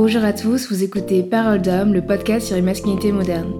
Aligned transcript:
Bonjour 0.00 0.22
à 0.22 0.32
tous, 0.32 0.70
vous 0.70 0.84
écoutez 0.84 1.24
Parole 1.24 1.60
d'homme, 1.60 1.92
le 1.92 2.02
podcast 2.02 2.46
sur 2.46 2.54
les 2.54 2.62
masculinités 2.62 3.10
modernes. 3.10 3.52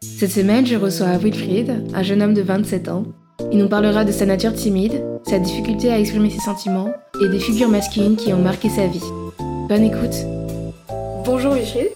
Cette 0.00 0.30
semaine, 0.30 0.64
je 0.64 0.76
reçois 0.76 1.18
Wilfried, 1.18 1.88
un 1.92 2.02
jeune 2.04 2.22
homme 2.22 2.34
de 2.34 2.42
27 2.42 2.88
ans. 2.88 3.02
Il 3.50 3.58
nous 3.58 3.68
parlera 3.68 4.04
de 4.04 4.12
sa 4.12 4.26
nature 4.26 4.54
timide, 4.54 5.04
sa 5.26 5.40
difficulté 5.40 5.90
à 5.90 5.98
exprimer 5.98 6.30
ses 6.30 6.38
sentiments 6.38 6.92
et 7.20 7.28
des 7.28 7.40
figures 7.40 7.68
masculines 7.68 8.14
qui 8.14 8.32
ont 8.32 8.40
marqué 8.40 8.68
sa 8.68 8.86
vie. 8.86 9.02
Bonne 9.68 9.82
écoute. 9.82 10.14
Bonjour 11.24 11.54
Wilfried. 11.54 11.90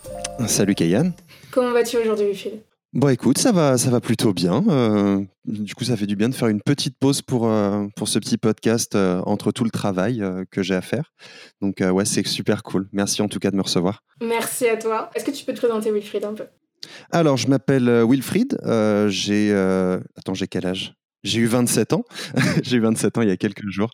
Salut 0.48 0.74
Kayan. 0.74 1.12
Comment 1.52 1.70
vas-tu 1.70 1.96
aujourd'hui 1.98 2.26
Wilfried? 2.26 2.69
Bon, 2.92 3.08
écoute, 3.08 3.38
ça 3.38 3.52
va, 3.52 3.78
ça 3.78 3.88
va 3.88 4.00
plutôt 4.00 4.32
bien. 4.32 4.64
Euh, 4.68 5.22
du 5.44 5.76
coup, 5.76 5.84
ça 5.84 5.96
fait 5.96 6.06
du 6.06 6.16
bien 6.16 6.28
de 6.28 6.34
faire 6.34 6.48
une 6.48 6.60
petite 6.60 6.98
pause 6.98 7.22
pour, 7.22 7.46
euh, 7.48 7.86
pour 7.94 8.08
ce 8.08 8.18
petit 8.18 8.36
podcast 8.36 8.96
euh, 8.96 9.22
entre 9.26 9.52
tout 9.52 9.62
le 9.62 9.70
travail 9.70 10.24
que 10.50 10.64
j'ai 10.64 10.74
à 10.74 10.82
faire. 10.82 11.12
Donc, 11.60 11.76
ouais, 11.80 12.04
c'est 12.04 12.26
super 12.26 12.64
cool. 12.64 12.88
Merci 12.92 13.22
en 13.22 13.28
tout 13.28 13.38
cas 13.38 13.52
de 13.52 13.56
me 13.56 13.62
recevoir. 13.62 14.02
Merci 14.20 14.66
à 14.66 14.76
toi. 14.76 15.08
Est-ce 15.14 15.24
que 15.24 15.30
tu 15.30 15.44
peux 15.44 15.54
te 15.54 15.58
présenter 15.58 15.92
Wilfried 15.92 16.24
un 16.24 16.34
peu? 16.34 16.46
Alors, 17.12 17.36
je 17.36 17.46
m'appelle 17.46 17.88
Wilfried. 18.04 18.58
j'ai. 19.06 19.52
Attends, 20.16 20.34
j'ai 20.34 20.48
quel 20.48 20.66
âge? 20.66 20.94
J'ai 21.22 21.40
eu 21.40 21.46
27 21.46 21.92
ans. 21.92 22.04
j'ai 22.62 22.76
eu 22.76 22.80
27 22.80 23.18
ans 23.18 23.22
il 23.22 23.28
y 23.28 23.32
a 23.32 23.36
quelques 23.36 23.68
jours. 23.68 23.90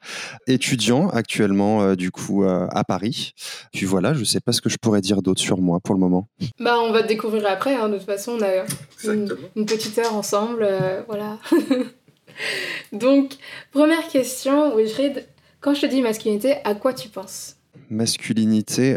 Étudiant 0.46 1.08
actuellement, 1.08 1.82
euh, 1.82 1.94
du 1.96 2.10
coup, 2.10 2.44
euh, 2.44 2.66
à 2.70 2.84
Paris. 2.84 3.32
Puis 3.72 3.86
voilà, 3.86 4.14
je 4.14 4.24
sais 4.24 4.40
pas 4.40 4.52
ce 4.52 4.60
que 4.60 4.68
je 4.68 4.76
pourrais 4.76 5.00
dire 5.00 5.22
d'autre 5.22 5.40
sur 5.40 5.58
moi 5.58 5.80
pour 5.80 5.94
le 5.94 6.00
moment. 6.00 6.28
Bah, 6.60 6.78
on 6.80 6.92
va 6.92 7.02
te 7.02 7.08
découvrir 7.08 7.46
après. 7.46 7.74
Hein. 7.74 7.88
De 7.88 7.96
toute 7.96 8.06
façon, 8.06 8.38
on 8.38 8.42
a 8.42 9.12
une, 9.12 9.66
petite 9.66 9.98
heure 9.98 10.14
ensemble. 10.14 10.62
Euh, 10.62 11.02
voilà. 11.06 11.38
Donc, 12.92 13.34
première 13.72 14.06
question, 14.08 14.76
Wilfried. 14.76 15.26
Quand 15.60 15.74
je 15.74 15.80
te 15.80 15.86
dis 15.86 16.02
masculinité, 16.02 16.56
à 16.64 16.74
quoi 16.74 16.92
tu 16.92 17.08
penses? 17.08 17.56
Masculinité, 17.90 18.96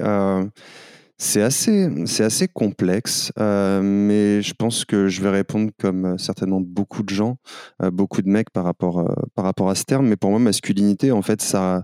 c'est 1.22 1.42
assez, 1.42 1.90
c'est 2.06 2.24
assez 2.24 2.48
complexe, 2.48 3.34
euh, 3.38 3.82
mais 3.84 4.42
je 4.42 4.54
pense 4.54 4.86
que 4.86 5.10
je 5.10 5.22
vais 5.22 5.30
répondre 5.30 5.70
comme 5.78 6.06
euh, 6.06 6.18
certainement 6.18 6.62
beaucoup 6.62 7.04
de 7.04 7.10
gens, 7.10 7.36
euh, 7.84 7.92
beaucoup 7.92 8.22
de 8.22 8.30
mecs 8.30 8.50
par 8.52 8.64
rapport, 8.64 9.06
par 9.36 9.44
rapport 9.44 9.70
à 9.70 9.76
ce 9.76 9.84
terme. 9.84 10.08
Mais 10.08 10.16
pour 10.16 10.30
moi, 10.30 10.40
masculinité, 10.40 11.12
en 11.12 11.22
fait, 11.22 11.42
ça, 11.42 11.84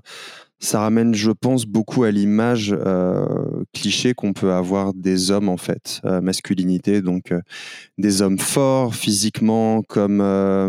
ça 0.59 0.79
ramène, 0.79 1.13
je 1.13 1.31
pense, 1.31 1.65
beaucoup 1.65 2.05
à 2.05 2.11
l'image 2.11 2.73
cliché 3.73 4.13
qu'on 4.13 4.31
peut 4.31 4.53
avoir 4.53 4.93
des 4.93 5.31
hommes, 5.31 5.49
en 5.49 5.57
fait. 5.57 6.01
masculinité, 6.23 7.01
donc 7.01 7.33
des 7.97 8.21
hommes 8.21 8.39
forts, 8.39 8.95
physiquement 8.95 9.81
comme 9.83 10.17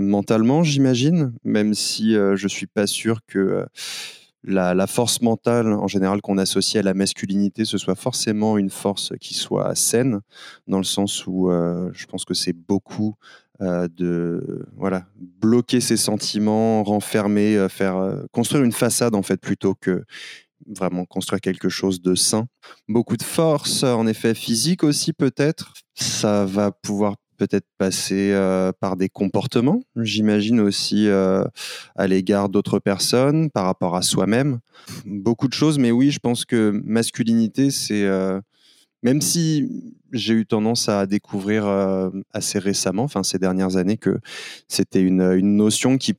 mentalement, 0.00 0.64
j'imagine, 0.64 1.32
même 1.44 1.72
si 1.74 2.14
je 2.14 2.48
suis 2.48 2.66
pas 2.66 2.88
sûr 2.88 3.20
que 3.28 3.64
la, 4.46 4.86
force 4.86 5.20
mentale 5.20 5.72
en 5.72 5.88
général 5.88 6.22
qu'on 6.22 6.38
associe 6.38 6.80
à 6.80 6.84
la 6.84 6.94
masculinité, 6.94 7.64
ce 7.64 7.78
soit 7.78 7.94
forcément 7.94 8.58
une 8.58 8.70
force 8.70 9.12
qui 9.20 9.34
soit 9.34 9.74
saine, 9.74 10.20
dans 10.68 10.78
le 10.78 10.84
sens 10.84 11.26
où 11.26 11.50
euh, 11.50 11.90
je 11.92 12.06
pense 12.06 12.24
que 12.24 12.34
c'est 12.34 12.52
beaucoup 12.52 13.14
euh, 13.60 13.88
de 13.88 14.66
voilà 14.76 15.06
bloquer 15.16 15.80
ses 15.80 15.96
sentiments, 15.96 16.84
renfermer, 16.84 17.56
euh, 17.56 17.68
faire 17.68 18.24
construire 18.32 18.64
une 18.64 18.72
façade 18.72 19.14
en 19.14 19.22
fait 19.22 19.40
plutôt 19.40 19.74
que 19.74 20.04
vraiment 20.66 21.04
construire 21.04 21.40
quelque 21.40 21.68
chose 21.68 22.00
de 22.00 22.14
sain. 22.14 22.46
Beaucoup 22.88 23.16
de 23.16 23.22
force, 23.22 23.82
en 23.82 24.06
effet 24.06 24.34
physique 24.34 24.84
aussi 24.84 25.12
peut-être. 25.12 25.74
Ça 25.94 26.44
va 26.44 26.70
pouvoir 26.70 27.16
peut-être 27.36 27.66
passer 27.78 28.32
euh, 28.32 28.72
par 28.80 28.96
des 28.96 29.08
comportements, 29.08 29.82
j'imagine 29.96 30.60
aussi 30.60 31.08
euh, 31.08 31.44
à 31.94 32.06
l'égard 32.06 32.48
d'autres 32.48 32.78
personnes, 32.78 33.50
par 33.50 33.64
rapport 33.64 33.96
à 33.96 34.02
soi-même. 34.02 34.58
Beaucoup 35.04 35.48
de 35.48 35.52
choses, 35.52 35.78
mais 35.78 35.90
oui, 35.90 36.10
je 36.10 36.18
pense 36.18 36.44
que 36.44 36.80
masculinité, 36.84 37.70
c'est... 37.70 38.04
Euh, 38.04 38.40
même 39.02 39.20
si 39.20 39.94
j'ai 40.10 40.34
eu 40.34 40.46
tendance 40.46 40.88
à 40.88 41.06
découvrir 41.06 41.66
assez 42.32 42.58
récemment, 42.58 43.04
enfin 43.04 43.22
ces 43.22 43.38
dernières 43.38 43.76
années, 43.76 43.98
que 43.98 44.18
c'était 44.66 45.02
une, 45.02 45.38
notion 45.56 45.96
qui, 45.96 46.14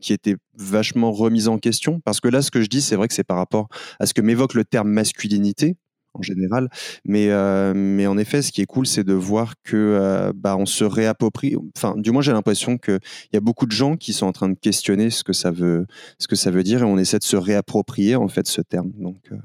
qui 0.00 0.12
était 0.12 0.36
vachement 0.54 1.12
remise 1.12 1.48
en 1.48 1.58
question. 1.58 2.00
Parce 2.00 2.20
que 2.20 2.28
là, 2.28 2.42
ce 2.42 2.50
que 2.50 2.60
je 2.60 2.66
dis, 2.66 2.82
c'est 2.82 2.96
vrai 2.96 3.08
que 3.08 3.14
c'est 3.14 3.24
par 3.24 3.38
rapport 3.38 3.68
à 3.98 4.04
ce 4.04 4.12
que 4.12 4.20
m'évoque 4.20 4.54
le 4.54 4.64
terme 4.64 4.90
masculinité, 4.90 5.76
en 6.18 6.22
général. 6.22 6.68
Mais, 7.04 7.28
euh, 7.30 7.72
mais 7.74 8.06
en 8.06 8.18
effet, 8.18 8.42
ce 8.42 8.52
qui 8.52 8.60
est 8.60 8.66
cool, 8.66 8.86
c'est 8.86 9.04
de 9.04 9.12
voir 9.12 9.54
que 9.62 9.76
euh, 9.76 10.32
bah, 10.34 10.56
on 10.56 10.66
se 10.66 10.84
réapproprie. 10.84 11.56
Enfin, 11.76 11.94
du 11.96 12.10
moins, 12.10 12.22
j'ai 12.22 12.32
l'impression 12.32 12.78
qu'il 12.78 13.00
y 13.32 13.36
a 13.36 13.40
beaucoup 13.40 13.66
de 13.66 13.72
gens 13.72 13.96
qui 13.96 14.12
sont 14.12 14.26
en 14.26 14.32
train 14.32 14.48
de 14.48 14.58
questionner 14.58 15.10
ce 15.10 15.24
que 15.24 15.32
ça 15.32 15.50
veut, 15.50 15.86
ce 16.18 16.28
que 16.28 16.36
ça 16.36 16.50
veut 16.50 16.62
dire, 16.62 16.82
et 16.82 16.84
on 16.84 16.98
essaie 16.98 17.18
de 17.18 17.24
se 17.24 17.36
réapproprier 17.36 18.16
en 18.16 18.28
fait 18.28 18.46
ce 18.46 18.60
terme. 18.60 18.90
Donc, 18.98 19.16
euh, 19.32 19.36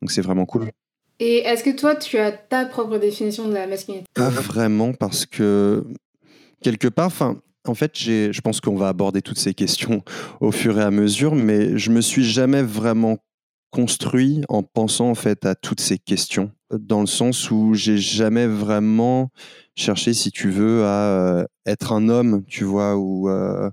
donc 0.00 0.10
c'est 0.10 0.22
vraiment 0.22 0.46
cool. 0.46 0.70
Et 1.18 1.38
est-ce 1.38 1.64
que 1.64 1.74
toi, 1.74 1.94
tu 1.94 2.18
as 2.18 2.32
ta 2.32 2.66
propre 2.66 2.98
définition 2.98 3.48
de 3.48 3.54
la 3.54 3.66
masculinité? 3.66 4.06
Pas 4.14 4.28
vraiment, 4.28 4.92
parce 4.92 5.26
que 5.26 5.84
quelque 6.62 6.88
part, 6.88 7.06
enfin. 7.06 7.40
En 7.68 7.74
fait, 7.74 7.96
je 7.96 8.40
pense 8.42 8.60
qu'on 8.60 8.76
va 8.76 8.86
aborder 8.86 9.22
toutes 9.22 9.40
ces 9.40 9.52
questions 9.52 10.04
au 10.40 10.52
fur 10.52 10.78
et 10.78 10.84
à 10.84 10.92
mesure, 10.92 11.34
mais 11.34 11.76
je 11.76 11.90
me 11.90 12.00
suis 12.00 12.22
jamais 12.22 12.62
vraiment 12.62 13.18
construit 13.76 14.40
en 14.48 14.62
pensant 14.62 15.10
en 15.10 15.14
fait 15.14 15.44
à 15.44 15.54
toutes 15.54 15.82
ces 15.82 15.98
questions, 15.98 16.50
dans 16.70 17.02
le 17.02 17.06
sens 17.06 17.50
où 17.50 17.74
j'ai 17.74 17.98
jamais 17.98 18.46
vraiment 18.46 19.30
cherché, 19.74 20.14
si 20.14 20.30
tu 20.30 20.48
veux, 20.48 20.84
à 20.84 21.40
euh, 21.40 21.44
être 21.66 21.92
un 21.92 22.08
homme, 22.08 22.42
tu 22.46 22.64
vois, 22.64 22.96
ou, 22.96 23.28
euh, 23.28 23.68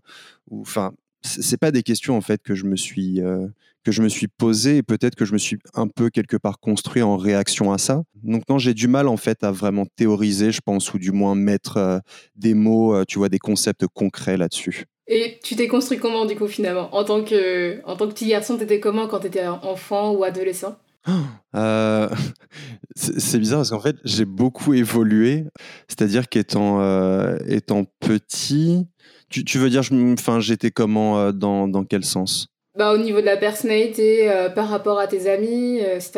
enfin, 0.52 0.91
c'est 1.22 1.56
pas 1.56 1.72
des 1.72 1.84
questions 1.84 2.18
en 2.18 2.22
fait 2.22 2.44
que 2.44 2.53
je 2.53 2.66
me 2.66 2.75
suis 2.75 3.22
euh, 3.22 3.47
que 3.86 3.94
je 3.94 4.02
me 4.02 4.09
suis 4.09 4.28
posé 4.28 4.78
et 4.78 4.84
peut-être 4.84 5.16
que 5.16 5.24
je 5.24 5.31
me 5.31 5.38
suis 5.38 5.58
un 5.74 5.88
peu 5.88 6.09
quelque 6.09 6.35
part 6.35 6.59
construit 6.59 7.02
en 7.02 7.16
réaction 7.16 7.72
à 7.72 7.78
ça. 7.78 8.03
Donc 8.24 8.44
non, 8.50 8.58
j'ai 8.58 8.74
du 8.74 8.90
mal 8.90 9.08
en 9.08 9.18
fait 9.18 9.41
à 9.46 9.52
vraiment 9.52 9.85
théoriser, 9.96 10.52
je 10.52 10.59
pense, 10.59 10.94
ou 10.94 11.00
du 11.00 11.14
moins 11.14 11.34
mettre 11.35 12.02
des 12.35 12.56
mots, 12.56 13.06
tu 13.06 13.20
vois, 13.20 13.30
des 13.30 13.40
concepts 13.40 13.88
concrets 13.88 14.35
là-dessus. 14.35 14.85
Et 15.08 15.40
tu 15.44 15.56
t'es 15.56 15.68
construit 15.68 15.97
comment 15.97 16.25
du 16.25 16.36
coup 16.36 16.47
finalement? 16.47 16.94
En 16.96 17.03
tant 17.03 17.24
que, 17.24 17.81
en 17.86 17.96
tant 17.96 18.08
que 18.08 18.14
petit 18.14 18.28
garçon, 18.28 18.58
t'étais 18.58 18.80
comment 18.80 19.08
quand 19.08 19.19
t'étais 19.19 19.46
enfant 19.46 20.14
ou 20.14 20.24
adolescent? 20.24 20.78
Euh, 21.56 22.09
c'est 22.96 23.38
bizarre 23.38 23.59
parce 23.59 23.69
qu'en 23.69 23.80
fait 23.80 23.97
j'ai 24.06 24.25
beaucoup 24.25 24.74
évolué, 24.74 25.44
c'est-à-dire 25.88 26.28
qu'étant 26.28 26.81
euh, 26.81 27.38
étant 27.46 27.86
petit, 28.00 28.88
tu, 29.30 29.46
tu 29.46 29.59
veux 29.59 29.69
dire, 29.69 29.84
enfin 30.14 30.40
j'étais 30.40 30.72
comment 30.72 31.20
euh, 31.20 31.31
dans, 31.31 31.68
dans 31.68 31.84
quel 31.84 32.03
sens? 32.03 32.47
Bah, 32.75 32.91
au 32.91 32.97
niveau 32.97 33.22
de 33.22 33.28
la 33.28 33.38
personnalité, 33.38 34.31
par 34.56 34.68
rapport 34.68 34.97
à 34.97 35.06
tes 35.06 35.30
amis, 35.30 35.80
si 36.00 36.12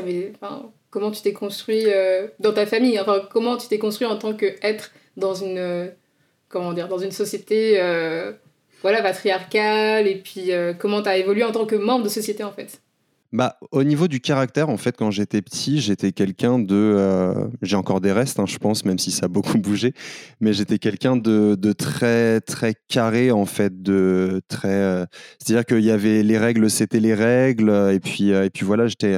comment 0.90 1.12
tu 1.12 1.22
t'es 1.22 1.34
construit 1.34 1.88
dans 2.40 2.53
ta 2.53 2.66
famille, 2.66 2.97
enfin 2.97 3.28
comment 3.29 3.57
tu 3.57 3.67
t'es 3.67 3.78
construit 3.78 4.07
en 4.07 4.16
tant 4.16 4.34
qu'être 4.34 4.94
dans 5.17 5.34
une 5.34 5.91
comment 6.47 6.72
dire 6.72 6.88
dans 6.88 7.00
une 7.00 7.12
société 7.12 7.78
voilà, 8.85 9.01
patriarcale 9.01 10.06
et 10.06 10.13
puis 10.13 10.51
euh, 10.51 10.75
comment 10.78 11.01
tu 11.01 11.09
as 11.09 11.18
évolué 11.18 11.44
en 11.44 11.51
tant 11.51 11.66
que 11.66 11.73
membre 11.73 12.03
de 12.03 12.09
société 12.09 12.44
en 12.44 12.51
fait? 12.51 12.84
Bah, 13.34 13.57
au 13.72 13.84
niveau 13.84 14.07
du 14.07 14.19
caractère, 14.19 14.69
en 14.69 14.78
fait, 14.78 14.96
quand 14.96 15.09
j'étais 15.09 15.41
petit, 15.41 15.81
j'étais 15.81 16.12
quelqu'un 16.12 16.59
de. 16.59 16.75
Euh, 16.75 17.47
j'ai 17.63 17.78
encore 17.78 18.00
des 18.00 18.12
restes, 18.12 18.40
hein, 18.40 18.46
je 18.46 18.59
pense, 18.59 18.85
même 18.85 19.00
si 19.00 19.09
ça 19.09 19.25
a 19.25 19.28
beaucoup 19.28 19.57
bougé, 19.57 19.94
mais 20.40 20.53
j'étais 20.53 20.78
quelqu'un 20.78 21.16
de, 21.16 21.56
de, 21.56 21.73
très, 21.73 22.41
très 22.41 22.75
carré, 22.88 23.31
en 23.31 23.47
fait, 23.47 23.81
de 23.81 24.40
très. 24.50 24.68
Euh, 24.68 25.06
c'est-à-dire 25.40 25.66
qu'il 25.66 25.84
y 25.84 25.90
avait 25.90 26.22
les 26.22 26.38
règles, 26.38 26.69
c'était 26.69 27.00
les 27.00 27.16
règles, 27.16 27.72
et 27.91 28.00
puis, 28.00 28.29
et 28.29 28.52
puis 28.52 28.67
voilà, 28.67 28.85
j'étais 28.85 29.17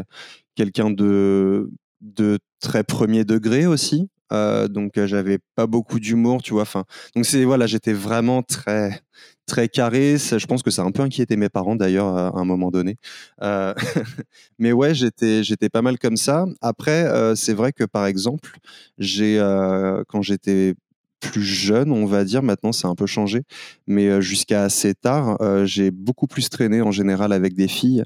quelqu'un 0.55 0.91
de, 0.91 1.69
de 1.99 2.39
très 2.61 2.85
premier 2.85 3.25
degré 3.25 3.65
aussi. 3.65 4.07
Donc, 4.31 4.93
j'avais 5.05 5.39
pas 5.55 5.67
beaucoup 5.67 5.99
d'humour, 5.99 6.41
tu 6.43 6.53
vois. 6.53 6.63
Enfin, 6.63 6.85
donc, 7.15 7.25
c'est. 7.25 7.43
Voilà, 7.45 7.67
j'étais 7.67 7.93
vraiment 7.93 8.43
très 8.43 9.01
très 9.47 9.69
carré. 9.69 10.17
je 10.17 10.45
pense 10.45 10.61
que 10.61 10.69
ça 10.69 10.83
a 10.83 10.85
un 10.85 10.91
peu 10.91 11.01
inquiété 11.01 11.37
mes 11.37 11.49
parents 11.49 11.75
d'ailleurs 11.75 12.15
à 12.15 12.37
un 12.37 12.45
moment 12.45 12.69
donné. 12.69 12.97
Euh, 13.41 13.73
mais 14.59 14.73
ouais, 14.73 14.93
j'étais 14.93 15.43
j'étais 15.43 15.69
pas 15.69 15.81
mal 15.81 15.97
comme 15.97 16.17
ça. 16.17 16.45
Après, 16.61 17.05
euh, 17.05 17.33
c'est 17.33 17.53
vrai 17.53 17.71
que 17.71 17.85
par 17.85 18.05
exemple, 18.05 18.57
j'ai 18.99 19.39
euh, 19.39 20.03
quand 20.07 20.21
j'étais 20.21 20.75
plus 21.19 21.41
jeune, 21.41 21.91
on 21.91 22.05
va 22.05 22.23
dire, 22.25 22.43
maintenant 22.43 22.71
c'est 22.71 22.87
un 22.87 22.93
peu 22.93 23.07
changé, 23.07 23.43
mais 23.87 24.21
jusqu'à 24.21 24.63
assez 24.63 24.93
tard, 24.93 25.37
j'ai 25.65 25.89
beaucoup 25.89 26.27
plus 26.27 26.49
traîné 26.49 26.81
en 26.81 26.91
général 26.91 27.33
avec 27.33 27.55
des 27.55 27.67
filles. 27.67 28.03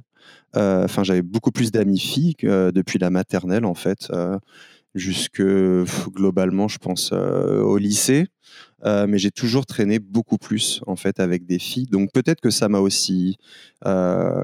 Enfin, 0.55 1.03
j'avais 1.03 1.21
beaucoup 1.21 1.51
plus 1.51 1.71
d'amis 1.71 1.99
filles 1.99 2.35
depuis 2.41 2.99
la 2.99 3.09
maternelle 3.09 3.65
en 3.65 3.73
fait 3.73 4.09
jusque 4.95 5.41
globalement, 5.41 6.67
je 6.67 6.77
pense, 6.77 7.11
au 7.11 7.77
lycée. 7.77 8.27
Euh, 8.83 9.05
mais 9.07 9.17
j'ai 9.19 9.31
toujours 9.31 9.65
traîné 9.65 9.99
beaucoup 9.99 10.37
plus 10.37 10.81
en 10.87 10.95
fait 10.95 11.19
avec 11.19 11.45
des 11.45 11.59
filles. 11.59 11.85
Donc 11.85 12.11
peut-être 12.13 12.41
que 12.41 12.49
ça 12.49 12.67
m'a 12.67 12.79
aussi 12.79 13.37
euh, 13.85 14.43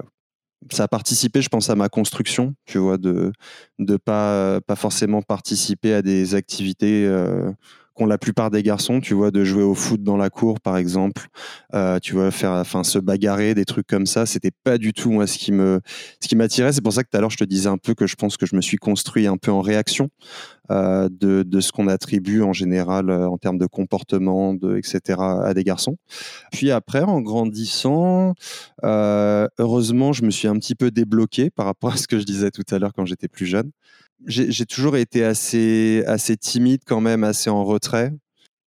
ça 0.72 0.84
a 0.84 0.88
participé, 0.88 1.42
je 1.42 1.50
pense, 1.50 1.70
à 1.70 1.76
ma 1.76 1.88
construction, 1.88 2.56
tu 2.66 2.78
vois, 2.80 2.98
de 2.98 3.32
ne 3.78 3.98
pas, 3.98 4.60
pas 4.62 4.76
forcément 4.76 5.22
participer 5.22 5.94
à 5.94 6.02
des 6.02 6.36
activités 6.36 7.06
euh, 7.06 7.52
la 8.06 8.18
plupart 8.18 8.52
des 8.52 8.64
garçons, 8.64 9.00
tu 9.00 9.14
vois, 9.14 9.32
de 9.32 9.44
jouer 9.44 9.64
au 9.64 9.74
foot 9.74 10.04
dans 10.04 10.18
la 10.18 10.30
cour, 10.30 10.60
par 10.60 10.78
exemple, 10.78 11.28
euh, 11.74 12.00
tu 12.00 12.14
vois, 12.14 12.32
faire, 12.32 12.52
enfin, 12.52 12.84
se 12.84 13.00
bagarrer, 13.00 13.56
des 13.56 13.66
trucs 13.66 13.88
comme 13.88 14.06
ça. 14.06 14.26
C'était 14.26 14.52
pas 14.64 14.78
du 14.78 14.94
tout 14.94 15.12
moi 15.12 15.28
ce 15.28 15.38
qui 15.38 15.52
me, 15.52 15.82
ce 16.22 16.28
qui 16.28 16.36
m'attirait. 16.36 16.74
C'est 16.74 16.82
pour 16.82 16.94
ça 16.94 17.04
que 17.04 17.10
tout 17.10 17.18
à 17.18 17.22
l'heure 17.22 17.30
je 17.30 17.38
te 17.38 17.44
disais 17.44 17.70
un 17.70 17.78
peu 17.78 17.96
que 17.96 18.08
je 18.08 18.16
pense 18.16 18.38
que 18.38 18.46
je 18.46 18.56
me 18.56 18.62
suis 18.62 18.78
construit 18.78 19.28
un 19.28 19.38
peu 19.38 19.52
en 19.52 19.62
réaction 19.62 20.10
euh, 20.70 21.10
de, 21.10 21.60
ce 21.60 21.72
qu'on 21.72 21.88
attribue 21.88 22.44
en 22.44 22.54
général 22.54 23.10
euh, 23.10 23.28
en 23.28 23.38
termes 23.38 23.58
de 23.58 23.66
comportement, 23.66 24.54
de 24.54 24.78
etc. 24.78 25.20
à 25.20 25.54
des 25.54 25.64
garçons. 25.64 25.98
Puis 26.52 26.72
après, 26.72 27.02
en 27.02 27.22
grandissant, 27.22 28.34
heureusement, 28.84 30.14
je 30.14 30.24
me 30.24 30.30
suis 30.30 30.48
un 30.48 30.58
petit 30.58 30.76
peu 30.76 30.92
débloqué 30.92 31.50
par 31.50 31.66
rapport 31.66 31.94
à 31.94 31.98
ce 31.98 32.08
que 32.08 32.20
je 32.20 32.26
disais 32.26 32.52
tout 32.52 32.64
à 32.70 32.80
l'heure 32.80 32.94
quand 32.94 33.06
j'étais 33.06 33.28
plus 33.28 33.46
jeune 33.46 33.72
j'ai 34.26 34.66
toujours 34.66 34.98
été 34.98 35.24
assez, 35.24 36.04
assez 36.08 36.38
timide 36.38 36.82
quand 36.86 37.02
même, 37.02 37.24
assez 37.24 37.50
en 37.50 37.64
retrait. 37.64 38.12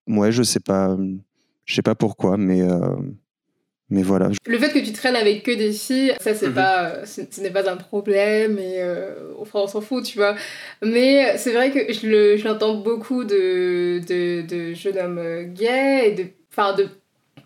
Ouais, 0.06 0.32
je 0.32 0.42
sais 0.42 0.60
pas, 0.60 0.96
je 1.64 1.74
sais 1.74 1.82
pas 1.82 1.94
pourquoi, 1.94 2.36
mais 2.36 2.62
euh, 2.62 2.96
mais 3.90 4.02
voilà. 4.02 4.30
Le 4.46 4.58
fait 4.58 4.72
que 4.72 4.78
tu 4.78 4.92
traînes 4.92 5.16
avec 5.16 5.42
que 5.42 5.50
des 5.50 5.72
filles, 5.72 6.14
ça 6.20 6.32
c'est 6.32 6.48
mhm. 6.48 6.54
pas, 6.54 7.06
ce, 7.06 7.40
n'est 7.40 7.50
pas 7.50 7.68
un 7.68 7.76
problème 7.76 8.58
et 8.58 8.80
euh, 8.80 9.32
enfin, 9.38 9.60
on 9.60 9.66
s'en 9.66 9.80
fout, 9.80 10.04
tu 10.04 10.16
vois. 10.16 10.36
Mais 10.82 11.36
c'est 11.38 11.52
vrai 11.52 11.72
que 11.72 11.92
je 11.92 12.44
l'entends 12.46 12.76
beaucoup 12.76 13.24
de, 13.24 14.00
de, 14.06 14.42
de, 14.42 14.74
jeunes 14.74 14.98
hommes 14.98 15.52
gays 15.52 16.08
et 16.08 16.12
de, 16.12 16.26
enfin 16.52 16.74
de 16.74 16.88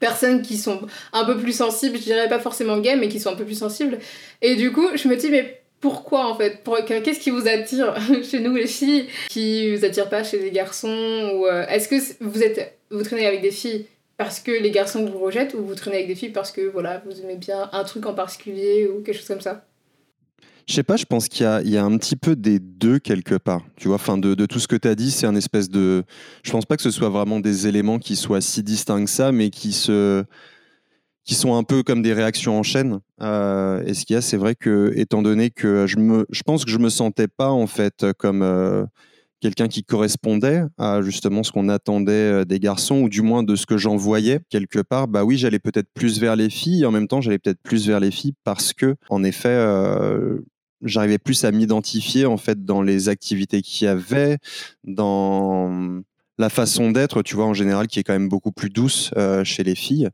personnes 0.00 0.42
qui 0.42 0.58
sont 0.58 0.82
un 1.14 1.24
peu 1.24 1.38
plus 1.38 1.52
sensibles, 1.52 1.96
je 1.96 2.02
dirais 2.02 2.28
pas 2.28 2.40
forcément 2.40 2.78
gays, 2.78 2.96
mais 2.96 3.08
qui 3.08 3.20
sont 3.20 3.30
un 3.30 3.36
peu 3.36 3.46
plus 3.46 3.58
sensibles. 3.58 3.98
Et 4.42 4.56
du 4.56 4.70
coup, 4.70 4.88
je 4.94 5.08
me 5.08 5.16
dis 5.16 5.30
mais 5.30 5.63
pourquoi 5.84 6.30
en 6.30 6.34
fait? 6.34 6.64
Qu'est-ce 6.86 7.20
qui 7.20 7.28
vous 7.28 7.46
attire 7.46 7.94
chez 8.22 8.40
nous 8.40 8.54
les 8.54 8.66
filles? 8.66 9.06
Qui 9.28 9.76
vous 9.76 9.84
attire 9.84 10.08
pas 10.08 10.24
chez 10.24 10.38
les 10.38 10.50
garçons 10.50 10.88
ou 10.88 11.44
euh, 11.46 11.66
est-ce 11.66 11.88
que 11.88 12.24
vous 12.24 12.42
êtes 12.42 12.78
vous 12.90 13.02
traînez 13.02 13.26
avec 13.26 13.42
des 13.42 13.50
filles 13.50 13.84
parce 14.16 14.40
que 14.40 14.50
les 14.50 14.70
garçons 14.70 15.04
vous 15.04 15.18
rejettent 15.18 15.52
ou 15.52 15.62
vous 15.62 15.74
traînez 15.74 15.96
avec 15.96 16.08
des 16.08 16.14
filles 16.14 16.30
parce 16.30 16.52
que 16.52 16.62
voilà 16.62 17.02
vous 17.04 17.20
aimez 17.20 17.36
bien 17.36 17.68
un 17.72 17.84
truc 17.84 18.06
en 18.06 18.14
particulier 18.14 18.88
ou 18.88 19.02
quelque 19.02 19.18
chose 19.18 19.28
comme 19.28 19.42
ça? 19.42 19.66
Je 20.66 20.72
sais 20.72 20.82
pas, 20.82 20.96
je 20.96 21.04
pense 21.04 21.28
qu'il 21.28 21.44
y, 21.44 21.76
a, 21.76 21.84
un 21.84 21.98
petit 21.98 22.16
peu 22.16 22.34
des 22.34 22.58
deux 22.58 22.98
quelque 22.98 23.34
part. 23.34 23.60
Tu 23.76 23.88
vois, 23.88 23.96
enfin, 23.96 24.16
de, 24.16 24.34
de 24.34 24.46
tout 24.46 24.58
ce 24.58 24.66
que 24.66 24.76
tu 24.76 24.88
as 24.88 24.94
dit, 24.94 25.10
c'est 25.10 25.26
un 25.26 25.34
espèce 25.34 25.68
de. 25.68 26.04
Je 26.42 26.50
pense 26.50 26.64
pas 26.64 26.78
que 26.78 26.82
ce 26.82 26.90
soit 26.90 27.10
vraiment 27.10 27.38
des 27.38 27.66
éléments 27.66 27.98
qui 27.98 28.16
soient 28.16 28.40
si 28.40 28.62
distincts 28.62 29.04
que 29.04 29.10
ça, 29.10 29.30
mais 29.30 29.50
qui 29.50 29.72
se 29.72 30.24
qui 31.24 31.34
sont 31.34 31.54
un 31.54 31.62
peu 31.62 31.82
comme 31.82 32.02
des 32.02 32.12
réactions 32.12 32.58
en 32.58 32.62
chaîne. 32.62 33.00
Euh, 33.22 33.82
et 33.86 33.94
ce 33.94 34.04
qu'il 34.04 34.14
y 34.14 34.16
a, 34.16 34.22
c'est 34.22 34.36
vrai 34.36 34.54
que, 34.54 34.92
étant 34.94 35.22
donné 35.22 35.50
que 35.50 35.86
je 35.86 35.96
me, 35.96 36.26
je 36.30 36.42
pense 36.42 36.64
que 36.64 36.70
je 36.70 36.78
me 36.78 36.90
sentais 36.90 37.28
pas 37.28 37.50
en 37.50 37.66
fait 37.66 38.06
comme 38.18 38.42
euh, 38.42 38.84
quelqu'un 39.40 39.68
qui 39.68 39.84
correspondait 39.84 40.62
à 40.78 41.02
justement 41.02 41.42
ce 41.42 41.52
qu'on 41.52 41.68
attendait 41.68 42.12
euh, 42.12 42.44
des 42.44 42.58
garçons, 42.58 43.02
ou 43.02 43.08
du 43.08 43.20
moins 43.20 43.42
de 43.42 43.56
ce 43.56 43.66
que 43.66 43.76
j'en 43.76 43.96
voyais 43.96 44.40
quelque 44.48 44.80
part. 44.80 45.06
Bah 45.06 45.24
oui, 45.24 45.36
j'allais 45.36 45.58
peut-être 45.58 45.88
plus 45.94 46.18
vers 46.18 46.36
les 46.36 46.50
filles. 46.50 46.82
Et 46.82 46.86
en 46.86 46.90
même 46.90 47.08
temps, 47.08 47.20
j'allais 47.20 47.38
peut-être 47.38 47.62
plus 47.62 47.86
vers 47.86 48.00
les 48.00 48.10
filles 48.10 48.34
parce 48.44 48.72
que, 48.72 48.96
en 49.10 49.22
effet, 49.22 49.48
euh, 49.48 50.38
j'arrivais 50.82 51.18
plus 51.18 51.44
à 51.44 51.52
m'identifier 51.52 52.26
en 52.26 52.36
fait 52.36 52.64
dans 52.64 52.82
les 52.82 53.08
activités 53.08 53.62
qu'il 53.62 53.86
y 53.86 53.88
avait, 53.88 54.38
dans 54.84 56.02
la 56.38 56.48
façon 56.48 56.90
d'être, 56.90 57.22
tu 57.22 57.36
vois, 57.36 57.46
en 57.46 57.54
général, 57.54 57.86
qui 57.86 58.00
est 58.00 58.02
quand 58.02 58.12
même 58.12 58.28
beaucoup 58.28 58.52
plus 58.52 58.68
douce 58.68 59.10
euh, 59.16 59.44
chez 59.44 59.62
les 59.62 59.74
filles. 59.74 60.08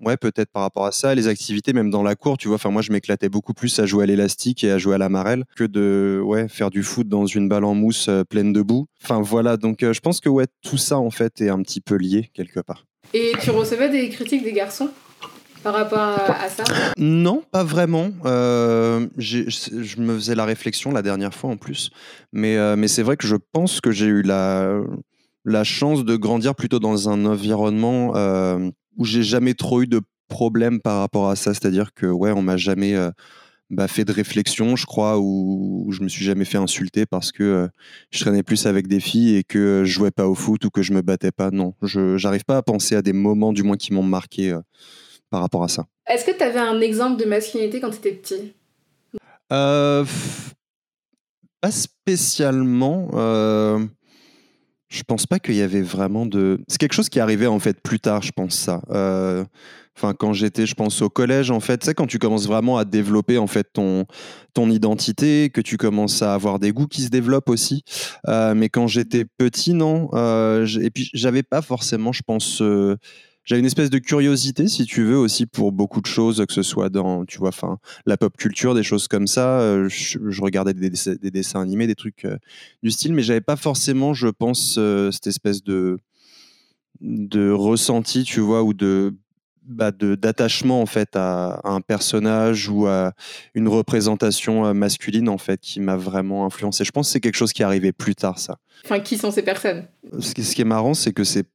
Ouais, 0.00 0.16
peut-être 0.16 0.50
par 0.50 0.62
rapport 0.62 0.86
à 0.86 0.92
ça, 0.92 1.14
les 1.14 1.28
activités, 1.28 1.72
même 1.72 1.90
dans 1.90 2.02
la 2.02 2.14
cour, 2.14 2.38
tu 2.38 2.48
vois, 2.48 2.54
enfin, 2.54 2.70
moi, 2.70 2.82
je 2.82 2.92
m'éclatais 2.92 3.28
beaucoup 3.28 3.52
plus 3.52 3.78
à 3.78 3.86
jouer 3.86 4.04
à 4.04 4.06
l'élastique 4.06 4.64
et 4.64 4.70
à 4.70 4.78
jouer 4.78 4.94
à 4.94 4.98
la 4.98 5.08
marelle 5.08 5.44
que 5.56 5.64
de, 5.64 6.20
ouais, 6.24 6.48
faire 6.48 6.70
du 6.70 6.82
foot 6.82 7.08
dans 7.08 7.26
une 7.26 7.48
balle 7.48 7.64
en 7.64 7.74
mousse 7.74 8.08
euh, 8.08 8.24
pleine 8.24 8.52
de 8.52 8.62
boue. 8.62 8.86
Enfin, 9.02 9.20
voilà, 9.20 9.56
donc 9.56 9.82
euh, 9.82 9.92
je 9.92 10.00
pense 10.00 10.20
que, 10.20 10.28
ouais, 10.28 10.46
tout 10.62 10.78
ça, 10.78 10.98
en 10.98 11.10
fait, 11.10 11.40
est 11.40 11.50
un 11.50 11.60
petit 11.62 11.80
peu 11.80 11.96
lié 11.96 12.30
quelque 12.32 12.60
part. 12.60 12.86
Et 13.12 13.32
tu 13.42 13.50
recevais 13.50 13.88
des 13.88 14.08
critiques 14.08 14.44
des 14.44 14.52
garçons 14.52 14.90
par 15.62 15.74
rapport 15.74 15.98
à, 15.98 16.48
ça? 16.48 16.62
Non, 16.96 17.42
pas 17.50 17.64
vraiment. 17.64 18.10
je 18.24 20.00
me 20.00 20.14
faisais 20.14 20.34
la 20.34 20.44
réflexion 20.44 20.92
la 20.92 21.02
dernière 21.02 21.34
fois 21.34 21.50
en 21.50 21.56
plus. 21.56 21.90
Mais, 22.32 22.76
mais 22.76 22.86
c'est 22.86 23.02
vrai 23.02 23.16
que 23.16 23.26
je 23.26 23.34
pense 23.52 23.80
que 23.80 23.90
j'ai 23.90 24.06
eu 24.06 24.22
la, 24.22 24.80
la 25.44 25.64
chance 25.64 26.04
de 26.04 26.16
grandir 26.16 26.54
plutôt 26.54 26.78
dans 26.78 27.08
un 27.08 27.24
environnement 27.24 28.14
euh, 28.16 28.70
où 28.96 29.04
j'ai 29.04 29.22
jamais 29.22 29.54
trop 29.54 29.82
eu 29.82 29.86
de 29.86 30.00
problèmes 30.28 30.80
par 30.80 31.00
rapport 31.00 31.30
à 31.30 31.36
ça. 31.36 31.54
C'est-à-dire 31.54 31.94
que, 31.94 32.06
ouais, 32.06 32.32
on 32.32 32.42
m'a 32.42 32.56
jamais 32.56 32.94
euh, 32.94 33.10
bah, 33.70 33.88
fait 33.88 34.04
de 34.04 34.12
réflexion, 34.12 34.76
je 34.76 34.86
crois, 34.86 35.18
ou, 35.18 35.88
je 35.90 36.02
me 36.02 36.08
suis 36.08 36.24
jamais 36.24 36.44
fait 36.44 36.58
insulter 36.58 37.06
parce 37.06 37.32
que 37.32 37.42
euh, 37.42 37.68
je 38.10 38.20
traînais 38.20 38.42
plus 38.42 38.66
avec 38.66 38.88
des 38.88 39.00
filles 39.00 39.36
et 39.36 39.44
que 39.44 39.82
je 39.84 39.92
jouais 39.92 40.10
pas 40.10 40.28
au 40.28 40.34
foot 40.34 40.64
ou 40.64 40.70
que 40.70 40.82
je 40.82 40.92
me 40.92 41.02
battais 41.02 41.32
pas. 41.32 41.50
Non, 41.50 41.74
je 41.82 42.22
n'arrive 42.22 42.44
pas 42.44 42.58
à 42.58 42.62
penser 42.62 42.94
à 42.94 43.02
des 43.02 43.12
moments, 43.12 43.52
du 43.52 43.62
moins, 43.62 43.76
qui 43.76 43.92
m'ont 43.92 44.02
marqué 44.02 44.56
par 45.30 45.40
rapport 45.40 45.64
à 45.64 45.68
ça. 45.68 45.86
Est-ce 46.06 46.24
que 46.24 46.36
tu 46.36 46.42
avais 46.42 46.58
un 46.58 46.80
exemple 46.80 47.20
de 47.20 47.26
masculinité 47.26 47.80
quand 47.80 47.90
tu 47.90 47.96
étais 47.98 48.12
petit 48.12 48.54
Pas 49.48 50.04
spécialement 51.70 53.08
je 54.88 55.02
pense 55.02 55.26
pas 55.26 55.38
qu'il 55.38 55.54
y 55.54 55.62
avait 55.62 55.82
vraiment 55.82 56.26
de. 56.26 56.60
C'est 56.66 56.78
quelque 56.78 56.94
chose 56.94 57.08
qui 57.08 57.20
arrivait 57.20 57.46
en 57.46 57.58
fait 57.58 57.80
plus 57.80 58.00
tard, 58.00 58.22
je 58.22 58.32
pense 58.32 58.54
ça. 58.54 58.80
Euh, 58.90 59.44
enfin, 59.96 60.14
quand 60.14 60.32
j'étais, 60.32 60.64
je 60.64 60.74
pense 60.74 61.02
au 61.02 61.10
collège, 61.10 61.50
en 61.50 61.60
fait, 61.60 61.84
c'est 61.84 61.94
quand 61.94 62.06
tu 62.06 62.18
commences 62.18 62.46
vraiment 62.46 62.78
à 62.78 62.84
développer 62.84 63.36
en 63.36 63.46
fait 63.46 63.68
ton 63.72 64.06
ton 64.54 64.70
identité, 64.70 65.50
que 65.50 65.60
tu 65.60 65.76
commences 65.76 66.22
à 66.22 66.32
avoir 66.32 66.58
des 66.58 66.72
goûts 66.72 66.86
qui 66.86 67.02
se 67.02 67.08
développent 67.08 67.50
aussi. 67.50 67.84
Euh, 68.28 68.54
mais 68.54 68.70
quand 68.70 68.86
j'étais 68.86 69.24
petit, 69.24 69.74
non. 69.74 70.08
Euh, 70.14 70.66
et 70.80 70.90
puis 70.90 71.10
j'avais 71.12 71.42
pas 71.42 71.60
forcément, 71.60 72.12
je 72.12 72.22
pense 72.26 72.62
j'avais 73.48 73.60
une 73.60 73.66
espèce 73.66 73.88
de 73.88 73.96
curiosité, 73.98 74.68
si 74.68 74.84
tu 74.84 75.04
veux, 75.04 75.16
aussi 75.16 75.46
pour 75.46 75.72
beaucoup 75.72 76.02
de 76.02 76.06
choses, 76.06 76.44
que 76.46 76.52
ce 76.52 76.62
soit 76.62 76.90
dans, 76.90 77.24
tu 77.24 77.38
vois, 77.38 77.48
enfin, 77.48 77.78
la 78.04 78.18
pop 78.18 78.36
culture, 78.36 78.74
des 78.74 78.82
choses 78.82 79.08
comme 79.08 79.26
ça. 79.26 79.60
Euh, 79.60 79.88
je, 79.88 80.42
regardais 80.42 80.74
des, 80.74 80.90
dessins 81.30 81.62
animés, 81.62 81.86
des 81.86 81.94
trucs 81.94 82.26
euh, 82.26 82.36
du 82.82 82.90
style, 82.90 83.14
mais 83.14 83.22
j'avais 83.22 83.40
pas 83.40 83.56
forcément, 83.56 84.12
je 84.12 84.28
pense, 84.28 84.76
euh, 84.76 85.10
cette 85.10 85.26
espèce 85.26 85.64
de 85.64 85.96
de 87.00 87.50
ressenti, 87.50 88.24
tu 88.24 88.40
vois, 88.40 88.64
ou 88.64 88.74
de 88.74 89.14
bah, 89.62 89.92
d'attachement 89.92 90.82
en 90.82 90.86
fait 90.86 91.10
à, 91.14 91.60
un 91.64 91.80
personnage 91.80 92.68
ou 92.68 92.86
à 92.86 93.12
une 93.54 93.68
représentation 93.68 94.74
masculine 94.74 95.28
en 95.28 95.38
fait 95.38 95.60
qui 95.60 95.80
m'a 95.80 95.96
vraiment 95.96 96.44
influencé. 96.44 96.84
Je 96.84 96.90
pense 96.90 97.06
que 97.06 97.12
c'est 97.12 97.20
quelque 97.20 97.36
chose 97.36 97.52
qui 97.52 97.62
est 97.62 97.66
arrivé 97.66 97.92
plus 97.92 98.16
tard 98.16 98.38
ça. 98.38 98.58
Enfin, 98.84 98.98
qui 98.98 99.16
sont 99.16 99.30
ces 99.30 99.42
personnes? 99.42 99.86
Ce 100.18 100.34
qui, 100.34 100.42
ce 100.42 100.54
qui 100.56 100.62
est 100.62 100.66
marrant, 100.66 100.94
c'est 100.94 101.12
que 101.12 101.22
c'est 101.22 101.46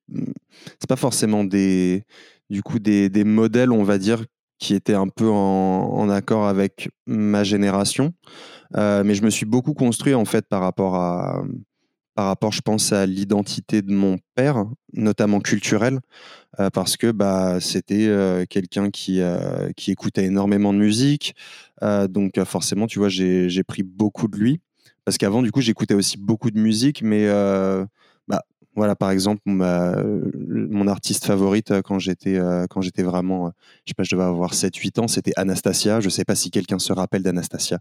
c'est 0.80 0.88
pas 0.88 0.96
forcément 0.96 1.44
des 1.44 2.04
du 2.50 2.62
coup 2.62 2.80
des, 2.80 3.10
des, 3.10 3.24
modèles, 3.24 3.72
on 3.72 3.84
va 3.84 3.98
dire, 3.98 4.24
qui 4.60 4.74
étaient 4.76 4.94
un 4.94 5.08
peu 5.08 5.30
en, 5.30 6.10
accord 6.10 6.48
avec 6.48 6.90
ma 7.08 7.44
génération, 7.44 8.14
euh, 8.78 9.04
mais 9.04 9.16
je 9.16 9.24
me 9.24 9.30
suis 9.30 9.46
beaucoup 9.46 9.74
construit 9.74 10.14
en 10.14 10.26
fait 10.26 10.48
par 10.48 10.62
rapport 10.62 10.96
à 10.96 11.44
par 12.16 12.28
rapport, 12.28 12.52
je 12.52 12.62
pense, 12.62 12.94
à 12.94 13.08
l'identité 13.08 13.82
de 13.82 13.92
mon 13.92 14.20
père, 14.36 14.66
notamment 14.94 15.40
culturelle, 15.40 16.00
euh, 16.60 16.70
parce 16.70 16.96
que 16.96 17.10
bah, 17.12 17.60
c'était 17.60 18.06
euh, 18.06 18.46
quelqu'un 18.48 18.92
qui, 18.92 19.20
qui 19.76 19.90
écoutait 19.90 20.26
énormément 20.26 20.74
de 20.74 20.78
musique. 20.78 21.34
donc 21.82 22.40
forcément, 22.44 22.86
tu 22.86 23.00
vois, 23.00 23.10
j'ai 23.10 23.64
pris 23.64 23.82
beaucoup 23.82 24.28
de 24.28 24.38
lui. 24.38 24.62
Parce 25.06 25.18
qu'avant, 25.18 25.42
du 25.42 25.52
coup, 25.52 25.60
j'écoutais 25.60 25.96
aussi 25.96 26.20
beaucoup 26.20 26.52
de 26.52 26.60
musique, 26.60 27.02
mais 27.02 27.28
voilà, 28.76 28.96
par 28.96 29.12
exemple, 29.12 29.42
mon 29.46 30.88
artiste 30.88 31.26
favorite 31.26 31.72
euh, 31.72 31.82
quand 31.82 32.00
j'étais 32.00 32.38
euh, 32.38 32.66
quand 32.68 32.82
j'étais 32.82 33.04
vraiment, 33.04 33.48
euh, 33.48 33.50
je 33.86 33.92
sais 33.92 33.94
pas, 33.96 34.04
je 34.04 34.16
devais 34.16 34.26
avoir 34.26 34.54
7-8 34.54 35.00
ans, 35.00 35.08
c'était 35.08 35.34
Anastasia. 35.36 36.00
Je 36.00 36.10
sais 36.10 36.26
pas 36.26 36.36
si 36.36 36.50
quelqu'un 36.50 36.80
se 36.80 36.92
rappelle 36.92 37.22
d'Anastasia, 37.22 37.80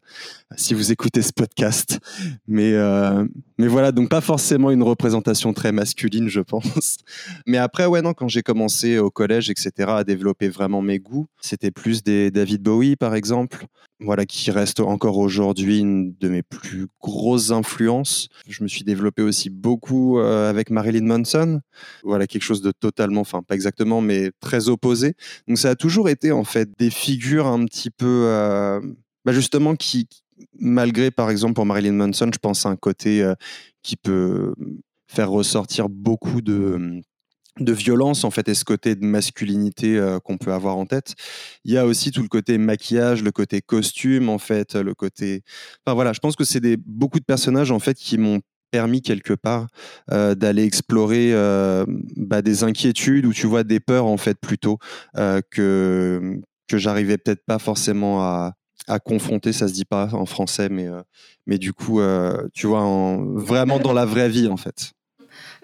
si 0.56 0.74
vous 0.74 0.92
écoutez 0.92 1.22
ce 1.22 1.32
podcast, 1.32 1.98
mais 2.46 2.72
mais 3.58 3.68
voilà, 3.68 3.92
donc 3.92 4.08
pas 4.08 4.20
forcément 4.20 4.70
une 4.70 4.82
représentation 4.82 5.52
très 5.52 5.72
masculine, 5.72 6.28
je 6.28 6.40
pense. 6.40 6.98
Mais 7.46 7.58
après, 7.58 7.86
ouais, 7.86 8.02
non, 8.02 8.12
quand 8.12 8.28
j'ai 8.28 8.42
commencé 8.42 8.98
au 8.98 9.10
collège, 9.10 9.50
etc., 9.50 9.70
à 9.78 10.04
développer 10.04 10.48
vraiment 10.48 10.82
mes 10.82 10.98
goûts, 10.98 11.26
c'était 11.40 11.70
plus 11.70 12.02
des 12.02 12.30
David 12.30 12.62
Bowie, 12.62 12.96
par 12.96 13.14
exemple 13.14 13.66
voilà, 14.04 14.26
qui 14.26 14.50
reste 14.50 14.80
encore 14.80 15.18
aujourd'hui 15.18 15.78
une 15.78 16.14
de 16.18 16.28
mes 16.28 16.42
plus 16.42 16.86
grosses 17.00 17.50
influences. 17.50 18.28
Je 18.48 18.62
me 18.62 18.68
suis 18.68 18.84
développé 18.84 19.22
aussi 19.22 19.50
beaucoup 19.50 20.18
euh, 20.18 20.50
avec 20.50 20.70
Marilyn 20.82 21.06
Manson. 21.06 21.60
Voilà, 22.02 22.26
quelque 22.26 22.42
chose 22.42 22.60
de 22.60 22.72
totalement, 22.72 23.20
enfin 23.20 23.42
pas 23.42 23.54
exactement, 23.54 24.00
mais 24.00 24.32
très 24.40 24.68
opposé. 24.68 25.14
Donc 25.46 25.58
ça 25.58 25.70
a 25.70 25.74
toujours 25.76 26.08
été 26.08 26.32
en 26.32 26.44
fait 26.44 26.70
des 26.78 26.90
figures 26.90 27.46
un 27.46 27.64
petit 27.64 27.90
peu, 27.90 28.24
euh, 28.26 28.80
bah, 29.24 29.32
justement, 29.32 29.76
qui, 29.76 30.08
malgré 30.58 31.12
par 31.12 31.30
exemple 31.30 31.54
pour 31.54 31.66
Marilyn 31.66 31.92
Manson, 31.92 32.30
je 32.34 32.38
pense 32.38 32.66
à 32.66 32.70
un 32.70 32.76
côté 32.76 33.22
euh, 33.22 33.34
qui 33.84 33.96
peut 33.96 34.54
faire 35.06 35.30
ressortir 35.30 35.88
beaucoup 35.88 36.40
de 36.40 37.00
de 37.60 37.72
violence 37.72 38.24
en 38.24 38.30
fait 38.30 38.48
et 38.48 38.54
ce 38.54 38.64
côté 38.64 38.94
de 38.94 39.04
masculinité 39.04 39.98
euh, 39.98 40.18
qu'on 40.20 40.38
peut 40.38 40.54
avoir 40.54 40.78
en 40.78 40.86
tête. 40.86 41.14
Il 41.64 41.72
y 41.72 41.76
a 41.76 41.84
aussi 41.84 42.10
tout 42.10 42.22
le 42.22 42.28
côté 42.28 42.56
maquillage, 42.56 43.22
le 43.22 43.30
côté 43.30 43.60
costume 43.60 44.30
en 44.30 44.38
fait, 44.38 44.74
le 44.74 44.94
côté. 44.94 45.42
Enfin 45.84 45.94
voilà, 45.94 46.14
je 46.14 46.20
pense 46.20 46.34
que 46.34 46.44
c'est 46.44 46.60
des 46.60 46.78
beaucoup 46.78 47.20
de 47.20 47.24
personnages 47.24 47.70
en 47.70 47.78
fait 47.78 47.94
qui 47.98 48.16
m'ont 48.16 48.40
permis 48.72 49.02
quelque 49.02 49.34
part 49.34 49.68
d'aller 50.08 50.64
explorer 50.64 51.32
bah, 52.16 52.42
des 52.42 52.64
inquiétudes 52.64 53.26
ou 53.26 53.32
tu 53.32 53.46
vois 53.46 53.62
des 53.62 53.78
peurs 53.78 54.06
en 54.06 54.16
fait 54.16 54.38
plutôt 54.40 54.78
que 55.14 56.40
que 56.68 56.78
j'arrivais 56.78 57.18
peut-être 57.18 57.44
pas 57.44 57.58
forcément 57.58 58.22
à, 58.22 58.54
à 58.88 58.98
confronter, 58.98 59.52
ça 59.52 59.68
se 59.68 59.74
dit 59.74 59.84
pas 59.84 60.08
en 60.12 60.26
français, 60.26 60.68
mais, 60.70 60.88
mais 61.46 61.58
du 61.58 61.72
coup, 61.72 62.00
tu 62.54 62.66
vois, 62.66 62.80
en, 62.80 63.22
vraiment 63.36 63.78
dans 63.78 63.92
la 63.92 64.06
vraie 64.06 64.30
vie, 64.30 64.48
en 64.48 64.56
fait. 64.56 64.92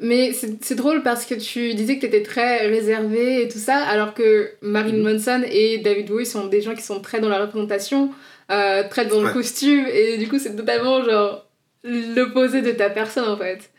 Mais 0.01 0.33
c'est 0.33 0.75
drôle 0.75 1.03
parce 1.03 1.27
que 1.27 1.35
tu 1.35 1.75
disais 1.75 1.97
que 1.97 2.01
tu 2.01 2.07
étais 2.07 2.23
très 2.23 2.69
réservé 2.69 3.43
et 3.43 3.49
tout 3.49 3.59
ça, 3.59 3.79
alors 3.79 4.15
que 4.15 4.53
Marilyn 4.63 4.99
mhm. 4.99 5.13
Manson 5.15 5.43
et 5.51 5.79
David 5.79 6.07
Bowie 6.07 6.27
sont 6.27 6.47
des 6.47 6.61
gens 6.61 6.75
qui 6.75 6.83
sont 6.83 7.01
très 7.01 7.21
dans 7.21 7.29
la 7.29 7.41
représentation, 7.41 8.11
euh, 8.51 8.85
très 8.89 9.07
dans 9.07 9.21
le 9.21 9.33
costume, 9.33 9.87
et 9.93 10.17
du 10.19 10.29
coup, 10.29 10.39
c'est 10.39 10.55
totalement 10.55 11.03
genre 11.03 11.48
l'opposé 11.85 12.63
de 12.63 12.73
ta 12.73 12.91
personne 12.91 13.29
en 13.29 13.37
fait. 13.37 13.73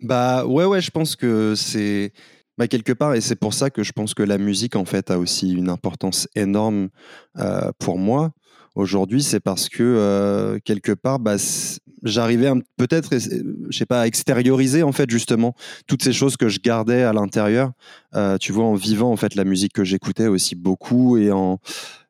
Bah 0.00 0.44
ouais, 0.46 0.64
ouais, 0.64 0.80
je 0.80 0.90
pense 0.90 1.16
que 1.16 1.54
c'est. 1.54 2.12
Bah, 2.56 2.68
quelque 2.68 2.92
part, 2.92 3.14
et 3.14 3.20
c'est 3.20 3.34
pour 3.34 3.52
ça 3.52 3.70
que 3.70 3.82
je 3.82 3.90
pense 3.90 4.14
que 4.14 4.22
la 4.22 4.38
musique 4.38 4.76
en 4.76 4.84
fait 4.84 5.10
a 5.10 5.18
aussi 5.18 5.52
une 5.52 5.68
importance 5.68 6.28
énorme 6.36 6.88
euh, 7.36 7.72
pour 7.80 7.98
moi 7.98 8.32
aujourd'hui, 8.74 9.22
c'est 9.22 9.40
parce 9.40 9.68
que 9.68 9.82
euh, 9.82 10.58
quelque 10.64 10.92
part, 10.92 11.18
bah, 11.18 11.36
j'arrivais 12.02 12.50
peut-être, 12.76 13.10
je 13.12 13.76
sais 13.76 13.86
pas, 13.86 14.02
à 14.02 14.06
extérioriser 14.06 14.82
en 14.82 14.92
fait 14.92 15.08
justement 15.10 15.54
toutes 15.86 16.02
ces 16.02 16.12
choses 16.12 16.36
que 16.36 16.48
je 16.48 16.60
gardais 16.60 17.02
à 17.02 17.12
l'intérieur. 17.12 17.72
Euh, 18.14 18.36
tu 18.38 18.52
vois, 18.52 18.64
en 18.64 18.74
vivant 18.74 19.10
en 19.10 19.16
fait 19.16 19.34
la 19.34 19.44
musique 19.44 19.72
que 19.72 19.84
j'écoutais 19.84 20.26
aussi 20.26 20.54
beaucoup 20.54 21.16
et 21.16 21.30
en 21.30 21.58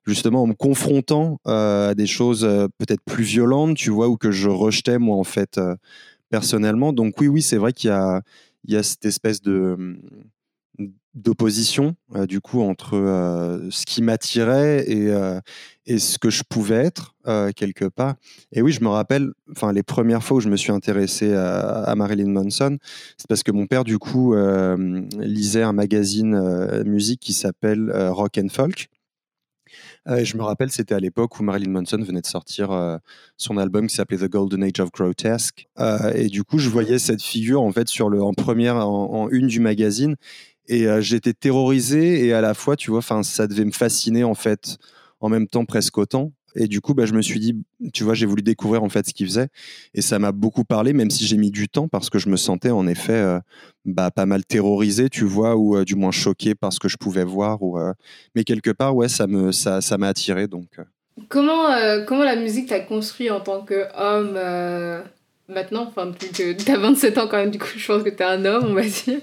justement 0.06 0.42
en 0.42 0.46
me 0.46 0.54
confrontant 0.54 1.40
euh, 1.46 1.90
à 1.90 1.94
des 1.94 2.06
choses 2.06 2.42
peut-être 2.78 3.02
plus 3.04 3.24
violentes, 3.24 3.76
tu 3.76 3.90
vois, 3.90 4.08
ou 4.08 4.16
que 4.16 4.30
je 4.30 4.48
rejetais 4.48 4.98
moi 4.98 5.16
en 5.16 5.24
fait 5.24 5.60
personnellement. 6.30 6.92
Donc 6.92 7.20
oui, 7.20 7.28
oui, 7.28 7.42
c'est 7.42 7.56
vrai 7.56 7.72
qu'il 7.72 7.88
y 7.88 7.92
a, 7.92 8.22
il 8.64 8.74
y 8.74 8.76
a 8.76 8.82
cette 8.82 9.04
espèce 9.04 9.40
de 9.40 9.96
d'opposition 11.14 11.94
euh, 12.14 12.26
du 12.26 12.40
coup 12.40 12.60
entre 12.60 12.96
euh, 12.96 13.70
ce 13.70 13.86
qui 13.86 14.02
m'attirait 14.02 14.84
et, 14.88 15.10
euh, 15.10 15.40
et 15.86 15.98
ce 15.98 16.18
que 16.18 16.28
je 16.28 16.42
pouvais 16.48 16.76
être 16.76 17.14
quelque 17.56 17.86
part. 17.86 18.16
Et 18.52 18.60
oui, 18.60 18.70
je 18.70 18.82
me 18.82 18.88
rappelle, 18.88 19.30
enfin 19.50 19.72
les 19.72 19.82
premières 19.82 20.22
fois 20.22 20.36
où 20.36 20.40
je 20.40 20.50
me 20.50 20.56
suis 20.56 20.72
intéressé 20.72 21.32
à, 21.32 21.94
Marilyn 21.96 22.28
Manson, 22.28 22.76
c'est 23.16 23.26
parce 23.26 23.42
que 23.42 23.50
mon 23.50 23.66
père 23.66 23.84
du 23.84 23.98
coup 23.98 24.34
lisait 25.18 25.62
un 25.62 25.72
magazine 25.72 26.82
musique 26.84 27.20
qui 27.20 27.32
s'appelle 27.32 27.90
Rock 28.10 28.36
and 28.36 28.48
Folk. 28.50 28.88
Et 30.10 30.24
je 30.24 30.36
me 30.36 30.42
rappelle, 30.42 30.70
c'était 30.70 30.94
à 30.94 31.00
l'époque 31.00 31.38
où 31.38 31.42
Marilyn 31.42 31.70
Manson 31.70 31.98
venait 31.98 32.20
de 32.20 32.26
sortir 32.26 32.98
son 33.36 33.56
album 33.56 33.86
qui 33.86 33.94
s'appelait 33.94 34.18
The 34.18 34.28
Golden 34.28 34.62
Age 34.62 34.80
of 34.80 34.90
Grotesque. 34.92 35.66
et 36.14 36.26
du 36.26 36.44
coup, 36.44 36.58
je 36.58 36.68
voyais 36.68 36.98
cette 36.98 37.22
figure 37.22 37.62
en 37.62 37.72
fait 37.72 37.88
sur 37.88 38.10
le, 38.10 38.22
en 38.22 38.34
première, 38.34 38.76
en 38.76 39.28
une 39.30 39.46
du 39.46 39.60
magazine. 39.60 40.16
Et 40.66 40.86
euh, 40.86 41.00
j'étais 41.00 41.34
terrorisé 41.34 42.26
et 42.26 42.32
à 42.32 42.40
la 42.40 42.54
fois, 42.54 42.76
tu 42.76 42.90
vois, 42.90 43.02
ça 43.02 43.46
devait 43.46 43.64
me 43.64 43.72
fasciner 43.72 44.24
en 44.24 44.34
fait, 44.34 44.78
en 45.20 45.28
même 45.28 45.46
temps 45.46 45.64
presque 45.64 45.98
autant. 45.98 46.32
Et 46.54 46.68
du 46.68 46.80
coup, 46.80 46.94
bah, 46.94 47.06
je 47.06 47.12
me 47.12 47.22
suis 47.22 47.40
dit, 47.40 47.56
tu 47.92 48.04
vois, 48.04 48.14
j'ai 48.14 48.26
voulu 48.26 48.42
découvrir 48.42 48.82
en 48.82 48.88
fait 48.88 49.06
ce 49.06 49.14
qu'il 49.14 49.26
faisait. 49.26 49.48
Et 49.94 50.02
ça 50.02 50.18
m'a 50.18 50.32
beaucoup 50.32 50.64
parlé, 50.64 50.92
même 50.92 51.10
si 51.10 51.26
j'ai 51.26 51.36
mis 51.36 51.50
du 51.50 51.68
temps, 51.68 51.88
parce 51.88 52.10
que 52.10 52.18
je 52.18 52.28
me 52.28 52.36
sentais 52.36 52.70
en 52.70 52.86
effet 52.86 53.12
euh, 53.12 53.40
bah, 53.84 54.10
pas 54.10 54.26
mal 54.26 54.44
terrorisé, 54.44 55.08
tu 55.08 55.24
vois, 55.24 55.56
ou 55.56 55.76
euh, 55.76 55.84
du 55.84 55.94
moins 55.96 56.10
choqué 56.10 56.54
par 56.54 56.72
ce 56.72 56.80
que 56.80 56.88
je 56.88 56.96
pouvais 56.96 57.24
voir. 57.24 57.62
Ou, 57.62 57.78
Mais 58.34 58.44
quelque 58.44 58.70
part, 58.70 58.94
ouais, 58.94 59.08
ça 59.08 59.26
m'a 59.26 59.52
ça, 59.52 59.80
ça 59.80 59.96
attiré. 60.02 60.46
Donc, 60.46 60.68
comment, 61.28 61.68
comment 62.06 62.24
la 62.24 62.36
musique 62.36 62.68
t'a 62.68 62.80
construit 62.80 63.30
en 63.30 63.40
tant 63.40 63.64
qu'homme 63.64 64.38
maintenant? 65.48 65.86
Enfin, 65.88 66.06
depuis 66.06 66.28
que 66.30 66.52
t'as 66.64 66.78
27 66.78 67.18
ans 67.18 67.28
quand 67.28 67.38
même, 67.38 67.50
du 67.50 67.58
coup, 67.58 67.66
je 67.76 67.86
pense 67.86 68.02
que 68.02 68.10
t'es 68.10 68.24
un 68.24 68.44
homme, 68.44 68.66
on 68.68 68.74
va 68.74 68.82
dire. 68.82 69.20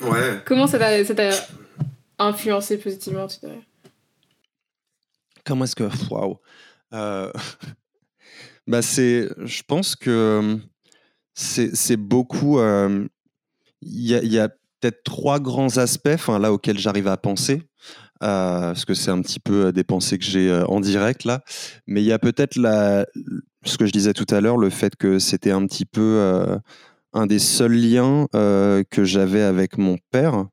Ouais. 0.00 0.40
Comment 0.46 0.66
ça 0.66 0.78
t'a 0.78 1.30
influencé 2.18 2.78
positivement, 2.78 3.26
tu 3.26 3.40
dirais? 3.40 3.60
Comment 5.50 5.64
est-ce 5.64 5.74
que. 5.74 5.88
Waouh 6.12 6.36
euh... 6.92 7.32
bah 8.68 8.82
c'est, 8.82 9.28
Je 9.38 9.62
pense 9.64 9.96
que 9.96 10.60
c'est 11.34 11.96
beaucoup. 11.96 12.60
Euh, 12.60 13.08
il 13.82 14.06
y 14.06 14.14
a, 14.14 14.22
y 14.22 14.38
a 14.38 14.48
peut-être 14.48 15.02
trois 15.02 15.40
grands 15.40 15.76
aspects 15.78 16.28
là 16.28 16.52
auxquels 16.52 16.78
j'arrive 16.78 17.08
à 17.08 17.16
penser. 17.16 17.64
Euh, 18.22 18.72
parce 18.72 18.84
que 18.84 18.94
c'est 18.94 19.10
un 19.10 19.22
petit 19.22 19.40
peu 19.40 19.66
euh, 19.66 19.72
des 19.72 19.82
pensées 19.82 20.18
que 20.18 20.24
j'ai 20.24 20.52
en 20.68 20.80
direct 20.80 21.24
là, 21.24 21.42
mais 21.86 22.02
il 22.02 22.06
y 22.06 22.12
a 22.12 22.18
peut-être 22.18 22.54
la, 22.56 23.06
ce 23.64 23.76
que 23.76 23.86
je 23.86 23.92
disais 23.92 24.12
tout 24.12 24.26
à 24.28 24.40
l'heure, 24.40 24.58
le 24.58 24.70
fait 24.70 24.94
que 24.94 25.18
c'était 25.18 25.50
un 25.50 25.66
petit 25.66 25.86
peu 25.86 26.60
un 27.12 27.26
des 27.26 27.40
seuls 27.40 27.72
liens 27.72 28.28
euh, 28.36 28.84
que 28.88 29.04
j'avais 29.04 29.42
avec 29.42 29.78
mon 29.78 29.98
père, 30.10 30.46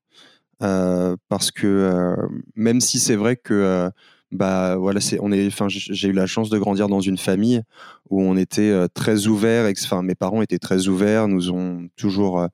euh, 0.63 1.15
parce 1.29 1.51
que 1.51 1.67
euh, 1.67 2.15
même 2.55 2.81
si 2.81 2.99
c'est 2.99 3.15
vrai 3.15 3.35
que 3.35 3.91
bah 4.31 4.75
voilà, 4.75 4.99
c'est 4.99 5.19
on 5.21 5.31
est, 5.31 5.49
j'ai 5.69 6.07
eu 6.09 6.13
la 6.13 6.25
chance 6.25 6.49
de 6.49 6.57
grandir 6.57 6.87
dans 6.87 6.99
une 6.99 7.17
famille 7.17 7.61
où 8.09 8.21
on 8.21 8.35
était 8.35 8.87
très 8.93 9.27
ouvert, 9.27 9.71
enfin 9.83 10.01
mes 10.01 10.15
parents 10.15 10.41
étaient 10.41 10.59
très 10.59 10.87
ouverts, 10.87 11.27
nous 11.27 11.51
ont 11.51 11.87
toujours 11.95 12.45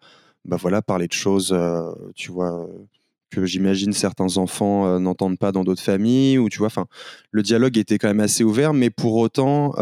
bah 0.45 0.57
voilà 0.59 0.81
parlé 0.81 1.07
de 1.07 1.13
choses, 1.13 1.55
tu 2.15 2.31
vois 2.31 2.67
que 3.31 3.45
j'imagine 3.45 3.93
certains 3.93 4.37
enfants 4.37 4.99
n'entendent 4.99 5.39
pas 5.39 5.51
dans 5.51 5.63
d'autres 5.63 5.81
familles 5.81 6.37
ou 6.37 6.49
tu 6.49 6.59
vois 6.59 6.67
enfin 6.67 6.85
le 7.31 7.41
dialogue 7.41 7.77
était 7.79 7.97
quand 7.97 8.07
même 8.07 8.19
assez 8.19 8.43
ouvert 8.43 8.73
mais 8.73 8.91
pour 8.91 9.15
autant 9.15 9.73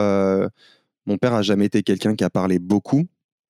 mon 1.05 1.17
père 1.17 1.33
a 1.33 1.41
jamais 1.41 1.65
été 1.65 1.83
quelqu'un 1.83 2.15
qui 2.15 2.23
a 2.23 2.29
parlé 2.29 2.59
beaucoup 2.59 3.07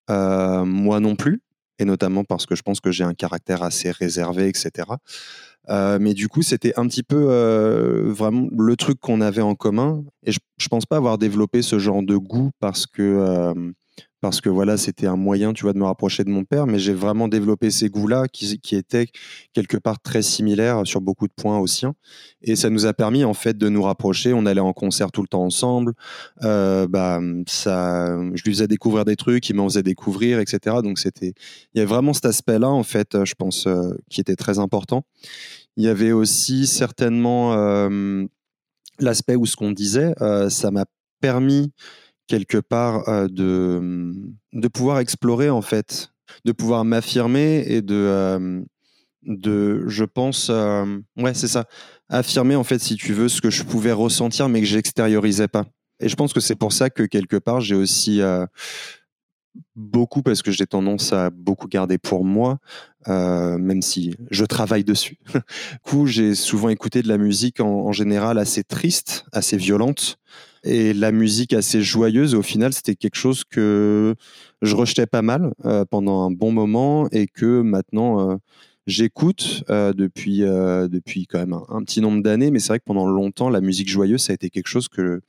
euh, 0.09 0.65
moi 0.65 0.99
non 0.99 1.15
plus, 1.15 1.41
et 1.79 1.85
notamment 1.85 2.23
parce 2.23 2.45
que 2.45 2.55
je 2.55 2.61
pense 2.63 2.79
que 2.79 2.91
j'ai 2.91 3.03
un 3.03 3.13
caractère 3.13 3.63
assez 3.63 3.91
réservé, 3.91 4.47
etc. 4.47 4.87
Euh, 5.69 5.99
mais 6.01 6.13
du 6.13 6.27
coup, 6.27 6.41
c'était 6.41 6.73
un 6.77 6.87
petit 6.87 7.03
peu 7.03 7.27
euh, 7.29 8.11
vraiment 8.11 8.47
le 8.57 8.75
truc 8.75 8.99
qu'on 8.99 9.21
avait 9.21 9.41
en 9.41 9.55
commun. 9.55 10.03
Et 10.23 10.31
je, 10.31 10.39
je 10.57 10.67
pense 10.67 10.85
pas 10.85 10.97
avoir 10.97 11.17
développé 11.17 11.61
ce 11.61 11.79
genre 11.79 12.03
de 12.03 12.17
goût 12.17 12.51
parce 12.59 12.87
que 12.87 13.73
parce 14.21 14.39
que 14.39 14.49
voilà, 14.49 14.77
c'était 14.77 15.07
un 15.07 15.15
moyen, 15.15 15.51
tu 15.51 15.63
vois, 15.63 15.73
de 15.73 15.79
me 15.79 15.83
rapprocher 15.83 16.23
de 16.23 16.29
mon 16.29 16.43
père, 16.43 16.67
mais 16.67 16.77
j'ai 16.77 16.93
vraiment 16.93 17.27
développé 17.27 17.71
ces 17.71 17.89
goûts-là 17.89 18.27
qui, 18.27 18.75
étaient 18.75 19.07
quelque 19.51 19.77
part 19.77 19.99
très 19.99 20.21
similaires 20.21 20.83
sur 20.85 21.01
beaucoup 21.01 21.27
de 21.27 21.33
points 21.33 21.57
aux 21.57 21.65
siens. 21.65 21.95
Et 22.43 22.55
ça 22.55 22.69
nous 22.69 22.85
a 22.85 22.93
permis, 22.93 23.23
en 23.23 23.33
fait, 23.33 23.57
de 23.57 23.67
nous 23.67 23.81
rapprocher. 23.81 24.31
On 24.33 24.45
allait 24.45 24.61
en 24.61 24.73
concert 24.73 25.11
tout 25.11 25.23
le 25.23 25.27
temps 25.27 25.43
ensemble. 25.43 25.93
Euh, 26.43 26.87
bah, 26.87 27.19
je 27.19 28.43
lui 28.43 28.51
faisais 28.53 28.67
découvrir 28.67 29.05
des 29.05 29.15
trucs, 29.15 29.49
il 29.49 29.55
m'en 29.55 29.67
faisait 29.67 29.83
découvrir, 29.83 30.39
etc. 30.39 30.77
Donc, 30.83 30.99
c'était, 30.99 31.33
il 31.73 31.79
y 31.79 31.81
avait 31.81 31.89
vraiment 31.89 32.13
cet 32.13 32.25
aspect-là, 32.25 32.69
en 32.69 32.83
fait, 32.83 33.25
je 33.25 33.33
pense, 33.33 33.65
euh, 33.65 33.95
qui 34.11 34.21
était 34.21 34.35
très 34.35 34.59
important. 34.59 35.03
Il 35.77 35.83
y 35.83 35.87
avait 35.87 36.11
aussi 36.11 36.67
certainement 36.67 37.55
euh, 37.55 38.25
l'aspect 38.99 39.35
où 39.35 39.47
ce 39.47 39.55
qu'on 39.55 39.71
disait, 39.71 40.13
ça 40.49 40.69
m'a 40.69 40.85
permis 41.21 41.71
quelque 42.31 42.59
part 42.59 43.09
euh, 43.09 43.27
de, 43.27 44.13
de 44.53 44.67
pouvoir 44.69 44.99
explorer 44.99 45.49
en 45.49 45.61
fait, 45.61 46.13
de 46.45 46.53
pouvoir 46.53 46.85
m'affirmer 46.85 47.65
et 47.67 47.81
de, 47.81 47.93
euh, 47.93 48.61
de 49.23 49.83
je 49.87 50.05
pense, 50.05 50.47
euh, 50.49 50.85
ouais 51.17 51.33
c'est 51.33 51.49
ça, 51.49 51.65
affirmer 52.07 52.55
en 52.55 52.63
fait 52.63 52.79
si 52.79 52.95
tu 52.95 53.11
veux 53.11 53.27
ce 53.27 53.41
que 53.41 53.49
je 53.49 53.63
pouvais 53.63 53.91
ressentir 53.91 54.47
mais 54.47 54.61
que 54.61 54.65
j'extériorisais 54.65 55.49
pas. 55.49 55.65
Et 55.99 56.07
je 56.07 56.15
pense 56.15 56.31
que 56.31 56.39
c'est 56.39 56.55
pour 56.55 56.71
ça 56.71 56.89
que 56.89 57.03
quelque 57.03 57.35
part 57.35 57.59
j'ai 57.59 57.75
aussi 57.75 58.21
beaucoup 59.75 60.21
parce 60.21 60.41
que 60.41 60.51
j'ai 60.51 60.65
tendance 60.65 61.11
à 61.11 61.29
beaucoup 61.31 61.67
garder 61.67 61.97
pour 61.97 62.23
moi, 62.23 62.59
même 63.07 63.81
si 63.81 64.15
je 64.31 64.45
travaille 64.45 64.83
dessus. 64.83 65.19
du 65.33 65.41
coup, 65.83 66.07
j'ai 66.07 66.33
souvent 66.33 66.69
écouté 66.69 67.03
de 67.03 67.07
la 67.07 67.19
musique 67.19 67.59
en 67.59 67.91
général 67.91 68.39
assez 68.39 68.63
triste, 68.63 69.25
assez 69.31 69.57
violente, 69.57 70.17
et 70.63 70.93
la 70.93 71.11
musique 71.11 71.53
assez 71.53 71.81
joyeuse. 71.81 72.35
Au 72.35 72.41
final, 72.41 72.73
c'était 72.73 72.95
quelque 72.95 73.15
chose 73.15 73.43
que 73.43 74.15
je 74.61 74.75
rejetais 74.75 75.07
pas 75.07 75.21
mal 75.21 75.53
euh, 75.65 75.85
pendant 75.85 76.21
un 76.23 76.31
bon 76.31 76.51
moment 76.51 77.07
et 77.11 77.27
que 77.27 77.61
maintenant 77.61 78.31
euh, 78.31 78.35
j'écoute 78.87 79.63
euh, 79.69 79.93
depuis, 79.93 80.39
depuis 80.39 81.25
quand 81.27 81.39
même 81.39 81.57
un, 81.69 81.83
petit 81.83 82.01
nombre 82.01 82.21
d'années. 82.21 82.51
Mais 82.51 82.59
c'est 82.59 82.69
vrai 82.69 82.79
que 82.79 82.85
pendant 82.85 83.07
longtemps, 83.07 83.49
la 83.49 83.61
musique 83.61 83.89
joyeuse, 83.89 84.21
ça 84.21 84.33
a 84.33 84.35
été 84.35 84.49
quelque 84.49 84.67
chose 84.67 84.87
que 84.87 85.21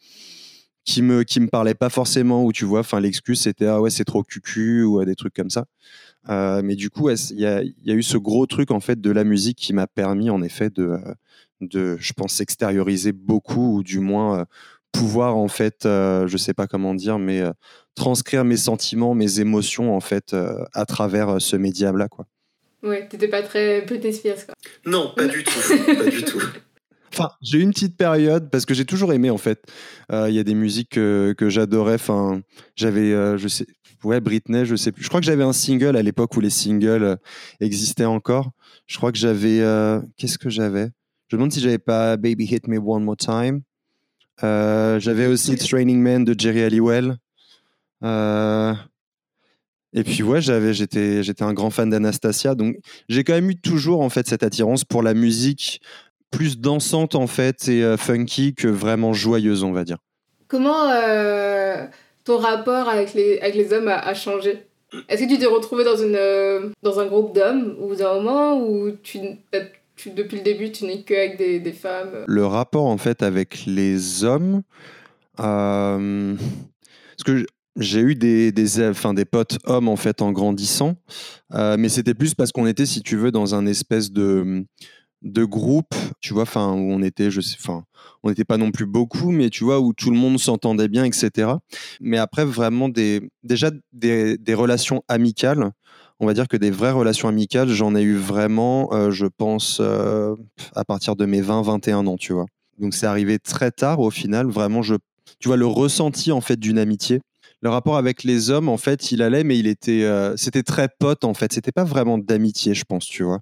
qui 0.84 1.00
me 1.00 1.22
qui 1.22 1.38
me 1.38 1.46
parlait 1.46 1.74
pas 1.74 1.90
forcément 1.90 2.44
où 2.44 2.50
tu 2.50 2.64
vois 2.64 2.80
enfin 2.80 2.98
l'excuse 2.98 3.40
c'était 3.40 3.66
ah 3.66 3.80
ouais 3.80 3.88
c'est 3.88 4.04
trop 4.04 4.24
cucu 4.24 4.82
ou 4.82 5.04
des 5.04 5.14
trucs 5.14 5.32
comme 5.32 5.48
ça 5.48 5.64
mais 6.28 6.74
du 6.74 6.90
coup 6.90 7.08
il 7.08 7.38
y, 7.38 7.46
a, 7.46 7.62
y, 7.62 7.90
a, 7.92 7.94
eu 7.94 8.02
ce 8.02 8.16
gros 8.18 8.46
truc 8.46 8.72
en 8.72 8.80
fait 8.80 9.00
de 9.00 9.10
la 9.12 9.22
musique 9.22 9.58
qui 9.58 9.72
m'a 9.74 9.86
permis 9.86 10.28
en 10.28 10.42
effet 10.42 10.70
de 10.70 10.98
de 11.60 11.96
je 12.00 12.12
pense 12.14 12.40
extérioriser 12.40 13.12
beaucoup 13.12 13.76
ou 13.76 13.84
du 13.84 14.00
moins 14.00 14.44
pouvoir 14.92 15.36
en 15.36 15.48
fait, 15.48 15.86
euh, 15.86 16.26
je 16.26 16.36
sais 16.36 16.54
pas 16.54 16.66
comment 16.66 16.94
dire, 16.94 17.18
mais 17.18 17.40
euh, 17.40 17.50
transcrire 17.94 18.44
mes 18.44 18.56
sentiments, 18.56 19.14
mes 19.14 19.40
émotions 19.40 19.94
en 19.94 20.00
fait 20.00 20.34
euh, 20.34 20.64
à 20.72 20.86
travers 20.86 21.40
ce 21.40 21.56
média-là, 21.56 22.08
quoi. 22.08 22.26
Ouais, 22.82 23.06
t'étais 23.08 23.28
pas 23.28 23.42
très 23.42 23.82
Britney 23.82 24.12
Spears, 24.12 24.44
quoi. 24.46 24.54
Non, 24.84 25.12
pas 25.16 25.26
du 25.26 25.44
tout, 25.44 25.60
pas 25.96 26.10
du 26.10 26.22
tout. 26.24 26.42
Enfin, 27.12 27.30
j'ai 27.42 27.58
eu 27.58 27.60
une 27.60 27.72
petite 27.72 27.96
période 27.96 28.48
parce 28.50 28.64
que 28.64 28.72
j'ai 28.72 28.86
toujours 28.86 29.12
aimé 29.12 29.28
en 29.28 29.36
fait. 29.36 29.62
Euh, 30.10 30.30
il 30.30 30.34
y 30.34 30.38
a 30.38 30.44
des 30.44 30.54
musiques 30.54 30.90
que, 30.90 31.34
que 31.36 31.50
j'adorais. 31.50 31.94
Enfin, 31.94 32.40
j'avais, 32.74 33.12
euh, 33.12 33.36
je 33.36 33.48
sais, 33.48 33.66
ouais, 34.02 34.20
Britney, 34.20 34.64
je 34.64 34.76
sais 34.76 34.92
plus. 34.92 35.04
Je 35.04 35.08
crois 35.08 35.20
que 35.20 35.26
j'avais 35.26 35.44
un 35.44 35.52
single 35.52 35.96
à 35.96 36.02
l'époque 36.02 36.34
où 36.36 36.40
les 36.40 36.50
singles 36.50 37.02
euh, 37.02 37.16
existaient 37.60 38.06
encore. 38.06 38.50
Je 38.86 38.96
crois 38.96 39.12
que 39.12 39.18
j'avais, 39.18 39.58
qu'est-ce 40.16 40.38
que 40.38 40.50
j'avais? 40.50 40.88
Je 41.28 41.36
me 41.36 41.40
demande 41.40 41.52
si 41.52 41.60
j'avais 41.60 41.78
pas 41.78 42.16
Baby 42.16 42.44
Hit 42.44 42.66
Me 42.66 42.78
One 42.78 43.04
More 43.04 43.16
Time. 43.16 43.62
J'avais 44.42 45.26
aussi 45.26 45.56
Training 45.56 46.00
Man 46.00 46.24
de 46.24 46.34
Jerry 46.38 46.62
Halliwell. 46.62 47.16
Et 49.94 50.04
puis 50.04 50.22
ouais, 50.22 50.40
j'avais, 50.40 50.72
j'étais, 50.72 51.22
j'étais 51.22 51.42
un 51.42 51.52
grand 51.52 51.70
fan 51.70 51.90
d'Anastasia, 51.90 52.54
donc 52.54 52.76
j'ai 53.08 53.24
quand 53.24 53.34
même 53.34 53.50
eu 53.50 53.56
toujours 53.56 54.00
en 54.00 54.08
fait 54.08 54.26
cette 54.26 54.42
attirance 54.42 54.84
pour 54.84 55.02
la 55.02 55.12
musique 55.12 55.82
plus 56.30 56.58
dansante 56.58 57.14
en 57.14 57.26
fait 57.26 57.68
et 57.68 57.84
euh, 57.84 57.96
funky 57.96 58.54
que 58.54 58.66
vraiment 58.66 59.12
joyeuse, 59.12 59.62
on 59.62 59.72
va 59.72 59.84
dire. 59.84 59.98
Comment 60.48 60.90
euh, 60.90 61.86
ton 62.24 62.38
rapport 62.38 62.88
avec 62.88 63.14
les, 63.14 63.38
avec 63.40 63.54
les 63.54 63.72
hommes 63.72 63.88
a, 63.88 64.14
changé? 64.14 64.64
Est-ce 65.08 65.22
que 65.22 65.28
tu 65.28 65.38
t'es 65.38 65.46
retrouvé 65.46 65.84
dans, 65.84 65.96
une, 65.96 66.16
euh, 66.16 66.70
dans 66.82 66.98
un 66.98 67.06
groupe 67.06 67.34
d'hommes 67.34 67.76
ou 67.78 67.92
un 67.92 68.14
moment 68.14 68.58
où 68.58 68.90
tu, 69.02 69.18
depuis 70.10 70.38
le 70.38 70.42
début 70.42 70.72
tu 70.72 70.84
n'es 70.84 71.02
qu'avec 71.02 71.38
des, 71.38 71.60
des 71.60 71.72
femmes 71.72 72.24
Le 72.26 72.46
rapport 72.46 72.86
en 72.86 72.98
fait 72.98 73.22
avec 73.22 73.64
les 73.66 74.24
hommes, 74.24 74.62
parce 75.36 76.36
que 77.24 77.46
j'ai 77.76 78.00
eu 78.00 78.14
des, 78.14 78.52
des, 78.52 78.86
enfin, 78.86 79.14
des 79.14 79.24
potes 79.24 79.58
hommes 79.64 79.88
en 79.88 79.96
fait 79.96 80.20
en 80.20 80.32
grandissant, 80.32 80.96
mais 81.52 81.88
c'était 81.88 82.14
plus 82.14 82.34
parce 82.34 82.52
qu'on 82.52 82.66
était, 82.66 82.86
si 82.86 83.02
tu 83.02 83.16
veux, 83.16 83.30
dans 83.30 83.54
un 83.54 83.66
espèce 83.66 84.12
de 84.12 84.64
de 85.22 85.44
groupe, 85.44 85.94
tu 86.20 86.34
vois, 86.34 86.42
enfin 86.42 86.72
où 86.72 86.92
on 86.92 87.02
était, 87.02 87.30
je 87.30 87.40
sais, 87.40 87.56
enfin 87.58 87.84
on 88.22 88.28
n'était 88.28 88.44
pas 88.44 88.56
non 88.56 88.70
plus 88.70 88.86
beaucoup, 88.86 89.30
mais 89.30 89.50
tu 89.50 89.64
vois 89.64 89.80
où 89.80 89.92
tout 89.92 90.10
le 90.10 90.16
monde 90.16 90.38
s'entendait 90.38 90.88
bien, 90.88 91.04
etc. 91.04 91.50
Mais 92.00 92.18
après 92.18 92.44
vraiment 92.44 92.88
des 92.88 93.30
déjà 93.42 93.70
des, 93.92 94.36
des, 94.36 94.54
relations 94.54 95.02
amicales, 95.08 95.70
on 96.22 96.26
va 96.26 96.34
dire 96.34 96.46
que 96.46 96.56
des 96.56 96.70
vraies 96.70 96.92
relations 96.92 97.28
amicales, 97.28 97.68
j'en 97.68 97.96
ai 97.96 98.02
eu 98.02 98.14
vraiment, 98.14 98.90
euh, 98.92 99.10
je 99.10 99.26
pense, 99.26 99.78
euh, 99.80 100.36
à 100.74 100.84
partir 100.84 101.16
de 101.16 101.26
mes 101.26 101.42
20-21 101.42 102.06
ans, 102.06 102.16
tu 102.16 102.32
vois. 102.32 102.46
Donc 102.78 102.94
c'est 102.94 103.06
arrivé 103.06 103.40
très 103.40 103.72
tard 103.72 103.98
au 103.98 104.10
final, 104.10 104.46
vraiment 104.46 104.82
je, 104.82 104.94
tu 105.40 105.48
vois 105.48 105.56
le 105.56 105.66
ressenti 105.66 106.30
en 106.32 106.40
fait 106.40 106.58
d'une 106.58 106.78
amitié 106.78 107.20
le 107.60 107.70
rapport 107.70 107.96
avec 107.96 108.24
les 108.24 108.50
hommes, 108.50 108.68
en 108.68 108.76
fait, 108.76 109.12
il 109.12 109.22
allait, 109.22 109.44
mais 109.44 109.56
il 109.56 109.68
était, 109.68 110.02
euh, 110.02 110.36
c'était 110.36 110.64
très 110.64 110.88
pote, 110.88 111.22
en 111.22 111.32
fait. 111.32 111.52
C'était 111.52 111.70
pas 111.70 111.84
vraiment 111.84 112.18
d'amitié, 112.18 112.74
je 112.74 112.82
pense, 112.82 113.06
tu 113.06 113.22
vois. 113.22 113.38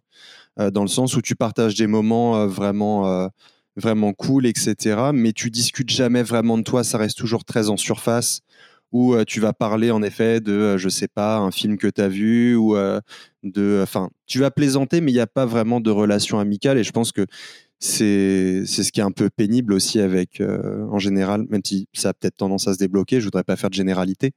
Dans 0.59 0.83
le 0.83 0.89
sens 0.89 1.17
où 1.17 1.23
tu 1.23 1.37
partages 1.37 1.75
des 1.75 1.87
moments 1.87 2.47
vraiment, 2.47 3.31
vraiment 3.77 4.13
cool, 4.13 4.45
etc. 4.45 5.09
Mais 5.15 5.33
tu 5.33 5.49
discutes 5.49 5.89
jamais 5.89 6.23
vraiment 6.23 6.59
de 6.59 6.65
toi, 6.65 6.85
ça 6.85 6.99
reste 6.99 7.17
toujours 7.17 7.47
très 7.47 7.71
en 7.71 7.79
surface 7.79 8.43
où 8.93 9.17
tu 9.25 9.41
vas 9.41 9.53
parler 9.53 9.91
en 9.91 10.03
effet 10.03 10.41
de, 10.41 10.77
je 10.77 10.89
sais 10.89 11.09
pas, 11.09 11.39
un 11.39 11.51
film 11.51 11.79
que 11.79 11.87
tu 11.87 12.01
as 12.01 12.09
vu 12.09 12.57
ou 12.57 12.75
de, 13.43 13.81
enfin, 13.83 14.11
tu 14.27 14.39
vas 14.39 14.51
plaisanter, 14.51 15.01
mais 15.01 15.13
il 15.13 15.15
n'y 15.15 15.21
a 15.21 15.27
pas 15.27 15.47
vraiment 15.47 15.81
de 15.81 15.91
relation 15.91 16.39
amicale. 16.39 16.79
Et 16.79 16.85
je 16.85 16.91
pense 16.91 17.13
que 17.13 17.27
c'est 17.79 18.67
ce 18.67 18.93
qui 18.93 19.01
est 19.01 19.05
un 19.05 19.11
peu 19.11 19.31
pénible 19.31 19.73
aussi 19.73 20.01
avec, 20.01 20.43
en 20.43 20.99
général, 20.99 21.47
même 21.49 21.63
si 21.65 21.89
ça 21.93 22.11
a 22.11 22.13
peut-être 22.15 22.37
tendance 22.37 22.69
à 22.69 22.75
se 22.75 22.79
débloquer. 22.79 23.21
Je 23.21 23.25
voudrais 23.25 23.45
pas 23.45 23.57
faire 23.57 23.71
de 23.71 23.75
généralité, 23.75 24.33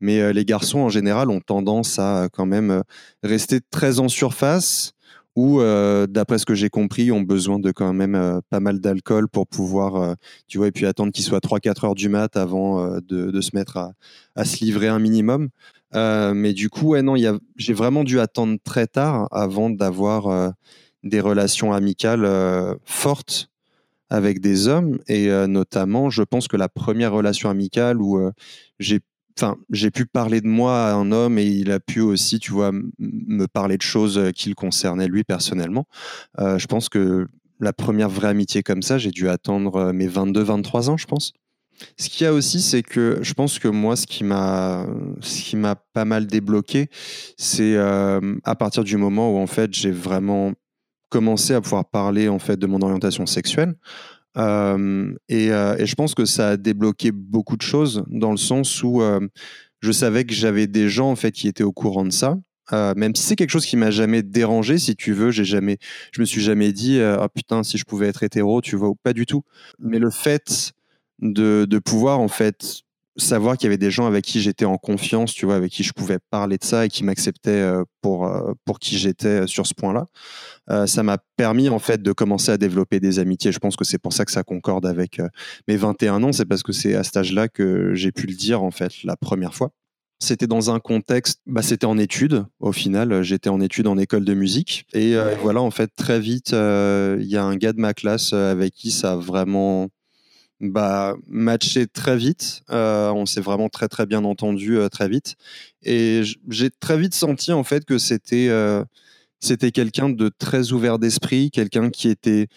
mais 0.00 0.32
les 0.32 0.44
garçons 0.44 0.80
en 0.80 0.88
général 0.88 1.30
ont 1.30 1.40
tendance 1.40 1.98
à 1.98 2.28
quand 2.32 2.46
même 2.46 2.82
rester 3.22 3.60
très 3.70 4.00
en 4.00 4.08
surface 4.08 4.92
ou 5.34 5.60
euh, 5.60 6.06
d'après 6.06 6.38
ce 6.38 6.46
que 6.46 6.54
j'ai 6.54 6.68
compris, 6.68 7.10
ont 7.10 7.22
besoin 7.22 7.58
de 7.58 7.72
quand 7.72 7.92
même 7.92 8.14
euh, 8.14 8.40
pas 8.50 8.60
mal 8.60 8.80
d'alcool 8.80 9.28
pour 9.28 9.46
pouvoir, 9.46 9.96
euh, 9.96 10.14
tu 10.46 10.58
vois, 10.58 10.68
et 10.68 10.72
puis 10.72 10.86
attendre 10.86 11.12
qu'il 11.12 11.24
soit 11.24 11.40
3-4 11.40 11.86
heures 11.86 11.94
du 11.94 12.08
mat 12.08 12.36
avant 12.36 12.98
de, 13.00 13.40
se 13.40 13.50
mettre 13.54 13.76
à, 13.78 13.92
à, 14.36 14.44
se 14.44 14.64
livrer 14.64 14.88
un 14.88 14.98
minimum. 14.98 15.48
mais 15.94 16.52
du 16.52 16.68
coup, 16.68 16.90
ouais, 16.90 17.02
non, 17.02 17.16
j'ai 17.56 17.72
vraiment 17.72 18.04
dû 18.04 18.20
attendre 18.20 18.58
très 18.62 18.86
tard 18.86 19.28
avant 19.30 19.70
d'avoir 19.70 20.52
des 21.02 21.20
relations 21.20 21.72
amicales 21.72 22.28
fortes 22.84 23.48
avec 24.10 24.40
des 24.40 24.68
hommes, 24.68 24.98
et 25.08 25.28
notamment, 25.46 26.10
je 26.10 26.22
pense 26.22 26.46
que 26.46 26.56
la 26.56 26.68
première 26.68 27.12
relation 27.12 27.48
amicale 27.48 28.00
où 28.00 28.20
j'ai 28.78 29.00
enfin, 29.36 29.56
j'ai 29.70 29.90
pu 29.90 30.06
parler 30.06 30.40
de 30.40 30.46
moi 30.46 30.90
à 30.90 30.94
un 30.94 31.12
homme 31.12 31.38
et 31.38 31.44
il 31.44 31.70
a 31.70 31.80
pu 31.80 32.00
aussi, 32.00 32.38
tu 32.38 32.52
vois, 32.52 32.72
me 32.98 33.46
parler 33.46 33.76
de 33.76 33.82
choses 33.82 34.18
euh, 34.18 34.30
qui 34.30 34.48
le 34.48 34.54
concernaient 34.54 35.08
lui 35.08 35.24
personnellement. 35.24 35.86
Euh, 36.38 36.58
je 36.58 36.66
pense 36.66 36.88
que 36.88 37.26
la 37.60 37.72
première 37.72 38.08
vraie 38.08 38.28
amitié 38.28 38.62
comme 38.62 38.82
ça, 38.82 38.98
j'ai 38.98 39.10
dû 39.10 39.28
attendre 39.28 39.76
euh, 39.76 39.92
mes 39.92 40.08
22-23 40.08 40.90
ans, 40.90 40.96
je 40.96 41.06
pense. 41.06 41.32
Ce 41.98 42.08
qu'il 42.08 42.24
y 42.24 42.28
a 42.28 42.32
aussi, 42.32 42.60
c'est 42.60 42.82
que 42.82 43.18
je 43.22 43.32
pense 43.34 43.58
que 43.58 43.68
moi, 43.68 43.96
ce 43.96 44.06
qui 44.06 44.24
m'a, 44.24 44.86
pas 45.92 46.04
mal 46.04 46.26
débloqué, 46.26 46.88
c'est 47.38 47.76
à 47.76 48.54
partir 48.56 48.84
du 48.84 48.96
moment 48.96 49.34
où 49.34 49.38
en 49.38 49.48
fait 49.48 49.74
j'ai 49.74 49.90
vraiment 49.90 50.52
commencé 51.08 51.54
à 51.54 51.60
pouvoir 51.60 51.84
parler 51.84 52.28
en 52.28 52.38
fait 52.38 52.56
de 52.56 52.66
mon 52.66 52.80
orientation 52.82 53.26
sexuelle. 53.26 53.74
Et, 54.36 55.48
je 55.48 55.94
pense 55.94 56.14
que 56.14 56.24
ça 56.24 56.50
a 56.50 56.56
débloqué 56.56 57.12
beaucoup 57.12 57.56
de 57.56 57.62
choses 57.62 58.04
dans 58.08 58.30
le 58.30 58.36
sens 58.36 58.82
où 58.82 59.02
je 59.80 59.92
savais 59.92 60.24
que 60.24 60.34
j'avais 60.34 60.66
des 60.66 60.88
gens 60.88 61.10
en 61.10 61.16
fait 61.16 61.32
qui 61.32 61.48
étaient 61.48 61.64
au 61.64 61.72
courant 61.72 62.04
de 62.04 62.10
ça. 62.10 62.36
même 62.70 63.14
si 63.14 63.22
c'est 63.22 63.36
quelque 63.36 63.50
chose 63.50 63.66
qui 63.66 63.76
m'a 63.76 63.90
jamais 63.90 64.22
dérangé, 64.22 64.78
si 64.78 64.96
tu 64.96 65.12
veux, 65.12 65.30
j'ai 65.30 65.44
jamais, 65.44 65.78
je 66.12 66.20
me 66.20 66.26
suis 66.26 66.40
jamais 66.40 66.72
dit 66.72 67.00
ah 67.00 67.28
putain 67.34 67.62
si 67.62 67.78
je 67.78 67.84
pouvais 67.84 68.08
être 68.08 68.22
hétéro, 68.22 68.60
tu 68.60 68.76
vois, 68.76 68.92
pas 69.02 69.12
du 69.12 69.26
tout. 69.26 69.42
Mais 69.78 69.98
le 69.98 70.10
fait 70.10 70.72
de 71.20 71.78
pouvoir 71.78 72.20
en 72.20 72.28
fait 72.28 72.82
savoir 73.16 73.56
qu'il 73.56 73.66
y 73.66 73.68
avait 73.68 73.78
des 73.78 73.90
gens 73.90 74.06
avec 74.06 74.24
qui 74.24 74.40
j'étais 74.40 74.64
en 74.64 74.78
confiance, 74.78 75.34
tu 75.34 75.46
vois, 75.46 75.56
avec 75.56 75.72
qui 75.72 75.82
je 75.82 75.92
pouvais 75.92 76.18
parler 76.30 76.58
de 76.58 76.64
ça 76.64 76.86
et 76.86 76.88
qui 76.88 77.04
m'acceptaient 77.04 77.62
pour, 78.00 78.30
pour 78.64 78.78
qui 78.78 78.98
j'étais 78.98 79.46
sur 79.46 79.66
ce 79.66 79.74
point-là. 79.74 80.06
Euh, 80.70 80.86
ça 80.86 81.02
m'a 81.02 81.18
permis 81.36 81.68
en 81.68 81.78
fait 81.78 82.02
de 82.02 82.12
commencer 82.12 82.52
à 82.52 82.58
développer 82.58 83.00
des 83.00 83.18
amitiés. 83.18 83.52
Je 83.52 83.58
pense 83.58 83.76
que 83.76 83.84
c'est 83.84 83.98
pour 83.98 84.12
ça 84.12 84.24
que 84.24 84.32
ça 84.32 84.42
concorde 84.42 84.86
avec 84.86 85.18
euh, 85.18 85.28
mes 85.68 85.76
21 85.76 86.22
ans, 86.22 86.32
c'est 86.32 86.44
parce 86.44 86.62
que 86.62 86.72
c'est 86.72 86.94
à 86.94 87.02
cet 87.02 87.16
âge-là 87.16 87.48
que 87.48 87.94
j'ai 87.94 88.12
pu 88.12 88.26
le 88.26 88.34
dire 88.34 88.62
en 88.62 88.70
fait 88.70 89.02
la 89.04 89.16
première 89.16 89.54
fois. 89.54 89.70
C'était 90.20 90.46
dans 90.46 90.70
un 90.70 90.78
contexte, 90.78 91.40
bah, 91.46 91.62
c'était 91.62 91.84
en 91.84 91.98
études 91.98 92.44
au 92.60 92.70
final. 92.70 93.22
J'étais 93.22 93.48
en 93.48 93.60
études 93.60 93.88
en 93.88 93.98
école 93.98 94.24
de 94.24 94.34
musique 94.34 94.86
et 94.92 95.16
euh, 95.16 95.34
voilà 95.42 95.60
en 95.60 95.72
fait 95.72 95.90
très 95.96 96.20
vite 96.20 96.50
il 96.52 97.26
y 97.26 97.36
a 97.36 97.44
un 97.44 97.56
gars 97.56 97.72
de 97.72 97.80
ma 97.80 97.92
classe 97.92 98.32
avec 98.32 98.72
qui 98.72 98.92
ça 98.92 99.12
a 99.12 99.16
vraiment 99.16 99.88
bah, 100.62 101.16
matché 101.28 101.86
très 101.86 102.16
vite. 102.16 102.62
on 102.70 103.26
s'est 103.26 103.40
vraiment 103.40 103.68
très 103.68 103.88
très 103.88 104.06
bien 104.06 104.24
entendu 104.24 104.78
très 104.90 105.08
vite 105.08 105.34
et 105.82 106.22
j'ai 106.48 106.70
très 106.70 106.96
vite 106.96 107.14
senti 107.14 107.52
en 107.52 107.64
fait 107.64 107.84
que 107.84 107.98
c'était 107.98 108.48
c'était 109.40 109.72
quelqu'un 109.72 110.08
de 110.08 110.30
très 110.38 110.72
ouvert 110.72 110.98
d'esprit, 110.98 111.50
quelqu'un 111.50 111.90
qui 111.90 112.08
était 112.08 112.48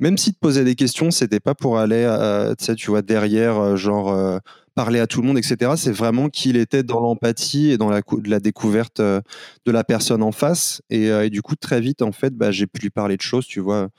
même 0.00 0.16
s'il 0.16 0.32
te 0.32 0.38
posait 0.38 0.64
des 0.64 0.74
questions, 0.74 1.10
c'était 1.10 1.40
pas 1.40 1.54
pour 1.54 1.78
aller, 1.78 2.04
euh, 2.06 2.54
tu 2.54 2.90
vois, 2.90 3.02
derrière, 3.02 3.58
euh, 3.58 3.76
genre 3.76 4.10
euh, 4.10 4.38
parler 4.74 4.98
à 4.98 5.06
tout 5.06 5.20
le 5.20 5.26
monde, 5.28 5.38
etc. 5.38 5.72
C'est 5.76 5.92
vraiment 5.92 6.30
qu'il 6.30 6.56
était 6.56 6.82
dans 6.82 7.00
l'empathie 7.00 7.70
et 7.70 7.76
dans 7.76 7.90
la, 7.90 8.00
la 8.24 8.40
découverte 8.40 9.00
de 9.00 9.22
la 9.66 9.84
personne 9.84 10.22
en 10.22 10.32
face. 10.32 10.80
Et, 10.88 11.28
du 11.28 11.42
coup, 11.42 11.54
très 11.54 11.80
vite, 11.82 12.00
en 12.02 12.12
fait, 12.12 12.34
bah, 12.34 12.50
j'ai 12.50 12.66
pu 12.66 12.80
lui 12.80 12.90
parler 12.90 13.16
de 13.16 13.22
choses, 13.22 13.46
tu 13.46 13.60
vois, 13.60 13.90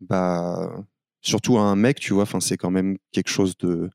bah, 0.00 0.84
surtout 1.26 1.58
à 1.58 1.62
un 1.62 1.76
mec, 1.76 1.98
tu 2.00 2.14
vois. 2.14 2.22
Enfin, 2.22 2.40
c'est 2.40 2.56
quand 2.56 2.70
même 2.70 2.96
quelque 3.12 3.28
chose 3.28 3.56
de, 3.58 3.90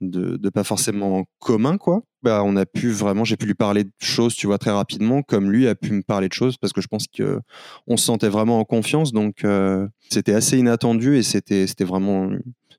de, 0.00 0.48
pas 0.48 0.64
forcément 0.64 1.24
commun, 1.38 1.78
quoi. 1.78 2.02
Bah, 2.22 2.42
on 2.44 2.56
a 2.56 2.66
pu 2.66 2.90
vraiment, 2.90 3.24
j'ai 3.24 3.36
pu 3.36 3.46
lui 3.46 3.54
parler 3.54 3.84
de 3.84 3.92
choses, 4.00 4.34
tu 4.34 4.46
vois, 4.46 4.58
très 4.58 4.70
rapidement, 4.70 5.22
comme 5.22 5.50
lui 5.50 5.68
a 5.68 5.74
pu 5.74 5.92
me 5.92 6.02
parler 6.02 6.28
de 6.28 6.32
choses, 6.32 6.56
parce 6.58 6.72
que 6.72 6.80
je 6.80 6.88
pense 6.88 7.06
que 7.06 7.40
on 7.86 7.96
se 7.96 8.04
sentait 8.04 8.28
vraiment 8.28 8.58
en 8.58 8.64
confiance, 8.64 9.12
donc 9.12 9.44
euh, 9.44 9.86
c'était 10.10 10.34
assez 10.34 10.58
inattendu 10.58 11.16
et 11.16 11.22
c'était, 11.22 11.66
c'était 11.66 11.84
vraiment 11.84 12.30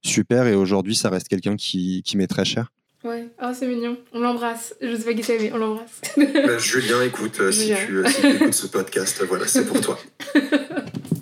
super. 0.04 0.48
Et 0.48 0.56
aujourd'hui, 0.56 0.96
ça 0.96 1.10
reste 1.10 1.28
quelqu'un 1.28 1.56
qui, 1.56 2.04
qui 2.04 2.18
m'est 2.18 2.28
très 2.28 2.46
cher. 2.46 2.72
Ouais, 3.04 3.30
ah, 3.40 3.52
c'est 3.54 3.68
mignon. 3.68 3.98
On 4.14 4.20
l'embrasse. 4.20 4.76
Je 4.80 4.96
sais 4.96 5.06
pas 5.06 5.14
qui 5.16 5.24
c'est, 5.24 5.40
mais 5.40 5.52
on 5.52 5.58
l'embrasse. 5.58 6.02
Bah, 6.18 6.58
Julien, 6.60 7.02
écoute, 7.02 7.40
euh, 7.40 7.52
si, 7.52 7.74
tu, 7.74 7.98
euh, 7.98 8.06
si, 8.08 8.22
tu, 8.22 8.28
écoutes 8.28 8.54
ce 8.54 8.68
podcast, 8.68 9.24
voilà, 9.28 9.48
c'est 9.48 9.66
pour 9.66 9.82
toi. 9.82 9.98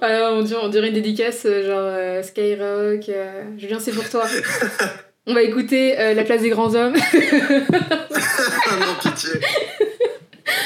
Alors, 0.00 0.32
on 0.38 0.42
dirait, 0.42 0.60
on 0.62 0.68
dirait 0.68 0.88
une 0.88 0.94
dédicace, 0.94 1.46
genre 1.46 2.24
Skyrock. 2.24 3.10
Julien, 3.56 3.78
c'est 3.78 3.92
pour 3.92 4.08
toi. 4.08 4.26
On 5.30 5.34
va 5.34 5.42
écouter 5.42 6.00
euh, 6.00 6.14
La 6.14 6.24
place 6.24 6.40
des 6.40 6.48
grands 6.48 6.74
hommes. 6.74 6.94
non, 7.12 8.94
pitié. 9.02 9.32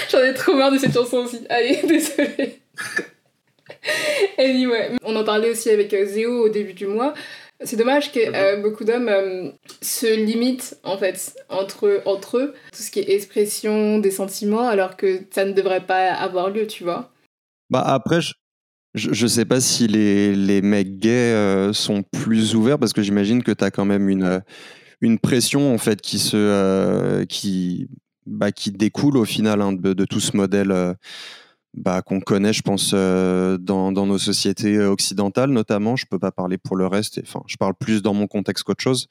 J'en 0.09 0.21
ai 0.21 0.35
trop 0.35 0.55
marre 0.55 0.71
de 0.71 0.79
cette 0.79 0.95
chanson 0.95 1.17
aussi. 1.17 1.41
Allez, 1.49 1.81
désolé. 1.83 2.61
anyway, 4.39 4.93
on 5.03 5.17
en 5.17 5.25
parlait 5.25 5.51
aussi 5.51 5.69
avec 5.69 5.93
euh, 5.93 6.07
Zéo 6.07 6.45
au 6.45 6.49
début 6.49 6.75
du 6.75 6.87
mois. 6.87 7.13
C'est 7.65 7.75
dommage 7.75 8.13
que 8.13 8.21
euh, 8.21 8.57
mhm. 8.57 8.63
beaucoup 8.63 8.85
d'hommes 8.85 9.53
se 9.81 10.07
limitent 10.07 10.77
en 10.85 10.97
fait 10.97 11.37
entre, 11.49 12.01
entre 12.05 12.39
eux, 12.39 12.55
tout 12.71 12.83
ce 12.83 12.93
qui 12.93 13.01
est 13.01 13.11
expression 13.11 13.99
des 13.99 14.13
sentiments, 14.13 14.69
alors 14.69 14.97
que 14.97 15.23
ça 15.33 15.45
ne 15.45 15.53
devrait 15.53 15.87
pas 15.87 16.13
avoir 16.13 16.51
lieu, 16.51 16.69
tu 16.69 16.85
vois. 16.85 17.11
Bah 17.69 17.83
après, 17.85 18.21
je, 18.21 18.35
Je, 18.95 19.25
ne 19.25 19.29
sais 19.29 19.45
pas 19.45 19.61
si 19.61 19.87
les, 19.89 20.35
les 20.35 20.61
mecs 20.61 20.99
gays 20.99 21.73
sont 21.73 22.03
plus 22.03 22.55
ouverts 22.55 22.79
parce 22.79 22.93
que 22.93 23.03
j'imagine 23.03 23.43
que 23.43 23.53
tu 23.53 23.65
as 23.65 23.71
quand 23.71 23.87
même 23.87 24.09
une, 24.09 24.43
une 25.01 25.19
pression 25.19 25.73
en 25.73 25.79
fait 25.79 26.01
qui 26.03 26.19
se 26.19 27.25
qui 27.25 27.89
bah, 28.27 28.53
qui 28.53 28.71
découle 28.71 29.17
au 29.17 29.25
final 29.25 29.63
hein, 29.63 29.73
de, 29.73 30.05
tout 30.05 30.21
ce 30.21 30.37
modèle 30.37 30.97
bah, 31.75 32.03
qu'on 32.03 32.21
connaît, 32.21 32.53
je 32.53 32.63
pense, 32.63 32.93
euh, 32.95 33.57
dans, 33.57 33.93
dans, 33.93 34.07
nos 34.07 34.19
sociétés 34.19 34.79
occidentales 34.79 35.51
notamment. 35.51 35.97
Je 35.97 36.07
peux 36.07 36.19
pas 36.19 36.31
parler 36.31 36.59
pour 36.59 36.77
le 36.77 36.87
reste. 36.87 37.21
Enfin, 37.23 37.43
je 37.47 37.57
parle 37.57 37.75
plus 37.75 38.03
dans 38.03 38.15
mon 38.15 38.27
contexte 38.27 38.65
qu'autre 38.65 38.83
chose. 38.83 39.09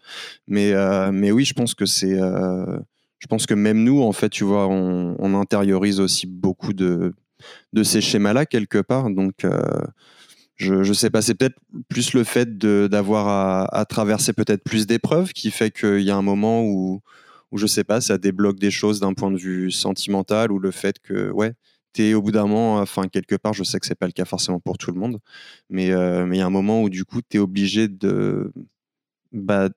Mais, 0.47 0.73
euh, 0.73 1.11
mais 1.11 1.31
oui, 1.31 1.45
je 1.45 1.53
pense 1.53 1.73
que 1.73 1.85
c'est. 1.85 2.19
Euh, 2.19 2.79
je 3.19 3.27
pense 3.27 3.45
que 3.45 3.53
même 3.53 3.83
nous, 3.83 4.01
en 4.01 4.11
fait, 4.13 4.29
tu 4.29 4.43
vois, 4.43 4.67
on, 4.67 5.15
on 5.19 5.39
intériorise 5.39 5.99
aussi 5.99 6.25
beaucoup 6.27 6.73
de, 6.73 7.13
de 7.73 7.83
ces 7.83 8.01
schémas-là 8.01 8.45
quelque 8.45 8.79
part. 8.79 9.09
Donc, 9.09 9.45
je, 10.55 10.83
je 10.83 10.93
sais 10.93 11.09
pas. 11.09 11.21
C'est 11.21 11.35
peut-être 11.35 11.59
plus 11.89 12.13
le 12.13 12.23
fait 12.23 12.57
d'avoir 12.57 13.67
à, 13.73 13.85
traverser 13.85 14.33
peut-être 14.33 14.63
plus 14.63 14.87
d'épreuves 14.87 15.33
qui 15.33 15.51
fait 15.51 15.71
qu'il 15.71 16.01
y 16.01 16.11
a 16.11 16.15
un 16.15 16.21
moment 16.21 16.63
où, 16.63 17.01
où 17.51 17.57
je 17.57 17.67
sais 17.67 17.83
pas, 17.83 18.01
ça 18.01 18.17
débloque 18.17 18.59
des 18.59 18.71
choses 18.71 18.99
d'un 18.99 19.13
point 19.13 19.31
de 19.31 19.37
vue 19.37 19.71
sentimental 19.71 20.51
ou 20.51 20.59
le 20.59 20.71
fait 20.71 20.99
que, 20.99 21.31
ouais 21.31 21.53
es 21.99 22.13
au 22.13 22.21
bout 22.21 22.31
d'un 22.31 22.47
moment, 22.47 22.77
enfin 22.77 23.07
quelque 23.07 23.35
part, 23.35 23.53
je 23.53 23.63
sais 23.63 23.79
que 23.79 23.85
c'est 23.85 23.95
pas 23.95 24.05
le 24.05 24.11
cas 24.13 24.25
forcément 24.25 24.59
pour 24.59 24.77
tout 24.77 24.91
le 24.91 24.99
monde, 24.99 25.19
mais 25.69 25.91
euh, 25.91 26.25
mais 26.25 26.37
il 26.37 26.39
y 26.39 26.43
a 26.43 26.45
un 26.45 26.51
moment 26.51 26.81
où 26.83 26.89
du 26.89 27.03
coup 27.03 27.19
tu 27.27 27.37
es 27.37 27.39
obligé 27.39 27.87
de 27.87 28.53
bah, 29.31 29.69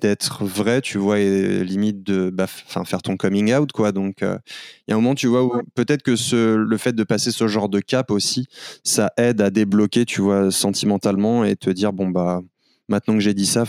d'être 0.00 0.44
vrai, 0.44 0.80
tu 0.80 0.98
vois, 0.98 1.18
et 1.18 1.64
limite 1.64 2.02
de 2.02 2.30
bah, 2.30 2.46
faire 2.46 3.02
ton 3.02 3.16
coming 3.16 3.54
out, 3.54 3.72
quoi. 3.72 3.92
Donc, 3.92 4.22
euh, 4.22 4.38
il 4.86 4.90
y 4.90 4.94
a 4.94 4.96
un 4.96 5.00
moment, 5.00 5.14
tu 5.14 5.26
vois, 5.26 5.44
où 5.44 5.62
peut-être 5.74 6.02
que 6.02 6.16
ce, 6.16 6.54
le 6.56 6.76
fait 6.76 6.92
de 6.92 7.04
passer 7.04 7.30
ce 7.30 7.46
genre 7.48 7.68
de 7.68 7.80
cap 7.80 8.10
aussi, 8.10 8.46
ça 8.84 9.12
aide 9.16 9.40
à 9.40 9.50
débloquer, 9.50 10.04
tu 10.04 10.20
vois, 10.20 10.50
sentimentalement 10.50 11.44
et 11.44 11.56
te 11.56 11.70
dire, 11.70 11.92
bon, 11.92 12.08
bah, 12.08 12.42
maintenant 12.88 13.14
que 13.14 13.20
j'ai 13.20 13.34
dit 13.34 13.46
ça, 13.46 13.64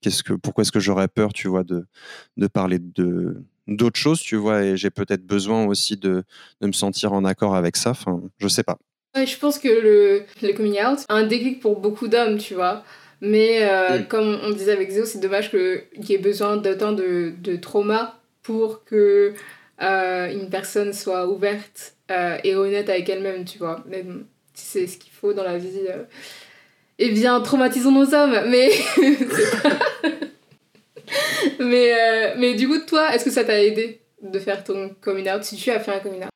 qu'est-ce 0.00 0.22
que, 0.22 0.34
pourquoi 0.34 0.62
est-ce 0.62 0.72
que 0.72 0.80
j'aurais 0.80 1.08
peur, 1.08 1.32
tu 1.32 1.48
vois, 1.48 1.64
de, 1.64 1.86
de 2.36 2.46
parler 2.46 2.78
de, 2.78 3.42
d'autres 3.66 3.98
choses, 3.98 4.20
tu 4.20 4.36
vois, 4.36 4.62
et 4.62 4.76
j'ai 4.76 4.90
peut-être 4.90 5.26
besoin 5.26 5.66
aussi 5.66 5.96
de, 5.96 6.24
de, 6.60 6.66
me 6.66 6.72
sentir 6.72 7.12
en 7.12 7.24
accord 7.24 7.54
avec 7.54 7.76
ça. 7.76 7.90
Enfin, 7.90 8.22
je 8.38 8.48
sais 8.48 8.62
pas. 8.62 8.78
Ouais, 9.16 9.26
je 9.26 9.38
pense 9.38 9.58
que 9.58 9.68
le, 9.68 10.24
le 10.42 10.52
coming 10.52 10.78
out 10.84 11.00
a 11.08 11.14
un 11.14 11.26
déclic 11.26 11.60
pour 11.60 11.80
beaucoup 11.80 12.08
d'hommes, 12.08 12.38
tu 12.38 12.54
vois. 12.54 12.84
Mais 13.20 13.62
euh, 13.62 14.02
comme 14.02 14.38
on 14.42 14.50
disait 14.50 14.72
avec 14.72 14.90
Zéo, 14.90 15.04
c'est 15.04 15.20
dommage 15.20 15.50
qu'il 15.50 16.04
y 16.08 16.14
ait 16.14 16.18
besoin 16.18 16.56
d'autant 16.56 16.92
de, 16.92 17.32
de 17.38 17.56
trauma 17.56 18.18
pour 18.42 18.84
que 18.84 19.34
euh, 19.82 20.32
une 20.32 20.48
personne 20.48 20.92
soit 20.92 21.28
ouverte 21.28 21.94
euh, 22.10 22.38
et 22.44 22.54
honnête 22.54 22.88
avec 22.88 23.08
elle-même, 23.08 23.44
tu 23.44 23.58
vois. 23.58 23.84
Même 23.86 24.24
si 24.54 24.66
c'est 24.66 24.86
ce 24.86 24.98
qu'il 24.98 25.12
faut 25.12 25.34
dans 25.34 25.44
la 25.44 25.58
vie. 25.58 25.86
Eh 26.98 27.10
bien, 27.10 27.40
traumatisons 27.40 27.92
nos 27.92 28.14
hommes, 28.14 28.38
mais 28.48 28.70
mais, 31.60 32.34
mais 32.38 32.54
du 32.54 32.68
coup, 32.68 32.78
toi, 32.78 33.14
est-ce 33.14 33.24
que 33.24 33.30
ça 33.30 33.44
t'a 33.44 33.62
aidé 33.62 34.00
de 34.22 34.38
faire 34.38 34.64
ton 34.64 34.94
coming 35.00 35.30
out? 35.30 35.44
Si 35.44 35.56
tu 35.56 35.70
as 35.70 35.80
fait 35.80 35.92
un 35.92 36.00
coming 36.00 36.22
out 36.24 36.30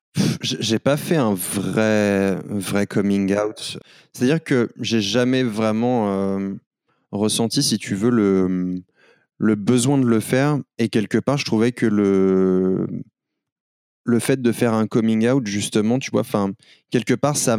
j'ai 0.44 0.78
pas 0.78 0.96
fait 0.96 1.16
un 1.16 1.34
vrai, 1.34 2.36
vrai 2.44 2.86
coming 2.86 3.34
out. 3.36 3.78
C'est-à-dire 4.12 4.42
que 4.42 4.68
j'ai 4.80 5.00
jamais 5.00 5.42
vraiment 5.42 6.36
euh, 6.36 6.54
ressenti, 7.14 7.62
si 7.62 7.78
tu 7.78 7.94
veux, 7.94 8.10
le, 8.10 8.74
le 9.38 9.54
besoin 9.54 9.98
de 9.98 10.06
le 10.06 10.20
faire. 10.20 10.58
Et 10.78 10.88
quelque 10.88 11.18
part, 11.18 11.38
je 11.38 11.44
trouvais 11.44 11.72
que 11.72 11.86
le, 11.86 12.86
le 14.04 14.18
fait 14.18 14.40
de 14.40 14.52
faire 14.52 14.74
un 14.74 14.86
coming 14.86 15.28
out, 15.28 15.46
justement, 15.46 15.98
tu 15.98 16.10
vois, 16.10 16.20
enfin, 16.20 16.52
quelque 16.90 17.14
part, 17.14 17.36
ça, 17.36 17.58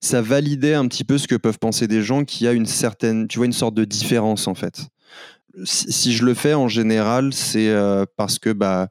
ça 0.00 0.22
validait 0.22 0.74
un 0.74 0.86
petit 0.88 1.04
peu 1.04 1.18
ce 1.18 1.28
que 1.28 1.36
peuvent 1.36 1.58
penser 1.58 1.88
des 1.88 2.02
gens 2.02 2.24
qui 2.24 2.46
a 2.46 2.52
une 2.52 2.66
certaine, 2.66 3.28
tu 3.28 3.38
vois, 3.38 3.46
une 3.46 3.52
sorte 3.52 3.74
de 3.74 3.84
différence, 3.84 4.48
en 4.48 4.54
fait 4.54 4.88
si, 5.64 6.12
je 6.12 6.24
le 6.24 6.34
fais 6.34 6.54
en 6.54 6.68
général, 6.68 7.32
c'est 7.32 7.68
euh, 7.68 8.04
parce 8.16 8.38
que 8.38 8.50
bah, 8.50 8.88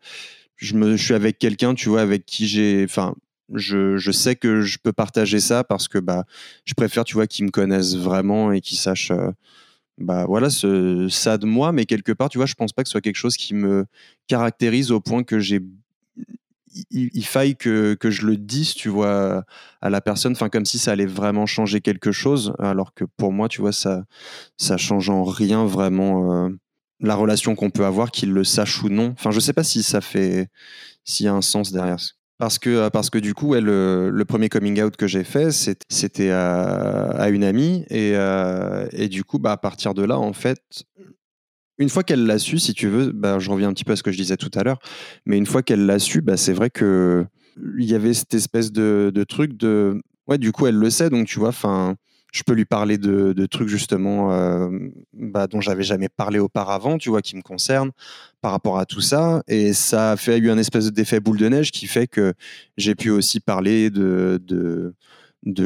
je, 0.55 0.75
me, 0.75 0.97
suis 0.97 1.13
avec 1.13 1.39
quelqu'un, 1.39 1.73
tu 1.73 1.89
vois, 1.89 2.01
avec 2.01 2.25
qui 2.25 2.47
j'ai. 2.47 2.83
Enfin, 2.83 3.15
je, 3.53 3.97
je, 3.97 4.11
sais 4.11 4.35
que 4.35 4.61
je 4.61 4.77
peux 4.81 4.93
partager 4.93 5.39
ça 5.39 5.63
parce 5.63 5.87
que 5.87 5.97
bah, 5.99 6.25
je 6.65 6.73
préfère, 6.73 7.03
tu 7.03 7.15
vois, 7.15 7.27
qu'ils 7.27 7.45
me 7.45 7.51
connaissent 7.51 7.95
vraiment 7.95 8.51
et 8.51 8.61
qu'ils 8.61 8.77
sachent. 8.77 9.11
Euh, 9.11 9.31
bah 9.97 10.25
voilà 10.27 10.49
ce, 10.49 11.07
ça 11.09 11.37
de 11.37 11.45
moi 11.45 11.71
mais 11.71 11.85
quelque 11.85 12.11
part 12.11 12.29
tu 12.29 12.37
vois 12.39 12.47
je 12.47 12.55
pense 12.55 12.73
pas 12.73 12.83
que 12.83 12.89
ce 12.89 12.93
soit 12.93 13.01
quelque 13.01 13.15
chose 13.15 13.37
qui 13.37 13.53
me 13.53 13.85
caractérise 14.27 14.91
au 14.91 14.99
point 14.99 15.23
que 15.23 15.39
j'ai 15.39 15.61
il, 16.91 17.25
faille 17.25 17.55
que, 17.55 17.93
que, 17.93 18.09
je 18.09 18.25
le 18.25 18.37
dise, 18.37 18.73
tu 18.73 18.89
vois, 18.89 19.45
à 19.81 19.89
la 19.89 20.01
personne, 20.01 20.33
enfin 20.33 20.49
comme 20.49 20.65
si 20.65 20.79
ça 20.79 20.91
allait 20.91 21.05
vraiment 21.05 21.45
changer 21.45 21.81
quelque 21.81 22.11
chose, 22.11 22.53
alors 22.59 22.93
que 22.93 23.05
pour 23.17 23.31
moi, 23.31 23.47
tu 23.47 23.61
vois, 23.61 23.71
ça, 23.71 24.05
ça 24.57 24.77
change 24.77 25.09
en 25.09 25.23
rien 25.23 25.65
vraiment 25.65 26.45
euh, 26.45 26.49
la 26.99 27.15
relation 27.15 27.55
qu'on 27.55 27.69
peut 27.69 27.85
avoir, 27.85 28.11
qu'il 28.11 28.31
le 28.31 28.43
sache 28.43 28.81
ou 28.83 28.89
non. 28.89 29.13
Enfin, 29.17 29.31
je 29.31 29.39
sais 29.39 29.53
pas 29.53 29.63
si 29.63 29.83
ça 29.83 30.01
fait, 30.01 30.49
s'il 31.03 31.25
y 31.25 31.29
a 31.29 31.33
un 31.33 31.41
sens 31.41 31.71
derrière. 31.71 31.99
Parce 32.43 32.59
que, 32.59 32.69
euh, 32.69 32.89
parce 32.89 33.09
que 33.09 33.19
du 33.19 33.33
coup, 33.33 33.53
le, 33.53 34.09
le, 34.09 34.25
premier 34.25 34.49
coming 34.49 34.81
out 34.81 34.97
que 34.97 35.07
j'ai 35.07 35.23
fait, 35.23 35.49
c'était 35.53 36.29
à, 36.29 37.29
une 37.29 37.45
amie. 37.45 37.85
Et, 37.89 38.17
euh, 38.17 38.85
et 38.91 39.07
du 39.07 39.23
coup, 39.23 39.39
bah, 39.39 39.53
à 39.53 39.57
partir 39.57 39.93
de 39.93 40.03
là, 40.03 40.19
en 40.19 40.33
fait, 40.33 40.83
une 41.77 41.87
fois 41.87 42.03
qu'elle 42.03 42.25
l'a 42.25 42.39
su, 42.39 42.59
si 42.59 42.73
tu 42.73 42.89
veux, 42.89 43.13
bah, 43.13 43.39
je 43.39 43.49
reviens 43.49 43.69
un 43.69 43.73
petit 43.73 43.85
peu 43.85 43.93
à 43.93 43.95
ce 43.95 44.03
que 44.03 44.11
je 44.11 44.17
disais 44.17 44.35
tout 44.35 44.51
à 44.55 44.63
l'heure, 44.63 44.79
mais 45.25 45.37
une 45.37 45.45
fois 45.45 45.63
qu'elle 45.63 45.85
l'a 45.85 45.99
su, 45.99 46.19
bah, 46.19 46.35
c'est 46.35 46.51
vrai 46.51 46.69
que 46.69 47.25
il 47.79 47.89
y 47.89 47.95
avait 47.95 48.13
cette 48.13 48.33
espèce 48.33 48.73
de, 48.73 49.09
de, 49.15 49.23
truc 49.23 49.55
de 49.55 50.01
ouais, 50.27 50.37
du 50.37 50.51
coup, 50.51 50.67
elle 50.67 50.75
le 50.75 50.89
sait, 50.89 51.09
donc 51.09 51.27
tu 51.27 51.39
vois, 51.39 51.47
enfin, 51.47 51.95
je 52.33 52.41
peux 52.41 52.53
lui 52.53 52.65
parler 52.65 52.97
de, 52.97 53.45
trucs 53.45 53.67
justement 53.67 54.33
euh, 54.33 54.69
bah, 55.13 55.45
dont 55.47 55.61
j'avais 55.61 55.83
jamais 55.83 56.09
parlé 56.09 56.39
auparavant, 56.39 56.97
tu 56.97 57.09
vois, 57.09 57.21
qui 57.21 57.35
me 57.35 57.41
concernent 57.41 57.91
par 58.41 58.51
rapport 58.51 58.79
à 58.79 58.85
tout 58.85 59.01
ça, 59.01 59.43
et 59.47 59.71
ça 59.71 60.11
a 60.11 60.17
fait 60.17 60.39
eu 60.39 60.49
un 60.49 60.57
espèce 60.57 60.91
d'effet 60.91 61.19
boule 61.19 61.37
de 61.37 61.47
neige 61.47 61.71
qui 61.71 61.85
fait 61.85 62.07
que 62.07 62.33
j'ai 62.75 62.95
pu 62.95 63.11
aussi 63.11 63.39
parler 63.39 63.91
de, 63.91 64.93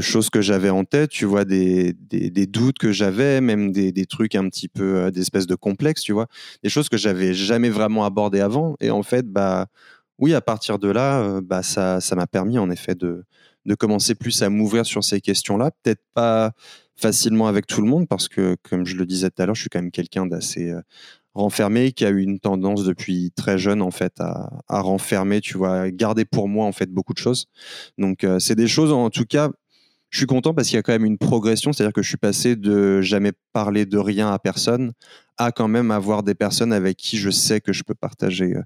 choses 0.02 0.30
que 0.30 0.42
j'avais 0.42 0.70
en 0.70 0.84
tête, 0.84 1.10
tu 1.10 1.24
vois, 1.26 1.46
des, 1.46 1.94
doutes 2.48 2.78
que 2.78 2.92
j'avais, 2.92 3.40
même 3.40 3.72
des, 3.72 4.06
trucs 4.06 4.36
un 4.36 4.50
petit 4.50 4.68
peu, 4.68 4.98
euh, 4.98 5.12
des 5.12 5.22
espèces 5.22 5.48
de 5.48 5.56
complexes, 5.56 6.02
tu 6.02 6.12
vois, 6.12 6.28
des 6.64 6.70
choses 6.70 6.90
que 6.90 6.98
j'avais 6.98 7.34
jamais 7.34 7.70
vraiment 7.70 8.04
abordées 8.04 8.42
avant. 8.42 8.76
Et 8.82 8.92
en 8.92 9.04
fait, 9.04 9.26
bah, 9.26 9.68
oui, 10.20 10.34
à 10.34 10.42
partir 10.42 10.80
de 10.80 10.90
là, 10.90 11.22
euh, 11.22 11.42
bah, 11.42 11.64
ça 11.64 12.00
m'a 12.16 12.28
permis 12.28 12.60
en 12.60 12.70
effet 12.70 12.96
de, 12.96 13.24
de 13.68 13.76
commencer 13.76 14.16
plus 14.16 14.42
à 14.42 14.50
m'ouvrir 14.50 14.86
sur 14.86 15.04
ces 15.04 15.22
questions-là. 15.22 15.72
Peut-être 15.84 16.02
pas 16.16 16.54
facilement 16.96 17.48
avec 17.48 17.68
tout 17.68 17.82
le 17.82 17.88
monde, 17.88 18.08
parce 18.08 18.28
que, 18.28 18.56
comme 18.64 18.86
je 18.86 18.96
le 18.96 19.06
disais 19.06 19.30
tout 19.30 19.42
à 19.42 19.46
l'heure, 19.46 19.56
je 19.56 19.62
suis 19.62 19.70
quand 19.70 19.82
même 19.82 19.92
quelqu'un 19.92 20.26
d'assez 20.26 20.72
euh, 20.72 20.82
renfermé, 21.36 21.92
qui 21.92 22.06
a 22.06 22.10
eu 22.10 22.24
une 22.24 22.40
tendance 22.40 22.84
depuis 22.84 23.32
très 23.36 23.60
jeune 23.60 23.84
en 23.84 23.92
fait 23.92 24.14
à, 24.20 24.50
à, 24.68 24.82
renfermer, 24.82 25.42
tu 25.42 25.58
vois, 25.58 25.92
garder 25.92 26.26
pour 26.26 26.48
moi 26.48 26.66
en 26.66 26.72
fait 26.72 26.90
beaucoup 26.90 27.14
de 27.14 27.20
choses. 27.20 27.46
Donc 28.00 28.26
c'est 28.40 28.56
des 28.56 28.68
choses 28.68 28.92
en 28.92 29.12
tout 29.12 29.26
cas 29.26 29.52
je 30.10 30.20
suis 30.20 30.26
content 30.26 30.54
parce 30.54 30.68
qu'il 30.70 30.76
y 30.76 30.80
a 30.80 30.84
quand 30.84 30.94
même 30.94 31.06
une 31.06 31.18
progression, 31.18 31.74
c'est-à-dire 31.74 31.94
que 31.94 32.02
je 32.02 32.08
suis 32.08 32.18
passé 32.18 32.56
de 32.56 33.02
jamais 33.02 33.34
parler 33.52 33.86
de 33.86 33.98
rien 33.98 34.32
à 34.32 34.40
personne 34.40 34.94
à 35.38 35.52
quand 35.52 35.68
même 35.68 35.92
avoir 35.92 36.24
des 36.24 36.34
personnes 36.34 36.74
avec 36.74 36.98
qui 36.98 37.18
je 37.18 37.30
sais 37.30 37.62
que 37.62 37.72
je 37.72 37.84
peux 37.84 37.94
partager 37.94 38.56
euh, 38.56 38.64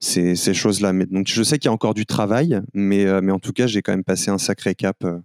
ces, 0.00 0.54
choses-là. 0.54 0.92
Donc 1.10 1.26
je 1.26 1.42
sais 1.42 1.58
qu'il 1.58 1.68
y 1.68 1.68
a 1.68 1.72
encore 1.72 1.94
du 1.94 2.06
travail, 2.06 2.60
mais, 2.74 3.04
euh, 3.06 3.20
mais 3.22 3.32
en 3.32 3.40
tout 3.40 3.52
cas 3.52 3.66
j'ai 3.66 3.82
quand 3.82 3.92
même 3.92 4.04
passé 4.04 4.30
un 4.30 4.38
sacré 4.38 4.74
cap 4.74 4.96
euh, 5.04 5.18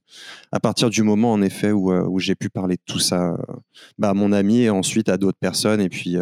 à 0.52 0.60
partir 0.60 0.90
du 0.90 1.04
moment 1.04 1.32
en 1.32 1.42
effet 1.42 1.72
où, 1.72 1.92
où 1.92 2.20
j'ai 2.20 2.36
pu 2.36 2.50
parler 2.50 2.76
de 2.76 2.82
tout 2.86 3.00
ça 3.00 3.38
bah, 3.98 4.10
à 4.10 4.14
mon 4.14 4.32
ami 4.32 4.62
et 4.62 4.70
ensuite 4.70 5.10
à 5.10 5.18
d'autres 5.18 5.38
personnes 5.40 5.82
et 5.82 5.90
puis 5.90 6.18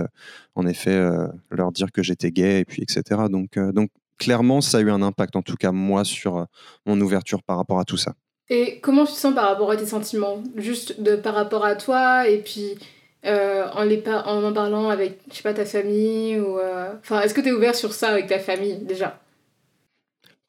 en 0.56 0.68
effet 0.68 1.10
leur 1.52 1.72
dire 1.72 1.92
que 1.92 2.04
j'étais 2.04 2.32
gay 2.32 2.60
et 2.60 2.66
puis 2.66 2.82
etc. 2.82 3.24
Donc, 3.30 3.58
donc 3.58 3.90
clairement 4.18 4.62
ça 4.62 4.80
a 4.80 4.82
eu 4.82 4.90
un 4.92 5.02
impact 5.02 5.36
en 5.36 5.42
tout 5.42 5.56
cas 5.56 5.72
moi 5.72 6.04
sur 6.04 6.46
mon 6.86 7.00
ouverture 7.00 7.44
par 7.44 7.58
rapport 7.58 7.80
à 7.80 7.86
tout 7.86 7.98
ça. 7.98 8.14
Et 8.50 8.80
comment 8.82 9.06
tu 9.06 9.14
te 9.14 9.18
sens 9.18 9.34
par 9.34 9.50
rapport 9.50 9.72
à 9.72 9.78
tes 9.78 9.86
sentiments? 9.86 10.44
Juste 10.56 11.02
de, 11.02 11.16
par 11.16 11.34
rapport 11.34 11.66
à 11.66 11.76
toi 11.76 12.28
et 12.28 12.38
puis 12.38 12.78
euh, 13.26 13.68
en, 13.74 13.84
les 13.84 14.04
en 14.08 14.44
en 14.44 14.54
parlant 14.54 14.90
avec, 14.90 15.20
je 15.32 15.38
sais 15.38 15.44
pas, 15.44 15.54
ta 15.54 15.66
famille 15.66 16.40
ou... 16.40 16.60
Euh, 16.60 16.94
est-ce 17.24 17.34
que 17.34 17.42
tu 17.42 17.50
es 17.50 17.52
ouvert 17.52 17.74
sur 17.74 17.94
ça 17.94 18.10
avec 18.10 18.28
ta 18.28 18.38
famille 18.38 18.78
déjà? 18.78 19.20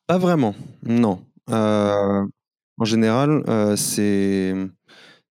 Pas 0.06 0.18
vraiment, 0.18 0.54
non. 0.85 1.22
Euh, 1.50 2.22
en 2.78 2.85
général, 2.85 3.42
c'est... 3.76 4.54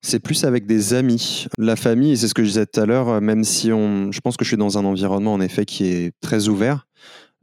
C'est 0.02 0.20
plus 0.20 0.44
avec 0.44 0.68
des 0.68 0.94
amis. 0.94 1.48
La 1.58 1.76
famille, 1.76 2.12
et 2.12 2.16
c'est 2.16 2.28
ce 2.28 2.36
que 2.36 2.44
je 2.44 2.50
disais 2.50 2.68
tout 2.68 2.80
à 2.80 2.86
l'heure, 2.86 3.22
même 3.22 3.44
si 3.44 3.72
on, 3.72 4.12
je 4.12 4.22
pense 4.22 4.38
que 4.38 4.46
je 4.46 4.50
suis 4.50 4.58
dans 4.58 4.78
un 4.78 4.86
environnement 4.86 5.34
en 5.34 5.42
effet 5.42 5.66
qui 5.66 5.88
est 5.88 6.12
très 6.22 6.48
ouvert, 6.48 6.86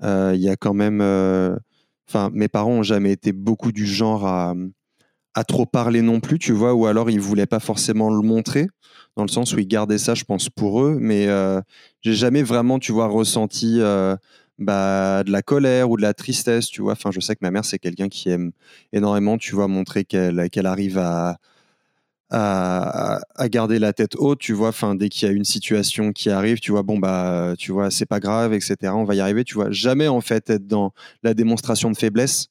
il 0.00 0.36
y 0.36 0.48
a 0.48 0.54
quand 0.54 0.72
même, 0.72 1.00
enfin, 2.08 2.30
mes 2.32 2.46
parents 2.46 2.70
ont 2.70 2.82
jamais 2.84 3.10
été 3.10 3.32
beaucoup 3.32 3.72
du 3.72 3.84
genre 3.84 4.28
à, 4.28 4.54
à 5.34 5.44
trop 5.44 5.66
parler 5.66 6.02
non 6.02 6.20
plus, 6.20 6.38
tu 6.38 6.52
vois, 6.52 6.74
ou 6.74 6.86
alors 6.86 7.10
ils 7.10 7.20
voulaient 7.20 7.46
pas 7.46 7.60
forcément 7.60 8.10
le 8.10 8.20
montrer, 8.22 8.66
dans 9.16 9.22
le 9.22 9.28
sens 9.28 9.54
où 9.54 9.58
ils 9.58 9.68
gardaient 9.68 9.98
ça, 9.98 10.14
je 10.14 10.24
pense, 10.24 10.48
pour 10.48 10.82
eux, 10.82 10.98
mais 11.00 11.28
euh, 11.28 11.60
j'ai 12.02 12.14
jamais 12.14 12.42
vraiment, 12.42 12.78
tu 12.78 12.92
vois, 12.92 13.06
ressenti 13.06 13.78
euh, 13.80 14.16
bah, 14.58 15.22
de 15.24 15.30
la 15.30 15.42
colère 15.42 15.90
ou 15.90 15.96
de 15.96 16.02
la 16.02 16.14
tristesse, 16.14 16.66
tu 16.66 16.82
vois. 16.82 16.92
Enfin, 16.92 17.10
je 17.12 17.20
sais 17.20 17.34
que 17.34 17.40
ma 17.42 17.50
mère, 17.50 17.64
c'est 17.64 17.78
quelqu'un 17.78 18.08
qui 18.08 18.28
aime 18.30 18.52
énormément, 18.92 19.38
tu 19.38 19.54
vois, 19.54 19.68
montrer 19.68 20.04
qu'elle 20.04 20.66
arrive 20.66 20.98
à, 20.98 21.38
à, 22.32 23.48
garder 23.48 23.78
la 23.78 23.92
tête 23.92 24.16
haute, 24.16 24.38
tu 24.40 24.52
vois. 24.52 24.68
Enfin, 24.68 24.94
dès 24.94 25.08
qu'il 25.08 25.28
y 25.28 25.30
a 25.30 25.34
une 25.34 25.44
situation 25.44 26.12
qui 26.12 26.30
arrive, 26.30 26.60
tu 26.60 26.72
vois, 26.72 26.82
bon 26.82 26.98
bah, 26.98 27.54
tu 27.58 27.72
vois, 27.72 27.90
c'est 27.90 28.06
pas 28.06 28.20
grave, 28.20 28.54
etc. 28.54 28.94
On 28.94 29.04
va 29.04 29.14
y 29.14 29.20
arriver, 29.20 29.44
tu 29.44 29.54
vois. 29.54 29.70
Jamais 29.70 30.08
en 30.08 30.20
fait 30.20 30.48
être 30.50 30.66
dans 30.66 30.92
la 31.22 31.34
démonstration 31.34 31.90
de 31.90 31.96
faiblesse. 31.96 32.48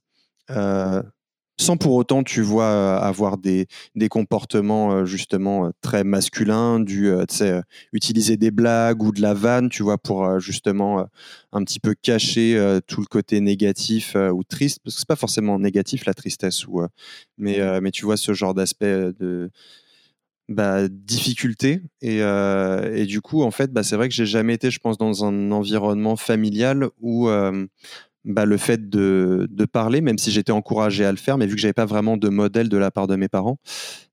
Euh, 0.51 1.01
sans 1.61 1.77
pour 1.77 1.93
autant, 1.93 2.23
tu 2.23 2.41
vois, 2.41 2.65
euh, 2.65 2.99
avoir 2.99 3.37
des, 3.37 3.67
des 3.95 4.09
comportements 4.09 4.91
euh, 4.91 5.05
justement 5.05 5.71
très 5.81 6.03
masculins, 6.03 6.79
du, 6.79 7.11
utiliser 7.93 8.37
des 8.37 8.51
blagues 8.51 9.03
ou 9.03 9.11
de 9.11 9.21
la 9.21 9.33
vanne, 9.33 9.69
tu 9.69 9.83
vois, 9.83 9.97
pour 9.97 10.39
justement 10.39 11.05
un 11.51 11.63
petit 11.63 11.79
peu 11.79 11.95
cacher 12.01 12.79
tout 12.87 13.01
le 13.01 13.05
côté 13.05 13.39
négatif 13.39 14.15
ou 14.15 14.43
triste, 14.43 14.79
parce 14.83 14.95
que 14.95 14.99
c'est 15.01 15.07
pas 15.07 15.15
forcément 15.15 15.59
négatif 15.59 16.05
la 16.05 16.13
tristesse, 16.13 16.65
ou, 16.67 16.81
mais, 17.37 17.59
mais 17.81 17.91
tu 17.91 18.05
vois 18.05 18.17
ce 18.17 18.33
genre 18.33 18.53
d'aspect 18.53 19.11
de 19.19 19.49
bah, 20.49 20.87
difficulté. 20.89 21.81
Et, 22.01 22.17
et, 22.19 23.05
du 23.05 23.21
coup, 23.21 23.43
en 23.43 23.51
fait, 23.51 23.71
bah, 23.71 23.83
c'est 23.83 23.95
vrai 23.95 24.09
que 24.09 24.15
j'ai 24.15 24.25
jamais 24.25 24.53
été, 24.53 24.71
je 24.71 24.79
pense, 24.79 24.97
dans 24.97 25.25
un 25.25 25.51
environnement 25.51 26.15
familial 26.15 26.89
où 26.99 27.29
bah, 28.25 28.45
le 28.45 28.57
fait 28.57 28.89
de, 28.89 29.47
de, 29.49 29.65
parler, 29.65 30.01
même 30.01 30.17
si 30.17 30.31
j'étais 30.31 30.51
encouragé 30.51 31.05
à 31.05 31.11
le 31.11 31.17
faire, 31.17 31.37
mais 31.37 31.47
vu 31.47 31.55
que 31.55 31.61
j'avais 31.61 31.73
pas 31.73 31.85
vraiment 31.85 32.17
de 32.17 32.29
modèle 32.29 32.69
de 32.69 32.77
la 32.77 32.91
part 32.91 33.07
de 33.07 33.15
mes 33.15 33.27
parents, 33.27 33.57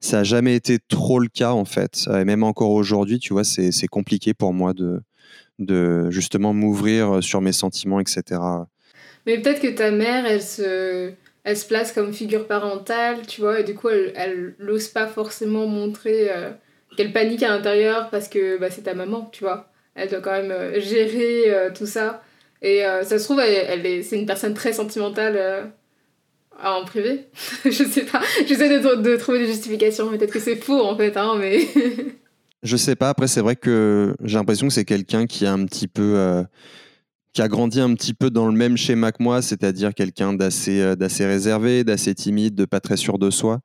ça 0.00 0.20
a 0.20 0.24
jamais 0.24 0.54
été 0.54 0.78
trop 0.78 1.18
le 1.18 1.28
cas 1.28 1.52
en 1.52 1.64
fait. 1.64 2.08
Et 2.08 2.24
même 2.24 2.42
encore 2.42 2.70
aujourd'hui, 2.70 3.18
tu 3.18 3.32
vois, 3.32 3.44
c'est 3.44 3.88
compliqué 3.88 4.34
pour 4.34 4.52
moi 4.52 4.72
de, 4.72 5.00
de 5.58 6.10
justement 6.10 6.54
m'ouvrir 6.54 7.22
sur 7.22 7.40
mes 7.40 7.52
sentiments, 7.52 8.00
etc. 8.00 8.40
Mais 9.26 9.38
peut-être 9.38 9.60
que 9.60 9.68
ta 9.68 9.90
mère, 9.90 10.24
elle 10.24 10.42
se, 10.42 11.12
elle 11.44 11.56
se 11.56 11.66
place 11.66 11.92
comme 11.92 12.12
figure 12.12 12.46
parentale, 12.46 13.26
tu 13.26 13.40
vois, 13.40 13.60
et 13.60 13.64
du 13.64 13.74
coup, 13.74 13.88
elle 13.88 14.54
n'ose 14.58 14.88
pas 14.88 15.06
forcément 15.06 15.66
montrer 15.66 16.30
euh, 16.30 16.50
qu'elle 16.96 17.12
panique 17.12 17.42
à 17.42 17.48
l'intérieur 17.48 18.10
parce 18.10 18.28
que 18.28 18.58
bah, 18.58 18.70
c'est 18.70 18.82
ta 18.82 18.94
maman, 18.94 19.28
tu 19.32 19.44
vois. 19.44 19.70
Elle 19.94 20.08
doit 20.08 20.20
quand 20.20 20.32
même 20.32 20.50
euh, 20.50 20.80
gérer 20.80 21.50
euh, 21.50 21.70
tout 21.74 21.86
ça. 21.86 22.22
Et 22.62 22.84
euh, 22.84 23.04
ça 23.04 23.18
se 23.18 23.24
trouve, 23.24 23.40
elle, 23.40 23.86
est, 23.86 24.02
c'est 24.02 24.18
une 24.18 24.26
personne 24.26 24.54
très 24.54 24.72
sentimentale 24.72 25.34
euh, 25.36 25.64
en 26.62 26.84
privé. 26.84 27.28
je 27.64 27.70
sais 27.70 28.04
pas. 28.04 28.20
J'essaie 28.46 28.80
de, 28.80 29.02
de, 29.02 29.16
trouver 29.16 29.40
des 29.40 29.46
justifications. 29.46 30.08
Peut-être 30.10 30.32
que 30.32 30.40
c'est 30.40 30.56
faux 30.56 30.82
en 30.82 30.96
fait, 30.96 31.16
hein, 31.16 31.36
mais. 31.38 31.60
je 32.62 32.76
sais 32.76 32.96
pas. 32.96 33.10
Après, 33.10 33.28
c'est 33.28 33.40
vrai 33.40 33.56
que 33.56 34.14
j'ai 34.24 34.36
l'impression 34.36 34.68
que 34.68 34.72
c'est 34.72 34.84
quelqu'un 34.84 35.26
qui 35.26 35.46
a 35.46 35.52
un 35.52 35.64
petit 35.64 35.88
peu. 35.88 36.14
Euh, 36.16 36.42
qui 37.34 37.42
a 37.42 37.48
grandi 37.48 37.78
un 37.80 37.94
petit 37.94 38.14
peu 38.14 38.30
dans 38.30 38.46
le 38.46 38.54
même 38.54 38.76
schéma 38.76 39.12
que 39.12 39.22
moi, 39.22 39.42
c'est-à-dire 39.42 39.94
quelqu'un 39.94 40.32
d'assez, 40.32 40.96
d'assez 40.96 41.26
réservé, 41.26 41.84
d'assez 41.84 42.14
timide, 42.14 42.54
de 42.54 42.64
pas 42.64 42.80
très 42.80 42.96
sûr 42.96 43.18
de 43.18 43.30
soi. 43.30 43.60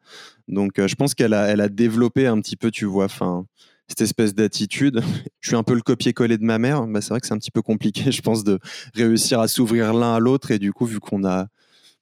Donc, 0.49 0.73
je 0.75 0.95
pense 0.95 1.15
qu'elle 1.15 1.33
a, 1.33 1.47
elle 1.47 1.61
a 1.61 1.69
développé 1.69 2.27
un 2.27 2.39
petit 2.41 2.57
peu, 2.57 2.71
tu 2.71 2.85
vois, 2.85 3.05
enfin 3.05 3.45
cette 3.87 4.01
espèce 4.01 4.33
d'attitude. 4.33 5.01
Je 5.39 5.49
suis 5.49 5.55
un 5.55 5.63
peu 5.63 5.73
le 5.73 5.81
copier-coller 5.81 6.37
de 6.37 6.43
ma 6.43 6.57
mère. 6.57 6.85
Bah, 6.87 7.01
c'est 7.01 7.09
vrai 7.09 7.19
que 7.19 7.27
c'est 7.27 7.33
un 7.33 7.37
petit 7.37 7.51
peu 7.51 7.61
compliqué, 7.61 8.11
je 8.11 8.21
pense, 8.21 8.43
de 8.43 8.59
réussir 8.95 9.39
à 9.39 9.47
s'ouvrir 9.47 9.93
l'un 9.93 10.15
à 10.15 10.19
l'autre. 10.19 10.51
Et 10.51 10.59
du 10.59 10.73
coup, 10.73 10.85
vu 10.85 10.99
qu'on 10.99 11.25
a, 11.25 11.47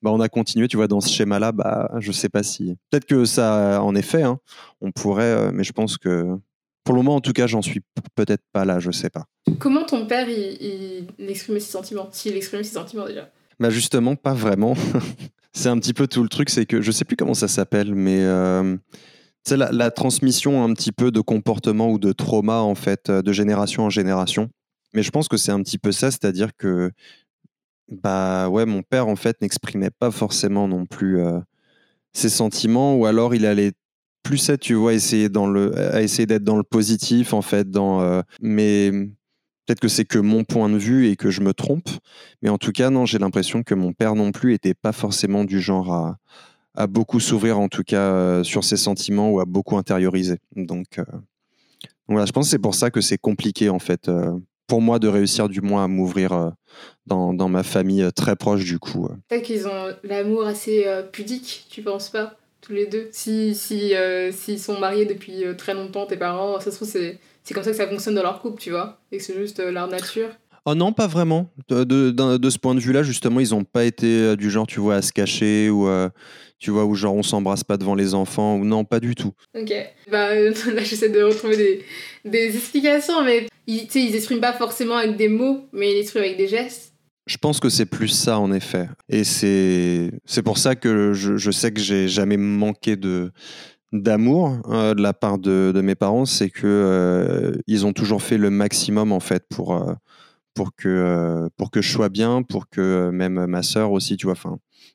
bah, 0.01 0.11
on 0.11 0.19
a 0.19 0.29
continué, 0.29 0.67
tu 0.67 0.77
vois, 0.77 0.87
dans 0.87 1.01
ce 1.01 1.09
schéma-là, 1.09 1.51
bah, 1.51 1.91
je 1.99 2.11
sais 2.11 2.29
pas 2.29 2.43
si. 2.43 2.75
Peut-être 2.89 3.05
que 3.05 3.25
ça, 3.25 3.81
en 3.81 3.95
effet, 3.95 4.23
hein, 4.23 4.39
on 4.81 4.91
pourrait, 4.91 5.23
euh, 5.23 5.51
mais 5.53 5.63
je 5.63 5.73
pense 5.73 5.97
que 5.97 6.37
pour 6.83 6.95
le 6.95 7.01
moment, 7.01 7.15
en 7.15 7.21
tout 7.21 7.33
cas, 7.33 7.47
j'en 7.47 7.61
suis 7.61 7.81
peut-être 8.15 8.43
pas 8.51 8.65
là, 8.65 8.79
je 8.79 8.91
sais 8.91 9.09
pas. 9.09 9.25
Comment 9.59 9.85
ton 9.85 10.07
père, 10.07 10.27
il, 10.27 11.05
il 11.19 11.29
exprimait 11.29 11.59
ses 11.59 11.71
sentiments? 11.71 12.09
S'il 12.11 12.35
exprimait 12.35 12.63
ses 12.63 12.73
sentiments 12.73 13.05
déjà 13.05 13.29
Bah, 13.59 13.69
justement, 13.69 14.15
pas 14.15 14.33
vraiment. 14.33 14.75
c'est 15.53 15.69
un 15.69 15.77
petit 15.77 15.93
peu 15.93 16.07
tout 16.07 16.23
le 16.23 16.29
truc, 16.29 16.49
c'est 16.49 16.65
que 16.65 16.81
je 16.81 16.91
sais 16.91 17.05
plus 17.05 17.15
comment 17.15 17.33
ça 17.33 17.47
s'appelle, 17.47 17.93
mais. 17.93 18.19
Euh, 18.21 18.77
c'est 19.43 19.57
la, 19.57 19.91
transmission 19.91 20.63
un 20.63 20.73
petit 20.73 20.91
peu 20.91 21.11
de 21.11 21.19
comportement 21.19 21.89
ou 21.89 21.99
de 21.99 22.11
trauma 22.11 22.59
en 22.59 22.75
fait 22.75 23.09
euh, 23.09 23.21
de 23.21 23.31
génération 23.31 23.83
en 23.83 23.89
génération. 23.89 24.49
Mais 24.93 25.03
je 25.03 25.11
pense 25.11 25.27
que 25.27 25.37
c'est 25.37 25.51
un 25.51 25.61
petit 25.61 25.77
peu 25.77 25.91
ça, 25.91 26.11
c'est-à-dire 26.11 26.55
que 26.55 26.91
bah 27.89 28.49
ouais, 28.49 28.65
mon 28.65 28.83
père 28.83 29.07
en 29.07 29.15
fait 29.15 29.41
n'exprimait 29.41 29.89
pas 29.91 30.11
forcément 30.11 30.67
non 30.67 30.85
plus 30.85 31.19
euh, 31.19 31.39
ses 32.13 32.29
sentiments, 32.29 32.95
ou 32.95 33.05
alors 33.05 33.35
il 33.35 33.45
allait 33.45 33.73
plus 34.23 34.49
être, 34.49 34.61
tu 34.61 34.75
vois, 34.75 34.93
essayer 34.93 35.29
dans 35.29 35.47
le, 35.47 35.77
à 35.77 36.01
essayer 36.01 36.25
d'être 36.25 36.43
dans 36.43 36.57
le 36.57 36.63
positif 36.63 37.33
en 37.33 37.41
fait, 37.41 37.69
dans 37.69 38.01
euh, 38.01 38.21
mais 38.41 38.91
peut-être 39.65 39.79
que 39.79 39.87
c'est 39.87 40.05
que 40.05 40.19
mon 40.19 40.43
point 40.43 40.69
de 40.69 40.77
vue 40.77 41.07
et 41.07 41.15
que 41.15 41.31
je 41.31 41.41
me 41.41 41.53
trompe, 41.53 41.89
mais 42.41 42.49
en 42.49 42.57
tout 42.57 42.71
cas 42.71 42.89
non, 42.89 43.05
j'ai 43.05 43.17
l'impression 43.17 43.63
que 43.63 43.73
mon 43.73 43.93
père 43.93 44.15
non 44.15 44.31
plus 44.31 44.53
était 44.53 44.75
pas 44.75 44.91
forcément 44.91 45.45
du 45.45 45.59
genre 45.59 45.93
à 45.93 46.17
à 46.75 46.87
beaucoup 46.87 47.19
s'ouvrir 47.19 47.59
en 47.59 47.67
tout 47.67 47.83
cas 47.83 48.13
euh, 48.13 48.43
sur 48.43 48.63
ses 48.63 48.77
sentiments 48.77 49.29
ou 49.29 49.39
à 49.39 49.45
beaucoup 49.45 49.77
intérioriser. 49.77 50.37
Donc, 50.55 50.99
euh, 50.99 51.03
voilà, 52.07 52.25
je 52.25 52.31
pense 52.31 52.45
que 52.45 52.51
c'est 52.51 52.59
pour 52.59 52.75
ça 52.75 52.91
que 52.91 53.01
c'est 53.01 53.17
compliqué 53.17 53.69
en 53.69 53.79
fait 53.79 54.09
euh, 54.09 54.31
pour 54.67 54.81
moi 54.81 54.99
de 54.99 55.07
réussir 55.07 55.49
du 55.49 55.61
moins 55.61 55.83
à 55.83 55.87
m'ouvrir 55.87 56.53
dans, 57.05 57.33
dans, 57.33 57.49
ma 57.49 57.63
famille 57.63 58.07
très 58.15 58.37
proche 58.37 58.63
du 58.63 58.79
coup. 58.79 59.09
Peut-être 59.27 59.43
qu'ils 59.43 59.67
ont 59.67 59.93
l'amour 60.03 60.45
assez 60.45 60.85
pudique, 61.11 61.67
tu 61.69 61.81
penses 61.81 62.09
pas 62.09 62.37
tous 62.61 62.71
les 62.71 62.87
deux? 62.87 63.09
Si 63.11 63.53
si 63.53 63.93
s'ils 64.31 64.59
sont 64.59 64.79
mariés 64.79 65.05
depuis 65.05 65.43
très 65.57 65.73
longtemps, 65.73 66.05
tes 66.05 66.15
parents, 66.15 66.61
ça 66.61 66.71
se 66.71 66.77
trouve 66.77 66.87
c'est 66.87 67.19
c'est 67.43 67.53
comme 67.53 67.63
ça 67.63 67.71
que 67.71 67.77
ça 67.77 67.87
fonctionne 67.87 68.15
dans 68.15 68.23
leur 68.23 68.39
couple, 68.39 68.61
tu 68.61 68.69
vois, 68.69 69.01
et 69.11 69.17
que 69.17 69.23
c'est 69.23 69.35
juste 69.35 69.59
leur 69.59 69.87
nature. 69.89 70.29
Oh 70.65 70.75
non, 70.75 70.93
pas 70.93 71.07
vraiment. 71.07 71.51
De, 71.69 71.83
de, 71.83 72.11
de, 72.11 72.49
ce 72.49 72.59
point 72.59 72.75
de 72.75 72.79
vue-là, 72.79 73.01
justement, 73.01 73.39
ils 73.39 73.49
n'ont 73.49 73.63
pas 73.63 73.83
été 73.83 74.35
du 74.35 74.51
genre, 74.51 74.67
tu 74.67 74.79
vois, 74.79 74.95
à 74.95 75.01
se 75.01 75.11
cacher 75.11 75.69
ou 75.69 75.89
tu 76.61 76.69
vois, 76.69 76.85
où 76.85 76.93
genre 76.93 77.15
on 77.15 77.23
s'embrasse 77.23 77.63
pas 77.63 77.77
devant 77.77 77.95
les 77.95 78.13
enfants, 78.13 78.55
ou 78.55 78.63
non, 78.63 78.85
pas 78.85 78.99
du 78.99 79.15
tout. 79.15 79.33
Ok. 79.59 79.73
Bah, 80.11 80.35
là, 80.35 80.83
j'essaie 80.83 81.09
de 81.09 81.23
retrouver 81.23 81.57
des, 81.57 81.85
des 82.23 82.55
explications, 82.55 83.23
mais 83.23 83.47
ils, 83.65 83.87
ils 83.95 84.15
expriment 84.15 84.39
pas 84.39 84.53
forcément 84.53 84.95
avec 84.95 85.17
des 85.17 85.27
mots, 85.27 85.65
mais 85.73 85.91
ils 85.91 85.99
expriment 85.99 86.25
avec 86.25 86.37
des 86.37 86.47
gestes. 86.47 86.93
Je 87.25 87.37
pense 87.37 87.59
que 87.59 87.69
c'est 87.69 87.87
plus 87.87 88.09
ça, 88.09 88.39
en 88.39 88.51
effet. 88.51 88.87
Et 89.09 89.23
c'est, 89.23 90.11
c'est 90.25 90.43
pour 90.43 90.59
ça 90.59 90.75
que 90.75 91.13
je, 91.13 91.35
je 91.35 91.51
sais 91.51 91.71
que 91.71 91.81
j'ai 91.81 92.07
jamais 92.07 92.37
manqué 92.37 92.95
de 92.95 93.31
d'amour 93.93 94.57
euh, 94.69 94.93
de 94.93 95.01
la 95.01 95.11
part 95.11 95.37
de, 95.37 95.73
de 95.75 95.81
mes 95.81 95.95
parents, 95.95 96.25
c'est 96.25 96.49
que 96.49 96.65
euh, 96.65 97.51
ils 97.67 97.85
ont 97.85 97.91
toujours 97.91 98.21
fait 98.21 98.37
le 98.37 98.49
maximum 98.49 99.11
en 99.11 99.19
fait 99.19 99.43
pour 99.49 99.75
euh, 99.75 99.93
pour 100.53 100.75
que 100.75 101.49
pour 101.57 101.71
que 101.71 101.81
je 101.81 101.91
sois 101.91 102.09
bien, 102.09 102.43
pour 102.43 102.69
que 102.69 103.09
même 103.11 103.45
ma 103.45 103.63
sœur 103.63 103.91
aussi, 103.91 104.17
tu 104.17 104.27
vois. 104.27 104.35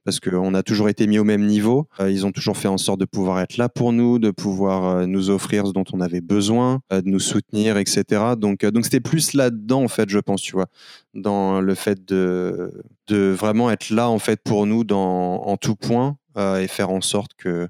Parce 0.04 0.20
qu'on 0.20 0.54
a 0.54 0.62
toujours 0.62 0.88
été 0.88 1.06
mis 1.06 1.18
au 1.18 1.24
même 1.24 1.44
niveau. 1.44 1.88
Euh, 2.00 2.10
ils 2.10 2.26
ont 2.26 2.32
toujours 2.32 2.56
fait 2.56 2.68
en 2.68 2.78
sorte 2.78 3.00
de 3.00 3.04
pouvoir 3.04 3.40
être 3.40 3.56
là 3.56 3.68
pour 3.68 3.92
nous, 3.92 4.18
de 4.18 4.30
pouvoir 4.30 4.84
euh, 4.84 5.06
nous 5.06 5.30
offrir 5.30 5.66
ce 5.66 5.72
dont 5.72 5.84
on 5.92 6.00
avait 6.00 6.20
besoin, 6.20 6.80
euh, 6.92 7.02
de 7.02 7.08
nous 7.08 7.20
soutenir, 7.20 7.76
etc. 7.76 8.04
Donc, 8.38 8.64
donc 8.64 8.84
c'était 8.84 9.00
plus 9.00 9.34
là-dedans, 9.34 9.82
en 9.82 9.88
fait, 9.88 10.08
je 10.08 10.18
pense, 10.18 10.42
tu 10.42 10.52
vois, 10.52 10.66
dans 11.14 11.60
le 11.60 11.74
fait 11.74 12.06
de, 12.06 12.84
de 13.08 13.30
vraiment 13.30 13.70
être 13.70 13.90
là, 13.90 14.08
en 14.08 14.18
fait, 14.18 14.40
pour 14.44 14.66
nous 14.66 14.84
dans, 14.84 15.42
en 15.42 15.56
tout 15.56 15.76
point 15.76 16.16
et 16.38 16.68
faire 16.68 16.90
en 16.90 17.00
sorte 17.00 17.32
que 17.38 17.66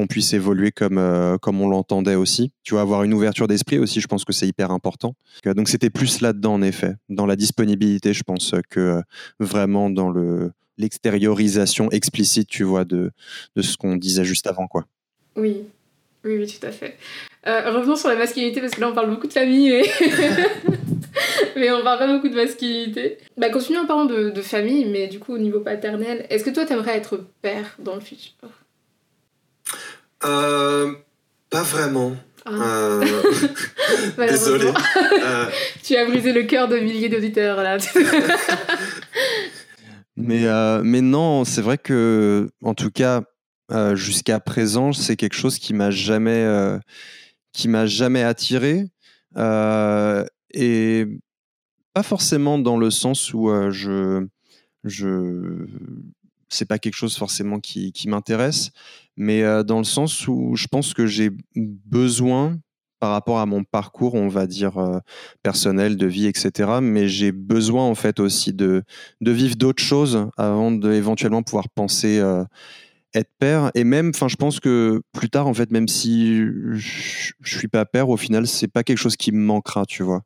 qu'on 0.00 0.06
puisse 0.06 0.32
évoluer 0.32 0.70
comme, 0.72 1.38
comme 1.42 1.60
on 1.60 1.68
l'entendait 1.68 2.14
aussi. 2.14 2.52
Tu 2.62 2.74
vois, 2.74 2.80
avoir 2.80 3.02
une 3.02 3.12
ouverture 3.12 3.46
d'esprit 3.48 3.78
aussi, 3.78 4.00
je 4.00 4.06
pense 4.06 4.24
que 4.24 4.32
c'est 4.32 4.46
hyper 4.46 4.70
important. 4.70 5.14
Donc 5.44 5.68
c'était 5.68 5.90
plus 5.90 6.20
là-dedans, 6.20 6.54
en 6.54 6.62
effet, 6.62 6.94
dans 7.08 7.26
la 7.26 7.36
disponibilité, 7.36 8.12
je 8.12 8.22
pense, 8.22 8.54
que 8.70 9.02
vraiment 9.38 9.90
dans 9.90 10.10
le, 10.10 10.52
l'extériorisation 10.78 11.90
explicite, 11.90 12.48
tu 12.48 12.64
vois, 12.64 12.84
de, 12.84 13.12
de 13.54 13.62
ce 13.62 13.76
qu'on 13.76 13.96
disait 13.96 14.24
juste 14.24 14.46
avant, 14.46 14.66
quoi. 14.66 14.86
Oui, 15.36 15.64
oui, 16.24 16.38
oui, 16.38 16.46
tout 16.46 16.66
à 16.66 16.70
fait. 16.70 16.96
Euh, 17.46 17.70
revenons 17.70 17.96
sur 17.96 18.08
la 18.08 18.16
masculinité, 18.16 18.60
parce 18.60 18.74
que 18.74 18.80
là, 18.80 18.88
on 18.88 18.94
parle 18.94 19.10
beaucoup 19.10 19.26
de 19.26 19.32
famille, 19.32 19.70
mais, 19.70 19.82
mais 21.56 21.70
on 21.70 21.82
parle 21.82 21.98
pas 21.98 22.12
beaucoup 22.12 22.28
de 22.28 22.34
masculinité. 22.34 23.18
Bah, 23.36 23.50
continuons 23.50 23.82
en 23.82 23.86
parlant 23.86 24.06
de, 24.06 24.30
de, 24.30 24.42
famille, 24.42 24.84
mais 24.86 25.06
du 25.06 25.18
coup, 25.18 25.34
au 25.34 25.38
niveau 25.38 25.60
paternel, 25.60 26.26
est-ce 26.30 26.44
que 26.44 26.50
toi, 26.50 26.66
t'aimerais 26.66 26.96
être 26.96 27.24
père 27.40 27.76
dans 27.78 27.94
le 27.94 28.00
futur? 28.00 28.48
Euh, 30.24 30.92
Pas 31.50 31.62
vraiment. 31.62 32.16
Ah. 32.44 32.50
Euh... 32.52 33.04
Désolé. 34.18 34.66
Euh. 34.66 35.46
tu 35.82 35.96
as 35.96 36.06
brisé 36.06 36.32
le 36.32 36.44
cœur 36.44 36.68
de 36.68 36.78
milliers 36.78 37.08
d'auditeurs, 37.08 37.62
là. 37.62 37.78
Mais, 40.16 40.44
mais 40.82 41.00
non, 41.00 41.46
c'est 41.46 41.62
vrai 41.62 41.78
que, 41.78 42.50
en 42.62 42.74
tout 42.74 42.90
cas, 42.90 43.22
jusqu'à 43.94 44.38
présent, 44.38 44.92
c'est 44.92 45.16
quelque 45.16 45.36
chose 45.36 45.58
qui 45.58 45.72
m'a 45.72 45.90
jamais, 45.90 46.46
qui 47.54 47.68
m'a 47.68 47.86
jamais 47.86 48.22
attiré. 48.22 48.84
et 50.52 51.06
pas 51.94 52.02
forcément 52.02 52.58
dans 52.58 52.76
le 52.76 52.90
sens 52.90 53.32
où 53.32 53.50
je, 53.70 54.26
je, 54.84 55.64
c'est 56.50 56.66
pas 56.66 56.78
quelque 56.78 56.96
chose 56.96 57.16
forcément 57.16 57.60
qui, 57.60 57.92
qui 57.92 58.08
m'intéresse, 58.08 58.72
mais 59.20 59.42
dans 59.64 59.78
le 59.78 59.84
sens 59.84 60.26
où 60.26 60.56
je 60.56 60.66
pense 60.66 60.94
que 60.94 61.06
j'ai 61.06 61.30
besoin 61.54 62.58
par 63.00 63.12
rapport 63.12 63.38
à 63.38 63.46
mon 63.46 63.64
parcours, 63.64 64.14
on 64.14 64.28
va 64.28 64.46
dire 64.46 64.78
euh, 64.78 64.98
personnel, 65.42 65.96
de 65.96 66.06
vie, 66.06 66.26
etc. 66.26 66.78
Mais 66.82 67.08
j'ai 67.08 67.32
besoin 67.32 67.84
en 67.84 67.94
fait 67.94 68.20
aussi 68.20 68.52
de, 68.52 68.84
de 69.20 69.30
vivre 69.32 69.56
d'autres 69.56 69.82
choses 69.82 70.28
avant 70.36 70.70
d'éventuellement 70.70 71.42
pouvoir 71.42 71.68
penser 71.70 72.18
euh, 72.18 72.44
être 73.14 73.30
père. 73.38 73.70
Et 73.74 73.84
même, 73.84 74.12
enfin, 74.14 74.28
je 74.28 74.36
pense 74.36 74.60
que 74.60 75.00
plus 75.12 75.30
tard, 75.30 75.48
en 75.48 75.54
fait, 75.54 75.70
même 75.72 75.88
si 75.88 76.36
je, 76.36 77.32
je 77.40 77.58
suis 77.58 77.68
pas 77.68 77.86
père, 77.86 78.10
au 78.10 78.18
final, 78.18 78.46
c'est 78.46 78.68
pas 78.68 78.84
quelque 78.84 78.98
chose 78.98 79.16
qui 79.16 79.32
me 79.32 79.40
manquera, 79.40 79.86
tu 79.86 80.02
vois. 80.02 80.22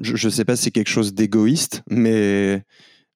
Je, 0.00 0.16
je 0.16 0.28
sais 0.28 0.44
pas 0.44 0.56
si 0.56 0.64
c'est 0.64 0.70
quelque 0.70 0.88
chose 0.88 1.14
d'égoïste, 1.14 1.82
mais 1.88 2.62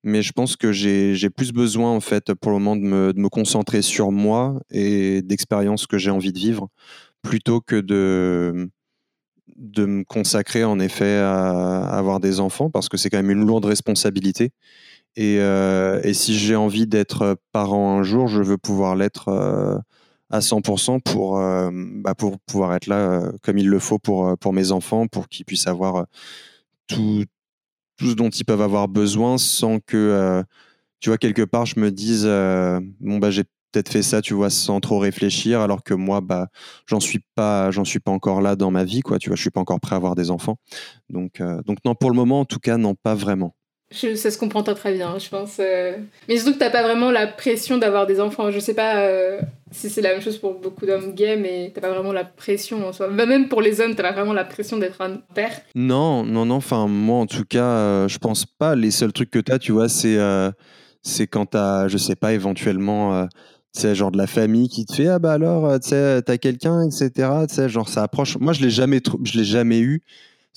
mais 0.02 0.22
je 0.22 0.32
pense 0.32 0.56
que 0.56 0.72
j'ai 0.72 1.30
plus 1.30 1.52
besoin 1.52 1.90
en 1.90 2.00
fait 2.00 2.32
pour 2.34 2.52
le 2.52 2.58
moment 2.58 2.76
de 2.76 2.82
me, 2.82 3.12
de 3.12 3.20
me 3.20 3.28
concentrer 3.28 3.82
sur 3.82 4.10
moi 4.12 4.60
et 4.70 5.22
d'expériences 5.22 5.86
que 5.86 5.98
j'ai 5.98 6.10
envie 6.10 6.32
de 6.32 6.38
vivre 6.38 6.68
plutôt 7.22 7.60
que 7.60 7.76
de 7.76 8.70
de 9.56 9.84
me 9.84 10.04
consacrer 10.04 10.64
en 10.64 10.78
effet 10.80 11.18
à, 11.18 11.80
avoir 11.82 12.18
des 12.18 12.40
enfants 12.40 12.70
parce 12.70 12.88
que 12.88 12.96
c'est 12.96 13.10
quand 13.10 13.18
même 13.18 13.30
une 13.30 13.46
lourde 13.46 13.66
responsabilité. 13.66 14.52
Et, 15.16 15.38
euh, 15.40 16.00
et 16.02 16.14
si 16.14 16.38
j'ai 16.38 16.56
envie 16.56 16.86
d'être 16.86 17.36
parent 17.52 17.98
un 17.98 18.02
jour, 18.02 18.28
je 18.28 18.42
veux 18.42 18.56
pouvoir 18.56 18.96
l'être 18.96 19.28
euh, 19.28 19.76
à 20.30 20.38
100% 20.38 21.00
pour, 21.02 21.38
euh, 21.38 21.70
bah 21.72 22.14
pour 22.14 22.38
pouvoir 22.40 22.74
être 22.74 22.86
là 22.86 23.22
comme 23.42 23.58
il 23.58 23.68
le 23.68 23.80
faut 23.80 23.98
pour, 23.98 24.38
pour 24.38 24.52
mes 24.52 24.72
enfants, 24.72 25.08
pour 25.08 25.28
qu'ils 25.28 25.44
puissent 25.44 25.66
avoir 25.66 26.06
tout, 26.86 27.24
tout 28.00 28.10
ce 28.10 28.14
dont 28.14 28.30
ils 28.30 28.44
peuvent 28.44 28.62
avoir 28.62 28.88
besoin 28.88 29.38
sans 29.38 29.78
que, 29.78 30.42
tu 31.00 31.10
vois, 31.10 31.18
quelque 31.18 31.42
part, 31.42 31.66
je 31.66 31.78
me 31.78 31.90
dise, 31.90 32.24
bon, 33.00 33.18
bah, 33.18 33.30
j'ai 33.30 33.44
peut-être 33.72 33.90
fait 33.90 34.02
ça, 34.02 34.20
tu 34.22 34.34
vois, 34.34 34.50
sans 34.50 34.80
trop 34.80 34.98
réfléchir, 34.98 35.60
alors 35.60 35.82
que 35.82 35.94
moi, 35.94 36.20
bah, 36.20 36.48
j'en 36.86 37.00
suis 37.00 37.20
pas, 37.34 37.70
j'en 37.70 37.84
suis 37.84 38.00
pas 38.00 38.10
encore 38.10 38.40
là 38.40 38.56
dans 38.56 38.70
ma 38.70 38.84
vie, 38.84 39.00
quoi. 39.00 39.18
Tu 39.18 39.28
vois, 39.28 39.36
je 39.36 39.42
suis 39.42 39.50
pas 39.50 39.60
encore 39.60 39.80
prêt 39.80 39.94
à 39.94 39.96
avoir 39.96 40.14
des 40.14 40.30
enfants. 40.30 40.56
Donc, 41.08 41.40
euh, 41.40 41.62
donc 41.62 41.78
non, 41.84 41.94
pour 41.94 42.10
le 42.10 42.16
moment, 42.16 42.40
en 42.40 42.44
tout 42.44 42.58
cas, 42.58 42.76
non, 42.76 42.94
pas 42.94 43.14
vraiment. 43.14 43.54
Je, 43.90 44.14
ça 44.14 44.30
se 44.30 44.38
comprend 44.38 44.62
très 44.62 44.94
bien, 44.94 45.18
je 45.18 45.28
pense. 45.28 45.56
Euh. 45.58 45.96
Mais 46.28 46.36
surtout 46.36 46.54
que 46.54 46.58
t'as 46.58 46.70
pas 46.70 46.82
vraiment 46.82 47.10
la 47.10 47.26
pression 47.26 47.78
d'avoir 47.78 48.06
des 48.06 48.20
enfants. 48.20 48.50
Je 48.50 48.60
sais 48.60 48.74
pas 48.74 48.98
euh, 48.98 49.40
si 49.72 49.90
c'est 49.90 50.00
la 50.00 50.10
même 50.10 50.20
chose 50.20 50.38
pour 50.38 50.54
beaucoup 50.54 50.86
d'hommes 50.86 51.12
gays, 51.12 51.36
mais 51.36 51.72
t'as 51.74 51.80
pas 51.80 51.90
vraiment 51.90 52.12
la 52.12 52.24
pression 52.24 52.86
en 52.86 52.92
soi. 52.92 53.08
Bah, 53.08 53.26
même 53.26 53.48
pour 53.48 53.62
les 53.62 53.80
hommes, 53.80 53.94
t'as 53.94 54.04
pas 54.04 54.12
vraiment 54.12 54.32
la 54.32 54.44
pression 54.44 54.78
d'être 54.78 55.00
un 55.00 55.16
père. 55.34 55.52
Non, 55.74 56.24
non, 56.24 56.46
non. 56.46 56.56
Enfin, 56.56 56.86
moi, 56.86 57.18
en 57.18 57.26
tout 57.26 57.44
cas, 57.44 58.06
je 58.06 58.18
pense 58.18 58.46
pas. 58.46 58.74
Les 58.76 58.90
seuls 58.90 59.12
trucs 59.12 59.30
que 59.30 59.40
t'as, 59.40 59.58
tu 59.58 59.72
vois, 59.72 59.88
c'est 59.88 60.18
c'est 61.02 61.26
quand 61.26 61.46
t'as, 61.46 61.88
je 61.88 61.96
sais 61.96 62.16
pas, 62.16 62.32
éventuellement 62.32 63.26
c'est 63.72 63.94
genre 63.94 64.10
de 64.10 64.18
la 64.18 64.26
famille 64.26 64.68
qui 64.68 64.84
te 64.84 64.94
fait 64.94 65.06
ah 65.06 65.18
bah 65.18 65.32
alors 65.32 65.66
euh, 65.66 65.78
tu 65.78 65.90
sais 65.90 66.22
t'as 66.22 66.38
quelqu'un 66.38 66.82
etc 66.86 67.28
tu 67.48 67.54
sais 67.54 67.68
genre 67.68 67.88
ça 67.88 68.02
approche 68.02 68.36
moi 68.38 68.52
je 68.52 68.62
l'ai 68.62 68.70
jamais 68.70 69.00
je 69.22 69.38
l'ai 69.38 69.44
jamais 69.44 69.80
eu 69.80 70.02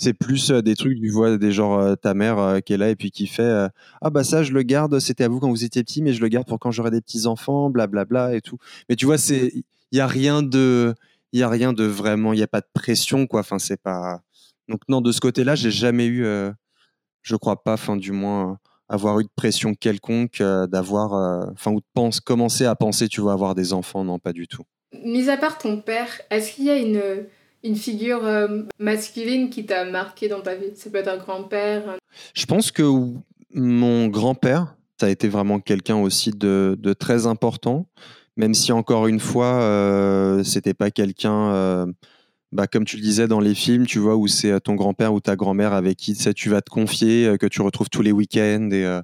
c'est 0.03 0.13
plus 0.13 0.51
euh, 0.51 0.61
des 0.61 0.75
trucs 0.75 0.99
du 0.99 1.09
vois 1.09 1.37
des 1.37 1.51
genre 1.51 1.79
euh, 1.79 1.95
ta 1.95 2.13
mère 2.13 2.59
qui 2.65 2.73
est 2.73 2.77
là 2.77 2.89
et 2.89 2.95
puis 2.95 3.11
qui 3.11 3.27
fait 3.27 3.67
ah 4.01 4.09
bah 4.09 4.23
ça 4.23 4.43
je 4.43 4.51
le 4.51 4.63
garde 4.63 4.99
c'était 4.99 5.23
à 5.23 5.27
vous 5.27 5.39
quand 5.39 5.49
vous 5.49 5.63
étiez 5.63 5.83
petit 5.83 6.01
mais 6.01 6.13
je 6.13 6.21
le 6.21 6.27
garde 6.27 6.47
pour 6.47 6.59
quand 6.59 6.71
j'aurai 6.71 6.91
des 6.91 7.01
petits 7.01 7.25
enfants 7.27 7.69
blablabla 7.69 8.35
et 8.35 8.41
tout 8.41 8.57
mais 8.89 8.95
tu 8.95 9.05
vois 9.05 9.17
c'est 9.17 9.51
il 9.91 9.97
y 9.97 10.01
a 10.01 10.07
rien 10.07 10.43
de 10.43 10.93
il 11.31 11.39
y 11.39 11.43
a 11.43 11.49
rien 11.49 11.73
de 11.73 11.83
vraiment 11.83 12.33
il 12.33 12.39
y 12.39 12.43
a 12.43 12.47
pas 12.47 12.61
de 12.61 12.67
pression 12.73 13.27
quoi 13.27 13.41
enfin 13.41 13.59
c'est 13.59 13.81
pas 13.81 14.21
donc 14.69 14.81
non 14.89 15.01
de 15.01 15.11
ce 15.11 15.21
côté 15.21 15.43
là 15.43 15.55
j'ai 15.55 15.71
jamais 15.71 16.07
eu 16.07 16.25
je 17.21 17.35
crois 17.35 17.63
pas 17.63 17.77
fin 17.77 17.95
du 17.95 18.11
moins 18.11 18.59
avoir 18.93 19.19
eu 19.19 19.23
de 19.23 19.29
pression 19.35 19.73
quelconque, 19.73 20.41
euh, 20.41 20.67
d'avoir, 20.67 21.13
euh, 21.13 21.45
enfin, 21.53 21.71
ou 21.71 21.79
de 21.79 21.85
pense, 21.93 22.19
commencer 22.19 22.65
à 22.65 22.75
penser, 22.75 23.07
tu 23.07 23.21
vas 23.21 23.31
avoir 23.31 23.55
des 23.55 23.73
enfants, 23.73 24.03
non, 24.03 24.19
pas 24.19 24.33
du 24.33 24.47
tout. 24.47 24.63
Mis 25.03 25.29
à 25.29 25.37
part 25.37 25.57
ton 25.57 25.81
père, 25.81 26.21
est-ce 26.29 26.53
qu'il 26.53 26.65
y 26.65 26.69
a 26.69 26.77
une, 26.77 27.01
une 27.63 27.75
figure 27.75 28.25
euh, 28.25 28.63
masculine 28.79 29.49
qui 29.49 29.65
t'a 29.65 29.85
marqué 29.85 30.27
dans 30.27 30.41
ta 30.41 30.55
vie 30.55 30.75
Ça 30.75 30.89
peut 30.89 30.97
être 30.97 31.07
un 31.07 31.17
grand-père. 31.17 31.97
Je 32.33 32.45
pense 32.45 32.71
que 32.71 32.83
mon 33.53 34.07
grand-père, 34.07 34.75
ça 34.99 35.07
a 35.07 35.09
été 35.09 35.27
vraiment 35.27 35.59
quelqu'un 35.59 35.97
aussi 35.97 36.31
de, 36.31 36.77
très 36.99 37.27
important, 37.27 37.87
même 38.37 38.53
si 38.53 38.71
encore 38.71 39.07
une 39.07 39.19
fois, 39.19 40.41
c'était 40.43 40.73
pas 40.73 40.91
quelqu'un 40.91 41.93
bah, 42.53 42.67
comme 42.67 42.85
tu 42.85 42.97
le 42.97 43.01
disais 43.01 43.27
dans 43.27 43.39
les 43.39 43.55
films, 43.55 43.87
tu 43.87 43.97
vois, 43.97 44.15
où 44.15 44.27
c'est 44.27 44.51
euh, 44.51 44.59
ton 44.59 44.75
grand-père 44.75 45.13
ou 45.13 45.19
ta 45.19 45.35
grand-mère 45.35 45.73
avec 45.73 45.97
qui 45.97 46.15
tu 46.15 46.49
vas 46.49 46.61
te 46.61 46.69
confier, 46.69 47.25
euh, 47.25 47.37
que 47.37 47.47
tu 47.47 47.61
retrouves 47.63 47.89
tous 47.89 48.03
les 48.03 48.11
week-ends 48.11 48.69
et 48.71 48.85
euh, 48.85 49.01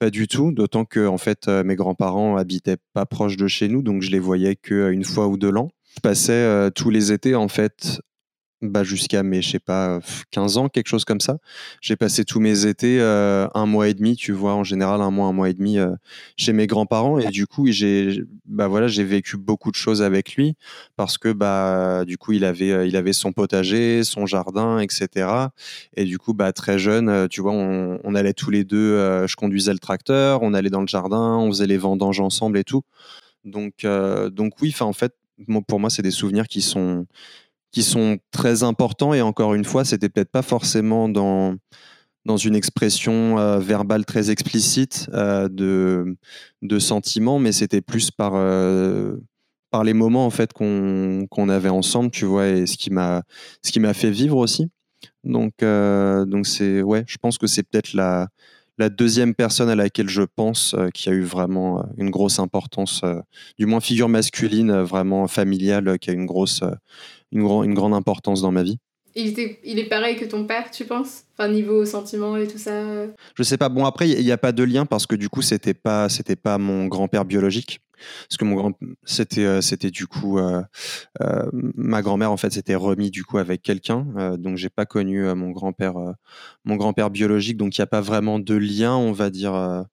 pas 0.00 0.10
du 0.10 0.26
tout. 0.26 0.50
D'autant 0.50 0.84
que 0.84 1.06
en 1.06 1.16
fait, 1.16 1.46
mes 1.48 1.76
grands-parents 1.76 2.36
habitaient 2.36 2.78
pas 2.92 3.06
proche 3.06 3.36
de 3.36 3.46
chez 3.46 3.68
nous, 3.68 3.82
donc 3.82 4.02
je 4.02 4.10
les 4.10 4.18
voyais 4.18 4.56
qu'une 4.56 5.04
fois 5.04 5.28
ou 5.28 5.36
deux 5.36 5.50
l'an. 5.50 5.70
Je 5.94 6.00
passais 6.00 6.70
tous 6.72 6.90
les 6.90 7.12
étés 7.12 7.34
en 7.34 7.48
fait 7.48 8.00
bah, 8.62 8.84
jusqu'à 8.84 9.22
mes, 9.22 9.40
je 9.40 9.52
sais 9.52 9.58
pas, 9.58 10.00
15 10.32 10.58
ans, 10.58 10.68
quelque 10.68 10.88
chose 10.88 11.06
comme 11.06 11.20
ça. 11.20 11.38
J'ai 11.80 11.96
passé 11.96 12.24
tous 12.24 12.40
mes 12.40 12.66
étés 12.66 13.00
euh, 13.00 13.48
un 13.54 13.64
mois 13.64 13.88
et 13.88 13.94
demi, 13.94 14.16
tu 14.16 14.32
vois, 14.32 14.52
en 14.54 14.64
général 14.64 15.00
un 15.00 15.10
mois, 15.10 15.28
un 15.28 15.32
mois 15.32 15.48
et 15.48 15.54
demi 15.54 15.78
euh, 15.78 15.94
chez 16.36 16.52
mes 16.52 16.66
grands-parents. 16.66 17.18
Et 17.18 17.28
du 17.28 17.46
coup, 17.46 17.68
j'ai, 17.68 18.20
bah 18.44 18.68
voilà, 18.68 18.86
j'ai 18.86 19.04
vécu 19.04 19.38
beaucoup 19.38 19.70
de 19.70 19.76
choses 19.76 20.02
avec 20.02 20.34
lui 20.34 20.56
parce 20.96 21.16
que 21.16 21.32
bah 21.32 22.04
du 22.04 22.18
coup, 22.18 22.32
il 22.32 22.44
avait, 22.44 22.70
euh, 22.70 22.86
il 22.86 22.96
avait 22.96 23.14
son 23.14 23.32
potager, 23.32 24.04
son 24.04 24.26
jardin, 24.26 24.78
etc. 24.78 25.48
Et 25.96 26.04
du 26.04 26.18
coup, 26.18 26.34
bah 26.34 26.52
très 26.52 26.78
jeune, 26.78 27.28
tu 27.28 27.40
vois, 27.40 27.52
on, 27.52 28.14
allait 28.14 28.34
tous 28.34 28.50
les 28.50 28.64
deux. 28.64 29.26
je 29.26 29.36
conduisais 29.36 29.72
le 29.72 29.78
tracteur, 29.78 30.42
on 30.42 30.52
allait 30.52 30.68
dans 30.68 30.82
le 30.82 30.86
jardin, 30.86 31.38
on 31.38 31.48
faisait 31.48 31.66
les 31.66 31.78
vendanges 31.78 32.20
ensemble 32.20 32.58
et 32.58 32.64
tout. 32.64 32.82
Donc, 33.44 33.86
donc 34.32 34.52
oui, 34.60 34.74
en 34.80 34.92
fait, 34.92 35.14
pour 35.66 35.80
moi, 35.80 35.90
c'est 35.90 36.02
des 36.02 36.10
souvenirs 36.10 36.48
qui 36.48 36.62
sont 36.62 37.06
qui 37.72 37.82
sont 37.82 38.18
très 38.32 38.62
importants 38.62 39.14
et 39.14 39.22
encore 39.22 39.54
une 39.54 39.64
fois, 39.64 39.84
c'était 39.84 40.08
peut-être 40.08 40.30
pas 40.30 40.42
forcément 40.42 41.08
dans 41.08 41.56
dans 42.26 42.36
une 42.36 42.54
expression 42.54 43.38
euh, 43.38 43.58
verbale 43.58 44.04
très 44.04 44.30
explicite 44.30 45.08
euh, 45.14 45.48
de 45.48 46.16
de 46.62 46.78
sentiments, 46.78 47.38
mais 47.38 47.52
c'était 47.52 47.80
plus 47.80 48.10
par 48.10 48.32
euh, 48.34 49.16
par 49.70 49.84
les 49.84 49.94
moments 49.94 50.26
en 50.26 50.30
fait 50.30 50.52
qu'on 50.52 51.26
qu'on 51.30 51.48
avait 51.48 51.68
ensemble, 51.70 52.10
tu 52.10 52.24
vois, 52.24 52.48
et 52.48 52.66
ce 52.66 52.76
qui 52.76 52.90
m'a 52.90 53.22
ce 53.62 53.72
qui 53.72 53.80
m'a 53.80 53.94
fait 53.94 54.10
vivre 54.10 54.36
aussi. 54.36 54.70
Donc 55.24 55.54
donc 55.60 56.46
c'est 56.46 56.82
ouais, 56.82 57.04
je 57.06 57.16
pense 57.18 57.38
que 57.38 57.46
c'est 57.46 57.62
peut-être 57.62 57.94
la 57.94 58.28
la 58.80 58.88
deuxième 58.88 59.34
personne 59.34 59.68
à 59.68 59.76
laquelle 59.76 60.08
je 60.08 60.22
pense 60.22 60.74
qui 60.94 61.08
a 61.10 61.12
eu 61.12 61.22
vraiment 61.22 61.84
une 61.98 62.10
grosse 62.10 62.38
importance, 62.38 63.02
du 63.58 63.66
moins 63.66 63.80
figure 63.80 64.08
masculine 64.08 64.72
vraiment 64.80 65.28
familiale, 65.28 65.98
qui 65.98 66.10
a 66.10 66.14
une 66.14 66.26
grosse 66.26 66.64
une 67.30 67.74
grande 67.74 67.94
importance 67.94 68.42
dans 68.42 68.52
ma 68.52 68.62
vie. 68.62 68.78
Il, 69.14 69.28
était, 69.28 69.58
il 69.64 69.78
est 69.78 69.88
pareil 69.88 70.16
que 70.16 70.24
ton 70.24 70.44
père, 70.44 70.70
tu 70.70 70.84
penses? 70.84 71.24
Enfin, 71.36 71.48
niveau 71.48 71.84
sentiments 71.84 72.36
et 72.36 72.46
tout 72.46 72.58
ça 72.58 72.70
euh 72.70 73.08
Je 73.36 73.42
sais 73.42 73.56
pas. 73.56 73.68
Bon, 73.68 73.84
après, 73.84 74.08
il 74.08 74.24
n'y 74.24 74.32
a 74.32 74.38
pas 74.38 74.52
de 74.52 74.62
lien 74.62 74.86
parce 74.86 75.06
que 75.06 75.16
du 75.16 75.28
coup, 75.28 75.42
c'était 75.42 75.74
pas, 75.74 76.08
pas 76.42 76.58
mon 76.58 76.86
grand-père 76.86 77.24
biologique. 77.24 77.80
Parce 78.28 78.38
que 78.38 78.44
mon 78.44 78.54
grand, 78.54 78.72
c'était, 79.04 79.44
euh, 79.44 79.60
c'était 79.60 79.90
du 79.90 80.06
coup, 80.06 80.38
euh, 80.38 80.62
ma 81.52 82.02
grand-mère 82.02 82.32
en 82.32 82.36
fait 82.36 82.52
s'était 82.52 82.74
remis 82.74 83.10
du 83.10 83.24
coup 83.24 83.38
avec 83.38 83.60
quelqu'un, 83.60 84.06
donc 84.38 84.56
j'ai 84.56 84.70
pas 84.70 84.86
connu 84.86 85.22
mon 85.34 85.50
grand-père, 85.50 85.94
mon 86.64 86.76
grand-père 86.76 87.10
biologique, 87.10 87.58
donc 87.58 87.76
il 87.76 87.80
n'y 87.80 87.84
a 87.84 87.86
pas 87.86 88.00
vraiment 88.00 88.38
de 88.38 88.54
lien, 88.54 88.96
on 88.96 89.12
va 89.12 89.28
dire 89.28 89.84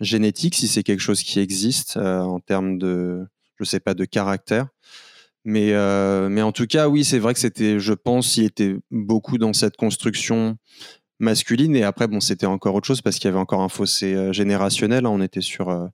génétique, 0.00 0.54
si 0.54 0.68
c'est 0.68 0.82
quelque 0.82 1.00
chose 1.00 1.22
qui 1.22 1.40
existe 1.40 1.96
en 1.96 2.40
termes 2.40 2.76
de, 2.76 3.26
je 3.58 3.64
sais 3.64 3.80
pas, 3.80 3.94
de 3.94 4.04
caractère. 4.04 4.68
Mais, 5.44 5.72
euh, 5.72 6.28
mais 6.28 6.42
en 6.42 6.52
tout 6.52 6.66
cas, 6.66 6.88
oui, 6.88 7.04
c'est 7.04 7.18
vrai 7.18 7.34
que 7.34 7.40
c'était, 7.40 7.80
je 7.80 7.92
pense, 7.92 8.36
il 8.36 8.44
était 8.44 8.76
beaucoup 8.90 9.38
dans 9.38 9.52
cette 9.52 9.76
construction 9.76 10.56
masculine. 11.18 11.74
Et 11.76 11.82
après, 11.82 12.06
bon, 12.06 12.20
c'était 12.20 12.46
encore 12.46 12.74
autre 12.74 12.86
chose 12.86 13.02
parce 13.02 13.16
qu'il 13.16 13.26
y 13.26 13.28
avait 13.28 13.40
encore 13.40 13.62
un 13.62 13.68
fossé 13.68 14.14
euh, 14.14 14.32
générationnel. 14.32 15.06
Hein. 15.06 15.10
On 15.10 15.20
était 15.20 15.40
sur 15.40 15.68
euh, 15.68 15.86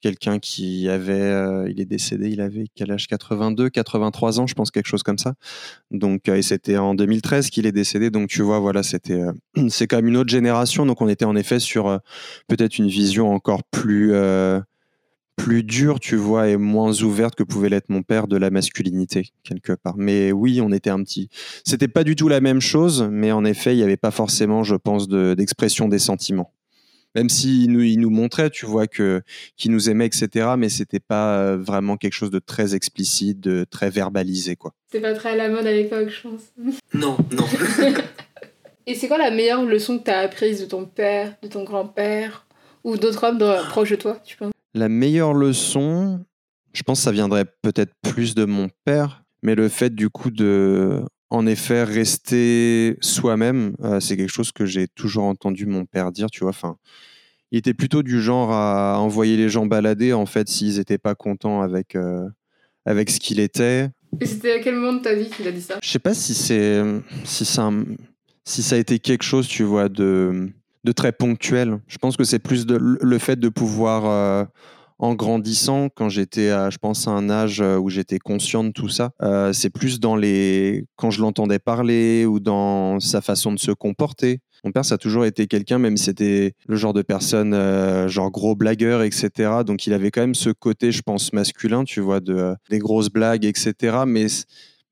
quelqu'un 0.00 0.40
qui 0.40 0.88
avait, 0.88 1.70
il 1.70 1.80
est 1.80 1.84
décédé, 1.84 2.28
il 2.28 2.40
avait 2.40 2.66
quel 2.74 2.90
âge? 2.90 3.06
82, 3.06 3.70
83 3.70 4.40
ans, 4.40 4.48
je 4.48 4.54
pense, 4.54 4.72
quelque 4.72 4.88
chose 4.88 5.04
comme 5.04 5.18
ça. 5.18 5.34
Donc, 5.92 6.28
et 6.28 6.42
c'était 6.42 6.76
en 6.76 6.94
2013 6.96 7.50
qu'il 7.50 7.66
est 7.66 7.72
décédé. 7.72 8.10
Donc, 8.10 8.28
tu 8.28 8.42
vois, 8.42 8.58
voilà, 8.58 8.82
c'était, 8.82 9.22
c'est 9.68 9.86
quand 9.86 9.96
même 9.96 10.08
une 10.08 10.16
autre 10.16 10.30
génération. 10.30 10.86
Donc, 10.86 11.00
on 11.02 11.08
était 11.08 11.24
en 11.24 11.36
effet 11.36 11.60
sur 11.60 12.00
peut-être 12.48 12.78
une 12.78 12.88
vision 12.88 13.32
encore 13.32 13.62
plus 13.62 14.12
plus 15.36 15.62
dure, 15.62 16.00
tu 16.00 16.16
vois, 16.16 16.48
et 16.48 16.56
moins 16.56 17.02
ouverte 17.02 17.34
que 17.34 17.42
pouvait 17.42 17.68
l'être 17.68 17.88
mon 17.88 18.02
père 18.02 18.28
de 18.28 18.36
la 18.36 18.50
masculinité, 18.50 19.30
quelque 19.42 19.72
part. 19.72 19.94
Mais 19.96 20.32
oui, 20.32 20.60
on 20.60 20.72
était 20.72 20.90
un 20.90 21.02
petit. 21.02 21.28
C'était 21.64 21.88
pas 21.88 22.04
du 22.04 22.16
tout 22.16 22.28
la 22.28 22.40
même 22.40 22.60
chose, 22.60 23.08
mais 23.10 23.32
en 23.32 23.44
effet, 23.44 23.74
il 23.74 23.78
n'y 23.78 23.82
avait 23.82 23.96
pas 23.96 24.10
forcément, 24.10 24.62
je 24.62 24.76
pense, 24.76 25.08
d'expression 25.08 25.88
des 25.88 25.98
sentiments. 25.98 26.52
Même 27.14 27.28
s'il 27.28 27.70
nous, 27.72 27.82
il 27.82 27.98
nous 28.00 28.10
montrait, 28.10 28.48
tu 28.48 28.64
vois, 28.64 28.86
que 28.86 29.22
qu'il 29.56 29.70
nous 29.70 29.90
aimait, 29.90 30.06
etc., 30.06 30.54
mais 30.56 30.70
c'était 30.70 31.00
pas 31.00 31.36
euh, 31.36 31.58
vraiment 31.58 31.98
quelque 31.98 32.14
chose 32.14 32.30
de 32.30 32.38
très 32.38 32.74
explicite, 32.74 33.38
de 33.38 33.66
très 33.68 33.90
verbalisé, 33.90 34.56
quoi. 34.56 34.72
C'était 34.90 35.02
pas 35.02 35.14
très 35.14 35.30
à 35.30 35.36
la 35.36 35.48
mode 35.50 35.66
à 35.66 35.72
l'époque, 35.72 36.08
je 36.08 36.28
pense. 36.28 36.40
Non, 36.94 37.18
non. 37.32 37.44
et 38.86 38.94
c'est 38.94 39.08
quoi 39.08 39.18
la 39.18 39.30
meilleure 39.30 39.64
leçon 39.64 39.98
que 39.98 40.04
tu 40.04 40.10
as 40.10 40.20
apprise 40.20 40.60
de 40.60 40.66
ton 40.66 40.86
père, 40.86 41.34
de 41.42 41.48
ton 41.48 41.64
grand-père, 41.64 42.46
ou 42.84 42.96
d'autres 42.96 43.24
hommes 43.24 43.38
proches 43.68 43.90
de 43.90 43.96
toi, 43.96 44.18
tu 44.24 44.36
penses? 44.36 44.51
La 44.74 44.88
meilleure 44.88 45.34
leçon, 45.34 46.24
je 46.72 46.82
pense 46.82 47.00
que 47.00 47.04
ça 47.04 47.12
viendrait 47.12 47.46
peut-être 47.62 47.92
plus 48.02 48.34
de 48.34 48.44
mon 48.44 48.68
père, 48.84 49.24
mais 49.42 49.54
le 49.54 49.68
fait 49.68 49.94
du 49.94 50.08
coup 50.10 50.30
de, 50.30 51.02
en 51.30 51.46
effet, 51.46 51.84
rester 51.84 52.96
soi-même, 53.00 53.74
euh, 53.82 54.00
c'est 54.00 54.16
quelque 54.16 54.32
chose 54.32 54.52
que 54.52 54.66
j'ai 54.66 54.88
toujours 54.88 55.24
entendu 55.24 55.66
mon 55.66 55.84
père 55.84 56.12
dire, 56.12 56.30
tu 56.30 56.40
vois. 56.40 56.50
Enfin, 56.50 56.76
il 57.50 57.58
était 57.58 57.74
plutôt 57.74 58.02
du 58.02 58.20
genre 58.22 58.52
à 58.52 58.98
envoyer 58.98 59.36
les 59.36 59.48
gens 59.48 59.66
balader 59.66 60.12
en 60.12 60.26
fait 60.26 60.48
s'ils 60.48 60.78
n'étaient 60.78 60.98
pas 60.98 61.14
contents 61.14 61.60
avec 61.60 61.96
avec 62.86 63.10
ce 63.10 63.20
qu'il 63.20 63.40
était. 63.40 63.90
Et 64.20 64.26
c'était 64.26 64.52
à 64.52 64.58
quel 64.60 64.74
moment 64.74 64.94
de 64.94 65.02
ta 65.02 65.14
vie 65.14 65.28
qu'il 65.28 65.46
a 65.46 65.52
dit 65.52 65.60
ça? 65.60 65.78
Je 65.82 65.88
sais 65.88 65.98
pas 65.98 66.14
si 66.14 66.32
c'est 66.34 66.82
si 67.24 67.44
ça 67.44 67.70
si 68.44 68.62
ça 68.62 68.76
a 68.76 68.78
été 68.78 68.98
quelque 68.98 69.22
chose, 69.22 69.46
tu 69.46 69.62
vois, 69.62 69.88
de 69.88 70.50
de 70.84 70.92
très 70.92 71.12
ponctuel. 71.12 71.78
Je 71.86 71.98
pense 71.98 72.16
que 72.16 72.24
c'est 72.24 72.38
plus 72.38 72.66
le 72.68 73.18
fait 73.18 73.38
de 73.38 73.48
pouvoir 73.48 74.48
en 75.02 75.16
grandissant, 75.16 75.88
quand 75.88 76.08
j'étais, 76.08 76.50
à, 76.50 76.70
je 76.70 76.78
pense, 76.78 77.08
à 77.08 77.10
un 77.10 77.28
âge 77.28 77.60
euh, 77.60 77.76
où 77.76 77.90
j'étais 77.90 78.20
conscient 78.20 78.62
de 78.62 78.70
tout 78.70 78.88
ça, 78.88 79.10
euh, 79.20 79.52
c'est 79.52 79.68
plus 79.68 79.98
dans 79.98 80.14
les 80.14 80.84
quand 80.94 81.10
je 81.10 81.20
l'entendais 81.20 81.58
parler 81.58 82.24
ou 82.24 82.38
dans 82.38 83.00
sa 83.00 83.20
façon 83.20 83.52
de 83.52 83.58
se 83.58 83.72
comporter. 83.72 84.38
Mon 84.64 84.70
père, 84.70 84.84
ça 84.84 84.94
a 84.94 84.98
toujours 84.98 85.24
été 85.24 85.48
quelqu'un, 85.48 85.78
même 85.78 85.96
si 85.96 86.04
c'était 86.04 86.54
le 86.68 86.76
genre 86.76 86.92
de 86.92 87.02
personne, 87.02 87.52
euh, 87.52 88.06
genre 88.06 88.30
gros 88.30 88.54
blagueur, 88.54 89.02
etc. 89.02 89.50
Donc, 89.66 89.88
il 89.88 89.92
avait 89.92 90.12
quand 90.12 90.20
même 90.20 90.36
ce 90.36 90.50
côté, 90.50 90.92
je 90.92 91.02
pense, 91.02 91.32
masculin, 91.32 91.82
tu 91.82 92.00
vois, 92.00 92.20
de, 92.20 92.54
des 92.70 92.78
grosses 92.78 93.10
blagues, 93.10 93.44
etc. 93.44 94.04
Mais 94.06 94.26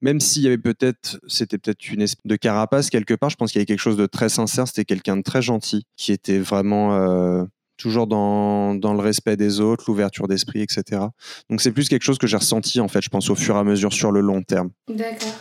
même 0.01 0.21
s'il 0.21 0.43
y 0.43 0.47
avait 0.47 0.59
peut-être, 0.59 1.21
c'était 1.29 1.59
peut-être 1.59 1.89
une 1.89 2.03
espèce 2.03 2.27
de 2.27 2.37
carapace 2.37 2.91
quelque 2.91 3.15
part, 3.15 3.31
je 3.31 3.37
pense 3.37 3.53
qu'il 3.53 3.59
y 3.59 3.61
avait 3.61 3.67
quelque 3.67 3.81
chose 3.81 3.97
de 3.97 4.07
très 4.07 4.29
sincère. 4.29 4.67
C'était 4.67 4.85
quelqu'un 4.85 5.17
de 5.17 5.23
très 5.23 5.43
gentil, 5.43 5.85
qui 5.97 6.13
était 6.13 6.39
vraiment 6.39 7.47
toujours 7.81 8.07
dans, 8.07 8.73
le 8.75 9.01
respect 9.01 9.37
des 9.37 9.61
autres, 9.61 9.85
l'ouverture 9.89 10.29
d'esprit, 10.29 10.61
etc. 10.61 11.03
Donc 11.49 11.61
c'est 11.61 11.73
plus 11.73 11.89
quelque 11.89 12.03
chose 12.03 12.19
que 12.19 12.27
j'ai 12.27 12.37
ressenti, 12.37 12.79
en 12.79 12.89
fait, 12.89 13.01
je 13.01 13.09
pense, 13.09 13.31
au 13.31 13.35
fur 13.35 13.57
et 13.57 13.59
à 13.59 13.65
mesure 13.65 13.93
sur 13.93 14.13
le 14.13 14.21
long 14.21 14.43
terme. 14.43 14.71
D'accord. 14.89 15.35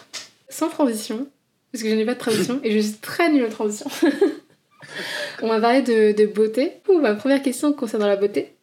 Sans 0.48 0.70
transition, 0.70 1.28
parce 1.72 1.84
que 1.84 1.90
je 1.90 1.96
n'ai 1.96 2.06
pas 2.06 2.16
de 2.16 2.20
transition 2.20 2.60
et 2.64 2.72
je 2.72 2.80
suis 2.80 2.94
très 2.94 3.32
nulle 3.32 3.46
en 3.46 3.50
transition. 3.50 3.90
On 5.42 5.50
va 5.50 5.60
parler 5.60 5.82
de, 5.82 6.18
de 6.18 6.26
beauté. 6.26 6.72
Ouh, 6.88 7.00
ma 7.00 7.14
première 7.14 7.44
question 7.44 7.74
concernant 7.74 8.08
la 8.08 8.16
beauté. 8.16 8.56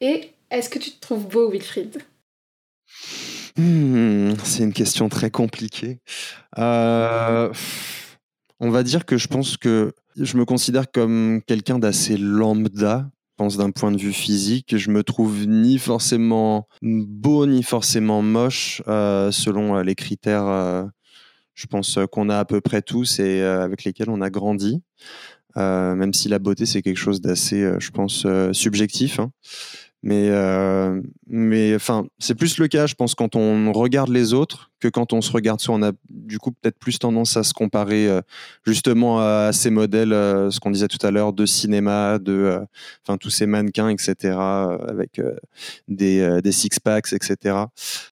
Et 0.00 0.30
est-ce 0.50 0.68
que 0.68 0.78
tu 0.78 0.90
te 0.90 1.00
trouves 1.00 1.26
beau, 1.26 1.50
Wilfried? 1.50 2.02
Hmm, 3.58 4.34
C'est 4.44 4.62
une 4.62 4.72
question 4.72 5.08
très 5.08 5.30
compliquée. 5.30 6.00
Euh, 6.58 7.52
on 8.60 8.70
va 8.70 8.82
dire 8.82 9.04
que 9.04 9.16
je 9.16 9.28
pense 9.28 9.56
que 9.56 9.92
je 10.16 10.36
me 10.36 10.44
considère 10.44 10.90
comme 10.90 11.40
quelqu'un 11.46 11.78
d'assez 11.78 12.16
lambda. 12.16 13.10
Je 13.12 13.44
pense 13.44 13.56
d'un 13.56 13.70
point 13.70 13.92
de 13.92 13.98
vue 13.98 14.12
physique, 14.12 14.76
je 14.76 14.90
me 14.90 15.04
trouve 15.04 15.46
ni 15.46 15.78
forcément 15.78 16.66
beau 16.82 17.46
ni 17.46 17.62
forcément 17.62 18.20
moche 18.20 18.82
euh, 18.88 19.30
selon 19.30 19.76
euh, 19.76 19.84
les 19.84 19.94
critères, 19.94 20.90
je 21.54 21.66
pense 21.66 22.00
qu'on 22.10 22.30
a 22.30 22.38
à 22.38 22.44
peu 22.44 22.60
près 22.60 22.82
tous 22.82 23.20
et 23.20 23.42
avec 23.42 23.84
lesquels 23.84 24.10
on 24.10 24.20
a 24.22 24.30
grandi. 24.30 24.82
même 25.54 26.14
si 26.14 26.28
la 26.28 26.40
beauté 26.40 26.66
c'est 26.66 26.82
quelque 26.82 26.96
chose 26.96 27.20
d'assez, 27.20 27.74
je 27.78 27.90
pense, 27.90 28.26
subjectif. 28.52 29.20
Hein. 29.20 29.30
Mais, 30.04 30.28
euh, 30.30 31.02
mais 31.26 31.74
enfin, 31.74 32.06
c'est 32.20 32.36
plus 32.36 32.58
le 32.58 32.68
cas, 32.68 32.86
je 32.86 32.94
pense, 32.94 33.16
quand 33.16 33.34
on 33.34 33.72
regarde 33.72 34.10
les 34.10 34.32
autres 34.32 34.70
que 34.78 34.86
quand 34.86 35.12
on 35.12 35.20
se 35.20 35.32
regarde 35.32 35.60
soi. 35.60 35.74
On 35.74 35.82
a 35.82 35.90
du 36.08 36.38
coup 36.38 36.52
peut-être 36.52 36.78
plus 36.78 37.00
tendance 37.00 37.36
à 37.36 37.42
se 37.42 37.52
comparer 37.52 38.06
euh, 38.06 38.20
justement 38.64 39.18
à 39.20 39.50
ces 39.52 39.70
modèles, 39.70 40.12
euh, 40.12 40.52
ce 40.52 40.60
qu'on 40.60 40.70
disait 40.70 40.86
tout 40.86 41.04
à 41.04 41.10
l'heure, 41.10 41.32
de 41.32 41.46
cinéma, 41.46 42.20
de, 42.20 42.60
enfin, 43.04 43.16
tous 43.16 43.30
ces 43.30 43.46
mannequins, 43.46 43.88
etc., 43.88 44.36
avec 44.38 45.20
des, 45.88 46.40
des 46.42 46.52
six-packs, 46.52 47.12
etc. 47.12 47.56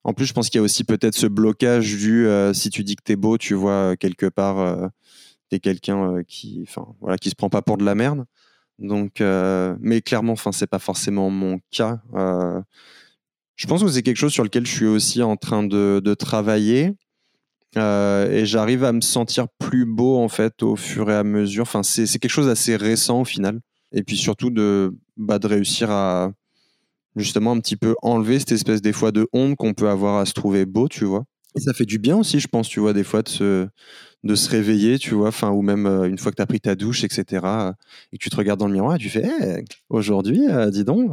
En 0.03 0.13
plus, 0.13 0.27
je 0.27 0.33
pense 0.33 0.51
qu'il 0.51 0.59
y 0.59 0.63
a 0.63 0.65
aussi 0.65 0.83
peut-être 0.83 1.15
ce 1.15 1.29
blocage 1.29 1.95
du 1.97 2.27
si 2.53 2.71
tu 2.71 2.83
dis 2.83 2.97
que 2.97 3.03
t'es 3.05 3.17
beau, 3.17 3.39
tu 3.39 3.55
vois, 3.55 3.97
quelque 3.97 4.27
part, 4.27 4.91
t'es 5.51 5.61
quelqu'un 5.61 6.23
qui, 6.27 6.65
enfin, 6.67 6.87
voilà, 7.01 7.17
qui 7.17 7.31
se 7.31 7.37
prend 7.37 7.49
pas 7.49 7.63
pour 7.63 7.79
de 7.79 7.85
la 7.85 7.95
merde. 7.95 8.25
Donc, 8.79 9.21
euh, 9.21 9.75
mais 9.81 10.03
clairement, 10.03 10.33
enfin, 10.33 10.53
c'est 10.53 10.67
pas 10.67 10.79
forcément 10.79 11.31
mon 11.31 11.61
cas. 11.71 12.01
Euh, 12.15 12.61
je 13.57 13.67
pense 13.67 13.83
que 13.83 13.89
c'est 13.89 14.03
quelque 14.03 14.17
chose 14.19 14.33
sur 14.33 14.45
lequel 14.45 14.67
je 14.67 14.73
suis 14.73 14.87
aussi 14.87 15.23
en 15.23 15.37
train 15.37 15.63
de, 15.63 16.15
travailler. 16.15 16.93
Euh, 17.77 18.31
et 18.31 18.47
j'arrive 18.47 18.85
à 18.85 18.93
me 18.93 19.03
sentir 19.03 19.49
plus 19.59 19.85
beau 19.85 20.17
en 20.17 20.29
fait 20.29 20.63
au 20.63 20.77
fur 20.77 21.11
et 21.11 21.15
à 21.15 21.25
mesure. 21.25 21.63
Enfin, 21.63 21.83
c'est 21.83 22.07
quelque 22.19 22.31
chose 22.31 22.47
d'assez 22.47 22.77
récent 22.77 23.21
au 23.21 23.25
final. 23.25 23.61
Et 23.93 24.03
puis 24.03 24.17
surtout 24.17 24.51
de, 24.51 24.95
bah, 25.17 25.39
de 25.39 25.47
réussir 25.47 25.91
à 25.91 26.33
justement 27.17 27.53
un 27.53 27.61
petit 27.61 27.77
peu 27.77 27.95
enlever 28.03 28.39
cette 28.39 28.53
espèce 28.53 28.83
des 28.83 28.93
fois 28.93 29.11
de 29.11 29.27
honte 29.33 29.57
qu'on 29.57 29.75
peut 29.75 29.89
avoir 29.89 30.19
à 30.19 30.27
se 30.27 30.33
trouver 30.33 30.67
beau, 30.67 30.89
tu 30.89 31.05
vois. 31.05 31.25
Et 31.55 31.61
ça 31.61 31.73
fait 31.73 31.87
du 31.87 31.99
bien 31.99 32.17
aussi, 32.19 32.39
je 32.39 32.49
pense, 32.49 32.69
tu 32.69 32.81
vois, 32.81 32.93
des 32.93 33.05
fois 33.05 33.23
de 33.23 33.29
se, 33.29 33.69
de 34.27 34.35
se 34.35 34.51
réveiller, 34.51 34.99
tu 34.99 35.15
vois, 35.15 35.29
enfin, 35.29 35.51
ou 35.51 35.63
même 35.63 35.87
euh, 35.87 36.09
une 36.09 36.19
fois 36.19 36.31
que 36.31 36.37
tu 36.37 36.43
as 36.43 36.47
pris 36.47 36.61
ta 36.61 36.75
douche, 36.75 37.05
etc., 37.05 37.25
euh, 37.45 37.73
et 38.13 38.19
que 38.19 38.23
tu 38.23 38.31
te 38.31 38.37
regardes 38.37 38.61
dans 38.61 38.67
le 38.67 38.73
miroir 38.73 38.97
et 38.97 38.99
tu 38.99 39.09
fais, 39.09 39.25
hey, 39.25 39.65
aujourd'hui, 39.89 40.43
euh, 40.49 40.71
dis 40.71 40.85
donc, 40.85 41.13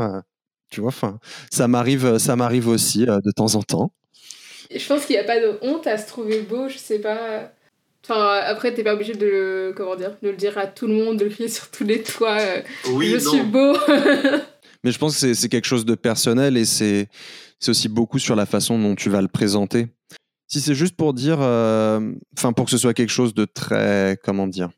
tu 0.69 0.81
vois, 0.81 0.89
enfin, 0.89 1.19
ça 1.51 1.67
m'arrive, 1.67 2.17
ça 2.17 2.35
m'arrive 2.35 2.67
aussi 2.67 3.05
de 3.05 3.31
temps 3.31 3.55
en 3.55 3.61
temps. 3.61 3.93
Je 4.73 4.85
pense 4.87 5.05
qu'il 5.05 5.15
n'y 5.15 5.21
a 5.21 5.25
pas 5.25 5.39
de 5.39 5.57
honte 5.61 5.87
à 5.87 5.97
se 5.97 6.07
trouver 6.07 6.41
beau, 6.41 6.67
je 6.67 6.77
sais 6.77 6.99
pas. 6.99 7.51
Enfin, 8.03 8.41
après, 8.45 8.73
t'es 8.73 8.83
pas 8.83 8.95
obligé 8.95 9.13
de 9.13 9.25
le, 9.25 9.73
comment 9.75 9.95
dire, 9.95 10.15
de 10.21 10.29
le 10.29 10.35
dire 10.35 10.57
à 10.57 10.67
tout 10.67 10.87
le 10.87 10.93
monde, 10.93 11.17
de 11.17 11.25
le 11.25 11.29
crier 11.29 11.47
sur 11.47 11.69
tous 11.69 11.83
les 11.83 12.01
toits. 12.01 12.37
oui, 12.91 13.11
je 13.11 13.19
suis 13.19 13.43
beau. 13.43 13.73
Mais 14.83 14.91
je 14.91 14.97
pense 14.97 15.21
que 15.21 15.33
c'est 15.33 15.49
quelque 15.49 15.65
chose 15.65 15.85
de 15.85 15.95
personnel 15.95 16.57
et 16.57 16.65
c'est 16.65 17.07
aussi 17.67 17.87
beaucoup 17.87 18.19
sur 18.19 18.35
la 18.35 18.45
façon 18.45 18.77
dont 18.77 18.95
tu 18.95 19.09
vas 19.09 19.21
le 19.21 19.29
présenter. 19.29 19.87
Si 20.47 20.61
c'est 20.61 20.75
juste 20.75 20.95
pour 20.95 21.13
dire, 21.13 21.37
euh, 21.41 22.13
enfin 22.37 22.53
pour 22.53 22.65
que 22.65 22.71
ce 22.71 22.77
soit 22.77 22.93
quelque 22.93 23.09
chose 23.11 23.33
de 23.33 23.45
très, 23.45 24.17
comment 24.23 24.47
dire, 24.47 24.69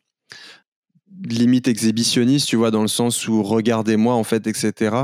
limite 1.24 1.68
exhibitionniste, 1.68 2.47
tu 2.47 2.55
vois, 2.55 2.72
dans 2.72 2.82
le 2.82 2.88
sens 2.88 3.28
où 3.28 3.43
regardez-moi 3.43 4.13
en 4.13 4.24
fait, 4.24 4.47
etc. 4.47 4.95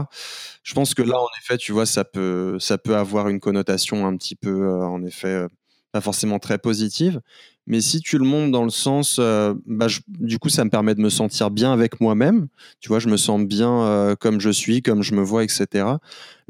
Je 0.63 0.73
pense 0.73 0.93
que 0.93 1.01
là, 1.01 1.19
en 1.19 1.27
effet, 1.41 1.57
tu 1.57 1.71
vois, 1.71 1.85
ça 1.85 2.03
peut, 2.05 2.57
ça 2.59 2.77
peut 2.77 2.95
avoir 2.95 3.29
une 3.29 3.39
connotation 3.39 4.05
un 4.05 4.15
petit 4.17 4.35
peu, 4.35 4.49
euh, 4.49 4.85
en 4.85 5.03
effet, 5.03 5.27
euh, 5.27 5.47
pas 5.91 6.01
forcément 6.01 6.39
très 6.39 6.57
positive. 6.57 7.21
Mais 7.67 7.79
si 7.79 8.01
tu 8.01 8.17
le 8.17 8.25
montres 8.25 8.51
dans 8.51 8.63
le 8.63 8.69
sens, 8.69 9.19
bah, 9.65 9.87
du 10.07 10.39
coup, 10.39 10.49
ça 10.49 10.65
me 10.65 10.69
permet 10.69 10.95
de 10.95 10.99
me 10.99 11.09
sentir 11.09 11.51
bien 11.51 11.71
avec 11.71 12.01
moi-même. 12.01 12.47
Tu 12.79 12.89
vois, 12.89 12.99
je 12.99 13.07
me 13.07 13.17
sens 13.17 13.41
bien 13.41 14.15
comme 14.19 14.39
je 14.39 14.49
suis, 14.49 14.81
comme 14.81 15.03
je 15.03 15.13
me 15.13 15.21
vois, 15.21 15.43
etc. 15.43 15.85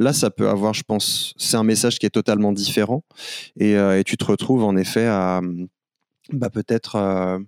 Là, 0.02 0.14
ça 0.14 0.32
peut 0.32 0.50
avoir, 0.50 0.74
je 0.74 0.82
pense, 0.82 1.36
c'est 1.38 1.58
un 1.58 1.64
message 1.64 2.00
qui 2.00 2.08
est 2.08 2.12
totalement 2.12 2.52
différent. 2.52 3.04
Et, 3.60 3.76
euh, 3.76 4.02
tu 4.04 4.18
te 4.18 4.26
retrouves 4.26 4.64
en 4.64 4.76
effet 4.76 5.06
à 5.06 5.42
bah, 6.34 6.50
peut-être 6.50 6.96
euh, 6.96 7.40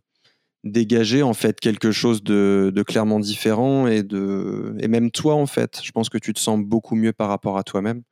dégager 0.63 1.23
en 1.23 1.33
fait 1.33 1.59
quelque 1.59 1.91
chose 1.91 2.23
de, 2.23 2.71
clairement 2.85 3.19
différent 3.19 3.87
et, 3.87 4.03
de, 4.03 4.75
et 4.79 4.87
même 4.87 5.09
toi 5.09 5.33
en 5.33 5.47
fait. 5.47 5.79
Je 5.83 5.91
pense 5.91 6.09
que 6.09 6.19
tu 6.19 6.33
te 6.33 6.39
sens 6.39 6.59
beaucoup 6.59 6.95
mieux 6.95 7.11
par 7.11 7.29
rapport 7.29 7.57
à 7.57 7.63
toi-même. 7.63 8.03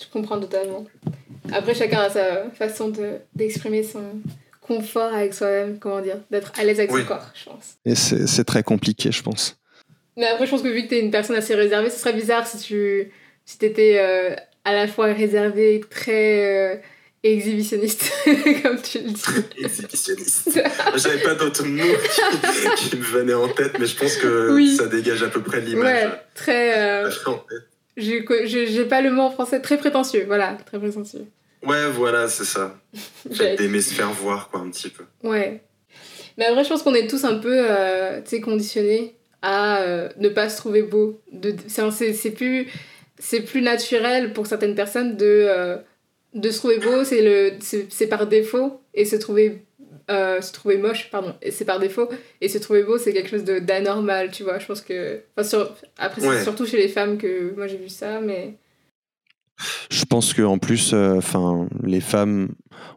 Je 0.00 0.06
comprends 0.12 0.38
totalement. 0.38 0.86
Après, 1.52 1.74
chacun 1.74 2.00
a 2.00 2.10
sa 2.10 2.50
façon 2.50 2.92
d'exprimer 3.34 3.82
son 3.82 4.20
confort 4.66 5.12
avec 5.12 5.34
soi-même, 5.34 5.78
comment 5.78 6.00
dire, 6.00 6.18
d'être 6.30 6.52
à 6.58 6.64
l'aise 6.64 6.78
avec 6.78 6.90
son 6.90 7.04
corps, 7.04 7.26
je 7.34 7.44
pense. 7.44 7.76
Et 7.84 7.94
c'est 7.94 8.44
très 8.44 8.62
compliqué, 8.62 9.12
je 9.12 9.22
pense. 9.22 9.56
Mais 10.16 10.26
après, 10.26 10.46
je 10.46 10.50
pense 10.50 10.62
que 10.62 10.68
vu 10.68 10.84
que 10.84 10.88
tu 10.88 10.94
es 10.94 11.00
une 11.00 11.10
personne 11.10 11.36
assez 11.36 11.54
réservée, 11.54 11.90
ce 11.90 11.98
serait 11.98 12.12
bizarre 12.12 12.46
si 12.46 12.58
tu 12.58 13.10
si 13.44 13.58
t'étais 13.58 13.98
euh, 13.98 14.34
à 14.64 14.72
la 14.72 14.88
fois 14.88 15.06
réservé, 15.06 15.82
très 15.90 16.72
euh, 16.72 16.76
exhibitionniste, 17.22 18.10
comme 18.62 18.80
tu 18.80 18.98
le 18.98 19.10
dis. 19.10 19.64
exhibitionniste. 19.64 20.60
J'avais 20.96 21.18
pas 21.18 21.34
d'autres 21.34 21.64
mots 21.64 21.82
qui, 22.76 22.96
me 22.96 23.02
venaient 23.02 23.34
en 23.34 23.48
tête, 23.48 23.78
mais 23.78 23.86
je 23.86 23.96
pense 23.96 24.16
que 24.16 24.76
ça 24.76 24.86
dégage 24.86 25.22
à 25.22 25.28
peu 25.28 25.42
près 25.42 25.60
l'image. 25.60 25.84
Ouais, 25.84 26.10
très. 26.34 26.78
Euh, 26.78 27.10
j'ai 27.96 28.84
pas 28.84 29.02
le 29.02 29.10
mot 29.10 29.22
en 29.22 29.30
français, 29.30 29.60
très 29.60 29.76
prétentieux, 29.76 30.24
voilà, 30.26 30.56
très 30.64 30.78
prétentieux. 30.78 31.26
Ouais, 31.66 31.88
voilà, 31.90 32.28
c'est 32.28 32.44
ça. 32.44 32.78
D'aimer 33.24 33.80
se 33.80 33.94
faire 33.94 34.10
voir, 34.12 34.48
quoi, 34.50 34.60
un 34.60 34.70
petit 34.70 34.88
peu. 34.88 35.04
Ouais. 35.22 35.62
Mais 36.36 36.46
après, 36.46 36.64
je 36.64 36.68
pense 36.68 36.82
qu'on 36.82 36.94
est 36.94 37.06
tous 37.06 37.24
un 37.24 37.36
peu, 37.36 37.66
tu 38.24 38.30
sais, 38.30 38.40
conditionnés 38.40 39.16
à 39.42 39.84
ne 40.16 40.28
pas 40.28 40.48
se 40.48 40.56
trouver 40.56 40.82
beau. 40.82 41.20
C'est 41.68 42.30
plus 42.32 42.68
plus 43.46 43.62
naturel 43.62 44.32
pour 44.32 44.46
certaines 44.46 44.74
personnes 44.74 45.16
de, 45.16 45.46
euh, 45.48 45.76
de 46.34 46.50
se 46.50 46.58
trouver 46.58 46.78
beau, 46.78 47.04
c'est, 47.04 48.06
par 48.08 48.26
défaut, 48.26 48.80
et 48.92 49.04
se 49.04 49.16
trouver, 49.16 49.62
euh, 50.10 50.40
se 50.40 50.52
trouver 50.52 50.76
moche, 50.78 51.10
pardon, 51.10 51.34
et 51.40 51.50
c'est 51.50 51.64
par 51.64 51.78
défaut, 51.78 52.08
et 52.40 52.48
se 52.48 52.58
trouver 52.58 52.82
beau, 52.82 52.98
c'est 52.98 53.12
quelque 53.12 53.30
chose 53.30 53.44
d'anormal, 53.44 54.30
tu 54.30 54.42
vois. 54.42 54.58
Je 54.58 54.66
pense 54.66 54.80
que. 54.80 55.20
Sur, 55.42 55.74
après, 55.98 56.20
c'est 56.20 56.42
surtout 56.42 56.66
chez 56.66 56.76
les 56.76 56.88
femmes 56.88 57.18
que 57.18 57.54
moi 57.54 57.66
j'ai 57.66 57.78
vu 57.78 57.88
ça, 57.88 58.20
mais. 58.20 58.54
Je 59.90 60.04
pense 60.04 60.34
qu'en 60.34 60.58
plus, 60.58 60.90
euh, 60.92 61.20
les 61.82 62.00
femmes 62.00 62.48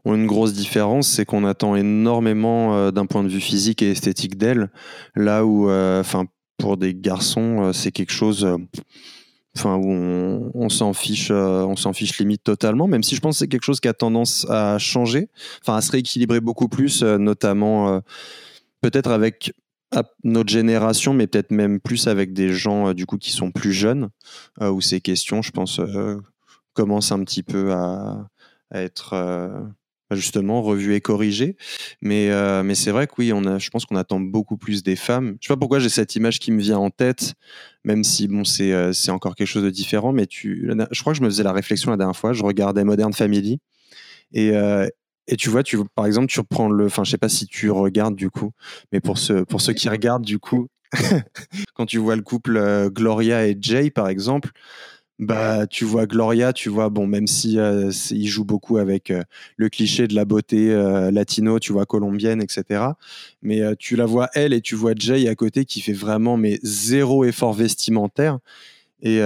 ont 0.05 0.15
une 0.15 0.27
grosse 0.27 0.53
différence, 0.53 1.07
c'est 1.07 1.25
qu'on 1.25 1.45
attend 1.45 1.75
énormément 1.75 2.91
d'un 2.91 3.05
point 3.05 3.23
de 3.23 3.29
vue 3.29 3.39
physique 3.39 3.81
et 3.81 3.91
esthétique 3.91 4.37
d'elles, 4.37 4.69
là 5.15 5.45
où, 5.45 5.69
enfin, 5.69 6.25
pour 6.57 6.77
des 6.77 6.95
garçons, 6.95 7.71
c'est 7.73 7.91
quelque 7.91 8.13
chose 8.13 8.47
où 9.65 10.51
on, 10.53 10.69
s'en 10.69 10.93
fiche, 10.93 11.29
euh, 11.31 11.63
on 11.65 11.75
s'en 11.75 11.93
fiche 11.93 12.17
limite 12.19 12.43
totalement. 12.43 12.87
Même 12.87 13.03
si 13.03 13.15
je 13.15 13.21
pense 13.21 13.35
que 13.35 13.39
c'est 13.39 13.47
quelque 13.47 13.63
chose 13.63 13.79
qui 13.79 13.87
a 13.87 13.93
tendance 13.93 14.45
à 14.49 14.77
changer, 14.77 15.29
à 15.65 15.81
se 15.81 15.91
rééquilibrer 15.91 16.39
beaucoup 16.39 16.67
plus, 16.67 17.03
euh, 17.03 17.17
notamment 17.17 17.89
euh, 17.89 17.99
peut-être 18.81 19.11
avec 19.11 19.53
notre 20.25 20.49
génération, 20.49 21.13
mais 21.13 21.27
peut-être 21.27 21.51
même 21.51 21.79
plus 21.79 22.07
avec 22.07 22.33
des 22.33 22.49
gens 22.49 22.93
du 22.93 23.05
coup 23.05 23.17
qui 23.17 23.31
sont 23.31 23.51
plus 23.51 23.71
jeunes, 23.71 24.09
où 24.59 24.81
ces 24.81 24.99
questions, 24.99 25.41
je 25.41 25.51
pense, 25.51 25.79
commencent 26.77 27.11
un 27.11 27.23
petit 27.23 27.43
peu 27.43 27.73
à, 27.73 28.27
être 28.71 29.15
justement 30.15 30.61
revu 30.61 30.95
et 30.95 31.01
corrigé. 31.01 31.57
Mais, 32.01 32.29
euh, 32.31 32.63
mais 32.63 32.75
c'est 32.75 32.91
vrai 32.91 33.07
que 33.07 33.13
oui, 33.17 33.33
on 33.33 33.45
a, 33.45 33.57
je 33.59 33.69
pense 33.69 33.85
qu'on 33.85 33.95
attend 33.95 34.19
beaucoup 34.19 34.57
plus 34.57 34.83
des 34.83 34.95
femmes. 34.95 35.37
Je 35.41 35.47
sais 35.47 35.53
pas 35.53 35.59
pourquoi 35.59 35.79
j'ai 35.79 35.89
cette 35.89 36.15
image 36.15 36.39
qui 36.39 36.51
me 36.51 36.61
vient 36.61 36.77
en 36.77 36.89
tête, 36.89 37.33
même 37.83 38.03
si 38.03 38.27
bon, 38.27 38.43
c'est, 38.43 38.71
euh, 38.71 38.93
c'est 38.93 39.11
encore 39.11 39.35
quelque 39.35 39.47
chose 39.47 39.63
de 39.63 39.69
différent. 39.69 40.13
Mais 40.13 40.25
tu, 40.25 40.71
je 40.91 41.01
crois 41.01 41.13
que 41.13 41.17
je 41.17 41.23
me 41.23 41.29
faisais 41.29 41.43
la 41.43 41.51
réflexion 41.51 41.91
la 41.91 41.97
dernière 41.97 42.15
fois. 42.15 42.33
Je 42.33 42.43
regardais 42.43 42.83
Modern 42.83 43.13
Family 43.13 43.59
et, 44.31 44.51
euh, 44.51 44.87
et 45.27 45.35
tu 45.35 45.49
vois, 45.49 45.63
tu, 45.63 45.77
par 45.95 46.05
exemple, 46.05 46.27
tu 46.27 46.39
reprends 46.39 46.69
le. 46.69 46.85
Enfin, 46.85 47.03
je 47.03 47.11
sais 47.11 47.17
pas 47.17 47.29
si 47.29 47.47
tu 47.47 47.69
regardes 47.69 48.15
du 48.15 48.29
coup, 48.29 48.51
mais 48.93 49.01
pour 49.01 49.17
ceux, 49.17 49.43
pour 49.43 49.59
ceux 49.59 49.73
qui 49.73 49.89
regardent 49.89 50.23
du 50.23 50.39
coup, 50.39 50.67
quand 51.73 51.85
tu 51.85 51.97
vois 51.97 52.15
le 52.15 52.21
couple 52.21 52.89
Gloria 52.91 53.45
et 53.45 53.57
Jay, 53.59 53.89
par 53.89 54.07
exemple, 54.07 54.51
bah, 55.19 55.65
tu 55.65 55.83
vois 55.83 56.05
Gloria, 56.05 56.53
tu 56.53 56.69
vois, 56.69 56.89
bon, 56.89 57.07
même 57.07 57.25
si 57.25 57.57
euh, 57.57 57.91
il 58.11 58.27
joue 58.27 58.45
beaucoup 58.45 58.77
avec 58.77 59.09
euh, 59.09 59.23
le 59.55 59.67
cliché 59.67 60.07
de 60.07 60.13
la 60.13 60.25
beauté 60.25 60.71
euh, 60.71 61.09
latino, 61.09 61.59
tu 61.59 61.73
vois, 61.73 61.87
colombienne, 61.87 62.39
etc. 62.39 62.83
Mais 63.41 63.75
tu 63.77 63.95
la 63.95 64.05
vois 64.05 64.29
elle 64.35 64.53
et 64.53 64.61
tu 64.61 64.75
vois 64.75 64.93
Jay 64.95 65.27
à 65.27 65.33
côté 65.33 65.65
qui 65.65 65.81
fait 65.81 65.93
vraiment 65.93 66.37
mais 66.37 66.59
zéro 66.61 67.25
effort 67.25 67.53
vestimentaire. 67.53 68.39
Et, 69.01 69.19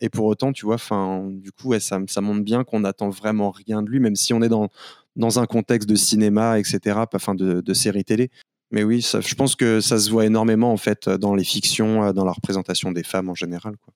et 0.00 0.08
pour 0.08 0.26
autant, 0.26 0.52
tu 0.52 0.66
vois, 0.66 0.74
enfin, 0.74 1.28
du 1.30 1.52
coup, 1.52 1.72
ça, 1.78 2.00
montre 2.20 2.42
bien 2.42 2.64
qu'on 2.64 2.80
n'attend 2.80 3.10
vraiment 3.10 3.50
rien 3.52 3.82
de 3.82 3.88
lui, 3.88 4.00
même 4.00 4.16
si 4.16 4.34
on 4.34 4.42
est 4.42 4.48
dans, 4.48 4.70
dans 5.14 5.38
un 5.38 5.46
contexte 5.46 5.88
de 5.88 5.94
cinéma, 5.94 6.58
etc., 6.58 6.98
enfin, 7.14 7.34
de, 7.36 7.60
de 7.60 7.74
série 7.74 8.04
télé. 8.04 8.30
Mais 8.72 8.82
oui, 8.82 9.00
je 9.02 9.34
pense 9.36 9.54
que 9.54 9.80
ça 9.80 9.98
se 10.00 10.10
voit 10.10 10.26
énormément 10.26 10.72
en 10.72 10.76
fait 10.76 11.08
dans 11.08 11.34
les 11.36 11.44
fictions, 11.44 12.12
dans 12.12 12.24
la 12.24 12.32
représentation 12.32 12.90
des 12.90 13.04
femmes 13.04 13.30
en 13.30 13.34
général. 13.36 13.76
Quoi. 13.84 13.94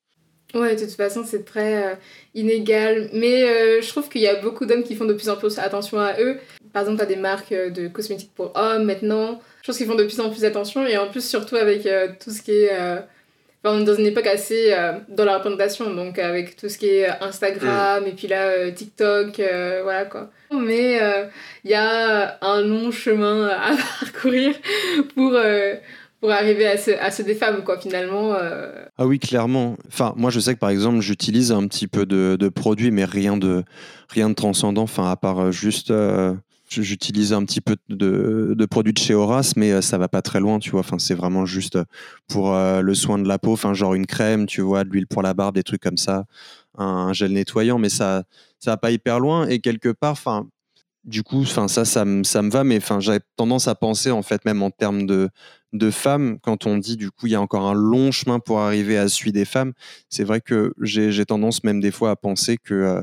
Ouais, 0.55 0.75
de 0.75 0.81
toute 0.81 0.93
façon, 0.93 1.25
c'est 1.27 1.45
très 1.45 1.85
euh, 1.85 1.95
inégal. 2.35 3.11
Mais 3.13 3.45
euh, 3.45 3.83
je 3.83 3.89
trouve 3.89 4.09
qu'il 4.09 4.23
y 4.23 4.29
a 4.29 4.37
beaucoup 4.37 4.65
d'hommes 4.65 4.83
qui 4.83 4.95
font 4.95 5.05
de 5.05 5.13
plus 5.13 5.29
en 5.29 5.37
plus 5.37 5.59
attention 5.59 5.99
à 6.01 6.19
eux. 6.21 6.39
Par 6.73 6.83
exemple, 6.83 6.99
tu 6.99 7.05
as 7.05 7.07
des 7.07 7.17
marques 7.17 7.53
euh, 7.53 7.69
de 7.69 7.89
cosmétiques 7.89 8.33
pour 8.35 8.53
hommes 8.55 8.85
maintenant. 8.85 9.41
Je 9.61 9.67
pense 9.67 9.77
qu'ils 9.77 9.87
font 9.87 9.95
de 9.95 10.05
plus 10.05 10.21
en 10.21 10.31
plus 10.31 10.45
attention. 10.47 10.87
Et 10.87 10.97
en 10.97 11.09
plus, 11.09 11.23
surtout 11.29 11.57
avec 11.57 11.87
tout 12.19 12.31
ce 12.31 12.41
qui 12.41 12.53
est. 12.53 12.71
Enfin, 12.73 13.77
on 13.77 13.81
est 13.81 13.85
dans 13.85 13.95
une 13.95 14.07
époque 14.07 14.27
assez 14.27 14.75
dans 15.09 15.25
la 15.25 15.37
représentation, 15.37 15.93
donc 15.93 16.19
avec 16.19 16.57
tout 16.57 16.69
ce 16.69 16.79
qui 16.79 16.87
est 16.87 17.09
Instagram 17.21 18.07
et 18.07 18.13
puis 18.13 18.29
là, 18.29 18.71
TikTok, 18.71 19.43
voilà 19.83 20.05
quoi. 20.05 20.31
Mais 20.53 20.99
il 21.65 21.71
y 21.71 21.75
a 21.75 22.39
un 22.41 22.63
long 22.63 22.91
chemin 22.93 23.49
à 23.49 23.77
parcourir 24.01 24.55
pour 25.15 25.37
pour 26.21 26.31
arriver 26.31 26.67
à 26.67 26.77
se, 26.77 26.91
à 26.91 27.11
se 27.11 27.23
quoi, 27.63 27.79
finalement. 27.79 28.35
Euh. 28.35 28.73
Ah 28.97 29.07
oui, 29.07 29.19
clairement. 29.19 29.77
Enfin, 29.87 30.13
moi, 30.17 30.31
je 30.31 30.41
sais 30.41 30.55
que, 30.55 30.59
par 30.59 30.71
exemple, 30.71 31.01
j'utilise 31.01 31.53
un 31.53 31.67
petit 31.67 31.87
peu 31.87 32.07
de, 32.07 32.37
de, 32.39 32.49
produits, 32.49 32.91
mais 32.91 33.05
rien 33.05 33.37
de, 33.37 33.63
rien 34.09 34.29
de 34.29 34.35
transcendant, 34.35 34.83
enfin, 34.83 35.11
à 35.11 35.17
part 35.17 35.39
euh, 35.39 35.51
juste... 35.51 35.91
Euh, 35.91 36.35
j'utilise 36.71 37.33
un 37.33 37.47
petit 37.47 37.63
peu 37.63 37.77
de, 37.89 38.55
de, 38.55 38.67
produits 38.67 38.93
de 38.93 38.99
chez 38.99 39.15
Horace, 39.15 39.57
mais 39.57 39.81
ça 39.81 39.97
va 39.97 40.07
pas 40.07 40.21
très 40.21 40.39
loin, 40.39 40.59
tu 40.59 40.71
vois. 40.71 40.81
Enfin, 40.81 40.99
c'est 40.99 41.15
vraiment 41.15 41.47
juste 41.47 41.79
pour 42.29 42.55
le 42.55 42.95
soin 42.95 43.19
de 43.19 43.27
la 43.27 43.39
peau, 43.39 43.53
enfin, 43.53 43.73
genre 43.73 43.95
une 43.95 44.05
crème, 44.05 44.45
tu 44.45 44.61
vois, 44.61 44.85
de 44.85 44.91
l'huile 44.91 45.07
pour 45.07 45.23
la 45.23 45.33
barbe, 45.33 45.55
des 45.55 45.63
trucs 45.63 45.81
comme 45.81 45.97
ça, 45.97 46.27
un, 46.77 47.15
gel 47.15 47.33
nettoyant, 47.33 47.79
mais 47.79 47.89
ça, 47.89 48.25
ça 48.59 48.73
va 48.73 48.77
pas 48.77 48.91
hyper 48.91 49.19
loin. 49.19 49.49
Et 49.49 49.61
quelque 49.61 49.89
part, 49.89 50.13
enfin, 50.13 50.47
du 51.09 51.23
coup, 51.23 51.41
enfin 51.41 51.69
ça, 51.69 51.85
ça, 51.85 52.05
ça 52.23 52.43
me 52.43 52.51
va, 52.51 52.65
mais 52.65 52.77
enfin 52.77 53.01
j'avais 53.01 53.21
tendance 53.37 53.67
à 53.67 53.75
penser 53.75 54.11
en 54.11 54.23
fait 54.23 54.45
même 54.45 54.63
en 54.63 54.71
termes 54.71 55.07
de 55.07 55.31
de 55.73 55.91
femmes, 55.91 56.39
quand 56.41 56.67
on 56.67 56.79
dit 56.79 56.97
du 56.97 57.11
coup 57.11 57.27
il 57.27 57.33
y 57.33 57.35
a 57.35 57.41
encore 57.41 57.67
un 57.67 57.75
long 57.75 58.11
chemin 58.11 58.39
pour 58.41 58.61
arriver 58.61 58.97
à 58.97 59.09
celui 59.09 59.33
des 59.33 59.45
femmes, 59.45 59.73
c'est 60.09 60.25
vrai 60.25 60.41
que 60.41 60.73
j'ai 60.81 61.25
tendance 61.27 61.65
même 61.65 61.81
des 61.81 61.91
fois 61.91 62.11
à 62.11 62.17
penser 62.17 62.57
que 62.57 62.75
euh, 62.75 63.03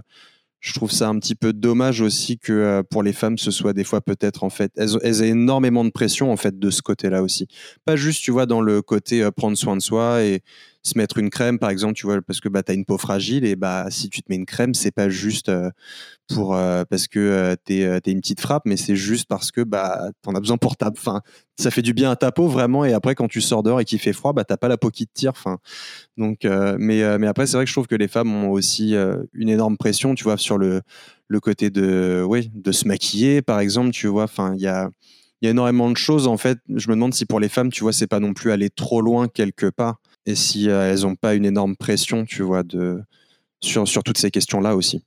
je 0.59 0.73
trouve 0.73 0.91
ça 0.91 1.07
un 1.09 1.19
petit 1.19 1.35
peu 1.35 1.53
dommage 1.53 2.01
aussi 2.01 2.39
que 2.39 2.51
euh, 2.51 2.83
pour 2.83 3.03
les 3.03 3.13
femmes 3.13 3.37
ce 3.37 3.51
soit 3.51 3.73
des 3.73 3.83
fois 3.83 4.01
peut-être 4.01 4.43
en 4.43 4.49
fait 4.49 4.71
elles, 4.77 4.97
elles 5.03 5.21
aient 5.21 5.29
énormément 5.29 5.85
de 5.85 5.91
pression 5.91 6.31
en 6.31 6.37
fait 6.37 6.57
de 6.57 6.69
ce 6.71 6.81
côté-là 6.81 7.21
aussi. 7.21 7.47
Pas 7.85 7.95
juste 7.95 8.23
tu 8.23 8.31
vois 8.31 8.47
dans 8.47 8.61
le 8.61 8.81
côté 8.81 9.21
euh, 9.21 9.31
prendre 9.31 9.57
soin 9.57 9.75
de 9.77 9.81
soi 9.81 10.23
et 10.23 10.41
se 10.85 10.97
mettre 10.97 11.17
une 11.17 11.29
crème 11.29 11.59
par 11.59 11.69
exemple 11.69 11.93
tu 11.93 12.05
vois 12.05 12.21
parce 12.21 12.39
que 12.39 12.49
bah 12.49 12.63
tu 12.63 12.71
as 12.71 12.75
une 12.75 12.85
peau 12.85 12.97
fragile 12.97 13.43
et 13.43 13.55
bah 13.55 13.87
si 13.89 14.09
tu 14.09 14.21
te 14.21 14.27
mets 14.29 14.35
une 14.35 14.45
crème 14.45 14.73
c'est 14.73 14.91
pas 14.91 15.09
juste 15.09 15.49
pour 16.27 16.55
euh, 16.55 16.83
parce 16.89 17.07
que 17.07 17.19
euh, 17.19 17.55
tu 17.65 17.75
es, 17.75 17.85
euh, 17.85 17.99
une 18.07 18.19
petite 18.19 18.41
frappe, 18.41 18.63
mais 18.65 18.77
c'est 18.77 18.95
juste 18.95 19.27
parce 19.27 19.51
que 19.51 19.61
bah 19.61 20.09
t'en 20.21 20.33
as 20.33 20.39
besoin 20.39 20.57
pour 20.57 20.75
ta, 20.75 20.89
enfin 20.89 21.21
ça 21.57 21.71
fait 21.71 21.81
du 21.81 21.93
bien 21.93 22.11
à 22.11 22.15
ta 22.15 22.31
peau 22.31 22.47
vraiment. 22.47 22.83
Et 22.85 22.93
après 22.93 23.15
quand 23.15 23.27
tu 23.27 23.41
sors 23.41 23.63
dehors 23.63 23.79
et 23.79 23.85
qu'il 23.85 23.99
fait 23.99 24.13
froid, 24.13 24.33
bah 24.33 24.43
t'as 24.43 24.57
pas 24.57 24.67
la 24.67 24.77
peau 24.77 24.89
qui 24.89 25.05
te 25.05 25.13
tire. 25.13 25.31
Enfin 25.31 25.57
donc 26.17 26.39
mais 26.43 27.17
mais 27.19 27.27
après 27.27 27.47
c'est 27.47 27.57
vrai 27.57 27.65
que 27.65 27.69
je 27.69 27.75
trouve 27.75 27.87
que 27.87 27.95
les 27.95 28.07
femmes 28.07 28.33
ont 28.33 28.49
aussi 28.49 28.95
une 29.33 29.49
énorme 29.49 29.77
pression, 29.77 30.15
tu 30.15 30.23
vois, 30.23 30.37
sur 30.37 30.57
le 30.57 30.81
le 31.27 31.39
côté 31.39 31.69
de 31.69 32.23
oui 32.27 32.51
de 32.53 32.71
se 32.71 32.87
maquiller 32.87 33.41
par 33.41 33.59
exemple, 33.59 33.91
tu 33.91 34.07
vois. 34.07 34.27
Il 34.55 34.61
y 34.61 34.67
a 34.67 34.89
il 35.41 35.45
y 35.45 35.47
a 35.47 35.51
énormément 35.51 35.91
de 35.91 35.97
choses 35.97 36.27
en 36.27 36.37
fait. 36.37 36.57
Je 36.73 36.87
me 36.89 36.95
demande 36.95 37.13
si 37.13 37.25
pour 37.25 37.39
les 37.39 37.49
femmes, 37.49 37.71
tu 37.71 37.83
vois, 37.83 37.93
c'est 37.93 38.07
pas 38.07 38.19
non 38.19 38.33
plus 38.33 38.51
aller 38.51 38.69
trop 38.69 39.01
loin 39.01 39.27
quelque 39.27 39.67
part 39.67 39.99
et 40.25 40.35
si 40.35 40.67
elles 40.67 41.05
ont 41.05 41.15
pas 41.15 41.33
une 41.35 41.45
énorme 41.45 41.75
pression, 41.75 42.25
tu 42.25 42.43
vois, 42.43 42.63
de 42.63 42.99
sur 43.61 43.87
sur 43.87 44.03
toutes 44.03 44.17
ces 44.17 44.31
questions 44.31 44.61
là 44.61 44.75
aussi. 44.75 45.03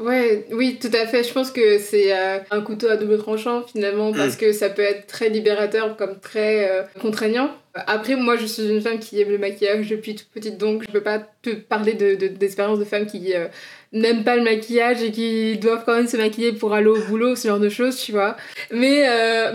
Ouais, 0.00 0.46
oui, 0.52 0.78
tout 0.80 0.90
à 0.94 1.06
fait. 1.06 1.24
Je 1.24 1.32
pense 1.32 1.50
que 1.50 1.78
c'est 1.78 2.16
euh, 2.16 2.38
un 2.50 2.62
couteau 2.62 2.88
à 2.88 2.96
double 2.96 3.18
tranchant 3.18 3.64
finalement 3.64 4.12
parce 4.12 4.36
mm. 4.36 4.38
que 4.38 4.52
ça 4.52 4.70
peut 4.70 4.80
être 4.80 5.06
très 5.06 5.28
libérateur 5.28 5.94
comme 5.96 6.18
très 6.20 6.70
euh, 6.70 6.82
contraignant. 7.00 7.50
Après, 7.74 8.16
moi, 8.16 8.36
je 8.36 8.46
suis 8.46 8.66
une 8.66 8.80
femme 8.80 8.98
qui 8.98 9.20
aime 9.20 9.28
le 9.28 9.36
maquillage 9.36 9.88
depuis 9.88 10.14
toute 10.14 10.28
petite, 10.30 10.56
donc 10.56 10.84
je 10.86 10.90
peux 10.90 11.02
pas 11.02 11.18
te 11.42 11.50
parler 11.50 11.92
de, 11.92 12.14
d'expériences 12.28 12.78
de, 12.78 12.84
femmes 12.84 13.06
qui 13.06 13.34
euh, 13.34 13.46
n'aiment 13.92 14.24
pas 14.24 14.36
le 14.36 14.42
maquillage 14.42 15.02
et 15.02 15.12
qui 15.12 15.58
doivent 15.58 15.84
quand 15.84 15.94
même 15.94 16.08
se 16.08 16.16
maquiller 16.16 16.52
pour 16.52 16.72
aller 16.72 16.88
au 16.88 16.98
boulot, 17.04 17.36
ce 17.36 17.48
genre 17.48 17.60
de 17.60 17.68
choses, 17.68 17.96
tu 18.00 18.12
vois. 18.12 18.36
Mais 18.72 19.02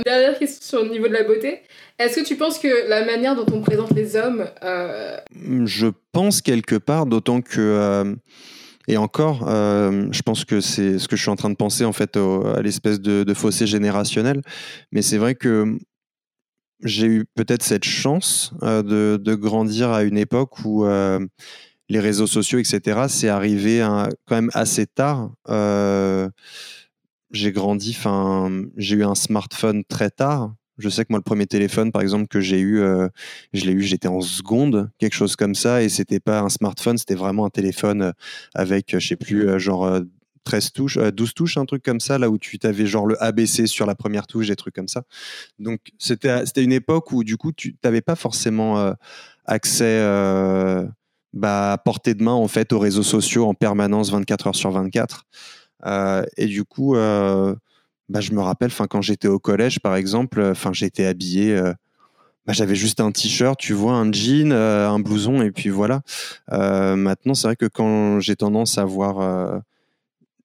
dernière 0.06 0.38
question 0.38 0.78
sur 0.78 0.84
le 0.86 0.92
niveau 0.92 1.08
de 1.08 1.14
la 1.14 1.24
beauté. 1.24 1.62
Est-ce 1.98 2.20
que 2.20 2.26
tu 2.26 2.36
penses 2.36 2.60
que 2.60 2.90
la 2.90 3.06
manière 3.06 3.36
dont 3.36 3.46
on 3.54 3.62
présente 3.62 3.92
les 3.92 4.16
hommes... 4.16 4.50
Je 5.66 5.88
pense 6.12 6.42
quelque 6.42 6.76
part, 6.76 7.06
d'autant 7.06 7.42
que 7.42 8.16
et 8.88 8.98
encore, 8.98 9.48
euh, 9.48 10.08
je 10.12 10.22
pense 10.22 10.46
que 10.46 10.62
c'est 10.62 11.00
ce 11.00 11.08
que 11.08 11.16
je 11.16 11.22
suis 11.22 11.32
en 11.32 11.36
train 11.36 11.50
de 11.50 11.56
penser 11.56 11.86
en 11.86 11.94
fait 11.94 12.18
à 12.18 12.62
l'espèce 12.62 13.00
de, 13.00 13.34
fossé 13.34 13.66
générationnel. 13.66 14.42
Mais 14.92 15.02
c'est 15.02 15.18
vrai 15.18 15.36
que 15.36 15.78
j'ai 16.84 17.08
eu 17.08 17.26
peut-être 17.36 17.64
cette 17.64 17.86
chance 17.86 18.54
euh, 18.64 18.84
de, 19.18 19.36
grandir 19.36 19.92
à 19.92 20.04
une 20.04 20.18
époque 20.18 20.64
où 20.64 20.86
euh, 20.86 21.20
les 21.90 22.00
réseaux 22.00 22.28
sociaux, 22.28 22.60
etc., 22.60 23.06
c'est 23.08 23.30
arrivé 23.30 23.80
quand 24.26 24.36
même 24.36 24.52
assez 24.54 24.86
tard. 24.86 25.32
j'ai 27.32 27.52
grandi, 27.52 27.98
j'ai 28.78 28.96
eu 28.96 29.04
un 29.04 29.16
smartphone 29.16 29.84
très 29.84 30.12
tard. 30.12 30.54
Je 30.78 30.90
sais 30.90 31.04
que 31.04 31.08
moi, 31.10 31.20
le 31.20 31.24
premier 31.24 31.48
téléphone, 31.48 31.92
par 31.92 32.02
exemple, 32.02 32.28
que 32.28 32.42
j'ai 32.42 32.60
eu, 32.60 32.80
euh, 32.80 33.08
je 33.54 33.66
l'ai 33.66 33.72
eu, 33.72 33.82
j'étais 33.82 34.10
en 34.10 34.20
seconde, 34.20 34.90
quelque 34.98 35.14
chose 35.14 35.36
comme 35.36 35.56
ça, 35.56 35.82
et 35.82 35.90
c'était 35.90 36.20
pas 36.20 36.42
un 36.42 36.50
smartphone, 36.50 36.98
c'était 36.98 37.16
vraiment 37.16 37.46
un 37.46 37.50
téléphone 37.50 38.02
euh, 38.02 38.12
avec, 38.54 38.94
euh, 38.94 39.00
je 39.00 39.08
sais 39.08 39.16
plus, 39.16 39.58
genre 39.60 40.02
13 40.44 40.72
touches, 40.74 40.98
12 40.98 41.34
touches, 41.34 41.58
un 41.58 41.66
truc 41.66 41.82
comme 41.82 42.02
ça, 42.02 42.18
là 42.18 42.30
où 42.30 42.38
tu 42.38 42.60
avais 42.64 42.86
genre 42.86 43.08
le 43.08 43.22
ABC 43.24 43.68
sur 43.68 43.86
la 43.86 43.96
première 43.96 44.28
touche, 44.28 44.48
des 44.48 44.56
trucs 44.56 44.76
comme 44.76 44.90
ça. 44.90 45.04
Donc, 45.60 45.80
c'était, 45.98 46.44
une 46.58 46.74
époque 46.74 47.12
où, 47.14 47.24
du 47.24 47.38
coup, 47.38 47.52
tu 47.54 47.78
n'avais 47.84 48.02
pas 48.02 48.16
forcément 48.16 48.94
accès 49.46 50.00
bah, 51.34 51.74
à 51.74 51.78
portée 51.78 52.14
de 52.14 52.24
main, 52.24 52.34
en 52.34 52.48
fait, 52.48 52.74
aux 52.74 52.80
réseaux 52.80 53.04
sociaux 53.04 53.48
en 53.48 53.54
permanence 53.54 54.12
24 54.12 54.48
heures 54.48 54.56
sur 54.56 54.72
24. 54.72 55.26
et 56.38 56.46
du 56.46 56.64
coup, 56.64 56.96
bah, 58.10 58.22
je 58.22 58.32
me 58.32 58.42
rappelle, 58.42 58.68
enfin, 58.68 58.88
quand 58.88 59.02
j'étais 59.02 59.28
au 59.28 59.40
collège, 59.40 59.80
par 59.80 59.96
exemple, 59.96 60.40
euh, 60.40 60.52
enfin, 60.52 60.74
j'étais 60.74 61.06
habillé. 61.06 61.56
Euh, 61.56 61.74
bah, 62.46 62.54
j'avais 62.54 62.76
juste 62.76 63.00
un 63.00 63.12
t-shirt, 63.12 63.60
tu 63.60 63.74
vois, 63.74 63.94
un 63.94 64.12
jean, 64.12 64.52
euh, 64.52 64.88
un 64.88 65.00
blouson, 65.00 65.42
et 65.42 65.52
puis 65.52 65.70
voilà. 65.70 66.02
maintenant, 66.52 67.34
c'est 67.34 67.48
vrai 67.48 67.56
que 67.56 67.66
quand 67.66 68.20
j'ai 68.20 68.36
tendance 68.36 68.78
à 68.78 68.86
voir 68.86 69.64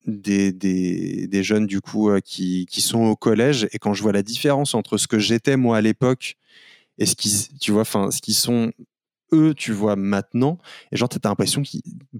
des, 0.06 0.50
des, 0.52 1.26
des, 1.26 1.42
jeunes, 1.42 1.66
du 1.66 1.82
coup, 1.82 2.10
qui, 2.24 2.66
qui 2.70 2.80
sont 2.80 3.02
au 3.02 3.16
collège, 3.16 3.68
et 3.72 3.78
quand 3.78 3.92
je 3.92 4.02
vois 4.02 4.12
la 4.12 4.22
différence 4.22 4.74
entre 4.74 4.96
ce 4.96 5.06
que 5.06 5.18
j'étais, 5.18 5.58
moi, 5.58 5.76
à 5.76 5.80
l'époque, 5.82 6.36
et 6.98 7.04
ce 7.04 7.14
qui, 7.14 7.48
tu 7.60 7.72
vois, 7.72 7.82
enfin, 7.82 8.10
ce 8.10 8.22
qui 8.22 8.32
sont 8.32 8.72
eux, 9.32 9.54
tu 9.54 9.72
vois, 9.72 9.96
maintenant. 9.96 10.58
Et 10.92 10.96
genre, 10.96 11.08
t'as 11.08 11.28
l'impression, 11.28 11.62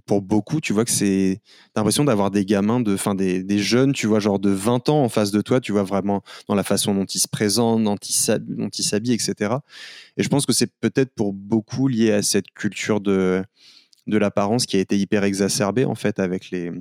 pour 0.07 0.23
beaucoup, 0.23 0.61
tu 0.61 0.73
vois 0.73 0.85
que 0.85 0.91
c'est. 0.91 1.41
T'as 1.75 1.81
l'impression 1.81 2.05
d'avoir 2.05 2.31
des 2.31 2.45
gamins, 2.45 2.81
de, 2.81 2.97
fin, 2.97 3.15
des, 3.15 3.43
des, 3.43 3.59
jeunes, 3.59 3.93
tu 3.93 4.07
vois, 4.07 4.21
genre 4.21 4.39
de 4.39 4.51
20 4.51 4.89
ans 4.89 5.03
en 5.03 5.09
face 5.09 5.31
de 5.31 5.41
toi, 5.41 5.61
tu 5.61 5.73
vois, 5.73 5.83
vraiment 5.83 6.23
dans 6.49 6.55
la 6.55 6.63
façon 6.63 6.95
dont 6.95 7.05
ils 7.05 7.19
se 7.19 7.29
présentent, 7.29 7.85
dont 7.85 7.97
ils 7.99 8.83
s'habillent, 8.83 9.15
etc. 9.15 9.55
Et 10.17 10.23
je 10.23 10.29
pense 10.29 10.47
que 10.47 10.53
c'est 10.53 10.73
peut-être 10.81 11.15
pour 11.15 11.33
beaucoup 11.33 11.89
lié 11.89 12.13
à 12.13 12.23
cette 12.23 12.51
culture 12.53 13.01
de, 13.01 13.43
de 14.07 14.19
l'apparence 14.19 14.67
qui 14.67 14.77
a 14.77 14.81
été 14.81 14.99
hyper 14.99 15.25
exacerbée, 15.25 15.85
en 15.85 15.95
fait, 15.95 16.19
avec 16.19 16.51
les, 16.51 16.73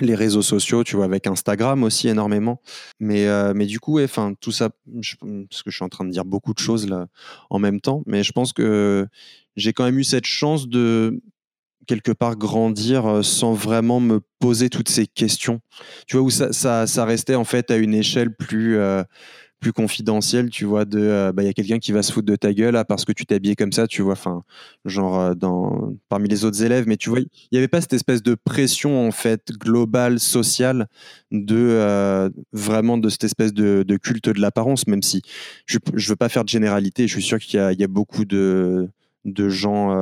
les 0.00 0.14
réseaux 0.14 0.42
sociaux, 0.42 0.82
tu 0.84 0.96
vois, 0.96 1.04
avec 1.04 1.26
Instagram 1.26 1.82
aussi 1.84 2.08
énormément. 2.08 2.60
Mais, 3.00 3.26
mais 3.54 3.66
du 3.66 3.78
coup, 3.80 4.00
enfin, 4.00 4.34
tout 4.40 4.52
ça, 4.52 4.70
parce 4.92 5.62
que 5.62 5.70
je 5.70 5.76
suis 5.76 5.84
en 5.84 5.88
train 5.88 6.04
de 6.04 6.10
dire 6.10 6.24
beaucoup 6.24 6.52
de 6.52 6.58
choses 6.58 6.88
là 6.88 7.06
en 7.50 7.58
même 7.58 7.80
temps, 7.80 8.02
mais 8.06 8.22
je 8.22 8.32
pense 8.32 8.52
que 8.52 9.06
j'ai 9.56 9.72
quand 9.72 9.84
même 9.84 9.98
eu 9.98 10.04
cette 10.04 10.26
chance 10.26 10.68
de 10.68 11.20
quelque 11.86 12.12
part 12.12 12.36
grandir 12.36 13.24
sans 13.24 13.52
vraiment 13.52 14.00
me 14.00 14.20
poser 14.40 14.70
toutes 14.70 14.88
ces 14.88 15.06
questions. 15.06 15.60
Tu 16.06 16.16
vois, 16.16 16.24
où 16.24 16.30
ça, 16.30 16.52
ça, 16.52 16.86
ça 16.86 17.04
restait 17.04 17.34
en 17.34 17.44
fait 17.44 17.70
à 17.70 17.76
une 17.76 17.94
échelle 17.94 18.34
plus 18.34 18.78
plus 19.64 19.72
confidentiel, 19.72 20.50
tu 20.50 20.66
vois, 20.66 20.84
de 20.84 20.98
euh, 20.98 21.32
bah, 21.32 21.42
il 21.42 21.46
y 21.46 21.48
a 21.48 21.54
quelqu'un 21.54 21.78
qui 21.78 21.90
va 21.90 22.02
se 22.02 22.12
foutre 22.12 22.26
de 22.26 22.36
ta 22.36 22.52
gueule 22.52 22.76
ah, 22.76 22.84
parce 22.84 23.06
que 23.06 23.12
tu 23.12 23.24
t'es 23.24 23.40
comme 23.54 23.72
ça, 23.72 23.86
tu 23.86 24.02
vois, 24.02 24.12
enfin, 24.12 24.44
genre 24.84 25.18
euh, 25.18 25.34
dans, 25.34 25.94
parmi 26.10 26.28
les 26.28 26.44
autres 26.44 26.62
élèves, 26.62 26.84
mais 26.86 26.98
tu 26.98 27.08
vois, 27.08 27.20
il 27.20 27.28
n'y 27.50 27.56
avait 27.56 27.68
pas 27.68 27.80
cette 27.80 27.94
espèce 27.94 28.22
de 28.22 28.34
pression 28.34 29.08
en 29.08 29.10
fait 29.10 29.52
globale, 29.52 30.20
sociale, 30.20 30.86
de 31.30 31.56
euh, 31.56 32.28
vraiment 32.52 32.98
de 32.98 33.08
cette 33.08 33.24
espèce 33.24 33.54
de, 33.54 33.96
culte 33.96 34.28
de 34.28 34.38
l'apparence, 34.38 34.86
même 34.86 35.02
si 35.02 35.22
je 35.66 35.78
veux 36.10 36.16
pas 36.16 36.28
faire 36.28 36.44
de 36.44 36.50
généralité, 36.50 37.08
je 37.08 37.14
suis 37.14 37.22
sûr 37.22 37.38
qu'il 37.38 37.58
y, 37.58 37.84
a 37.84 37.88
beaucoup 37.88 38.26
de 38.26 38.90
de 39.24 39.48
gens, 39.48 39.96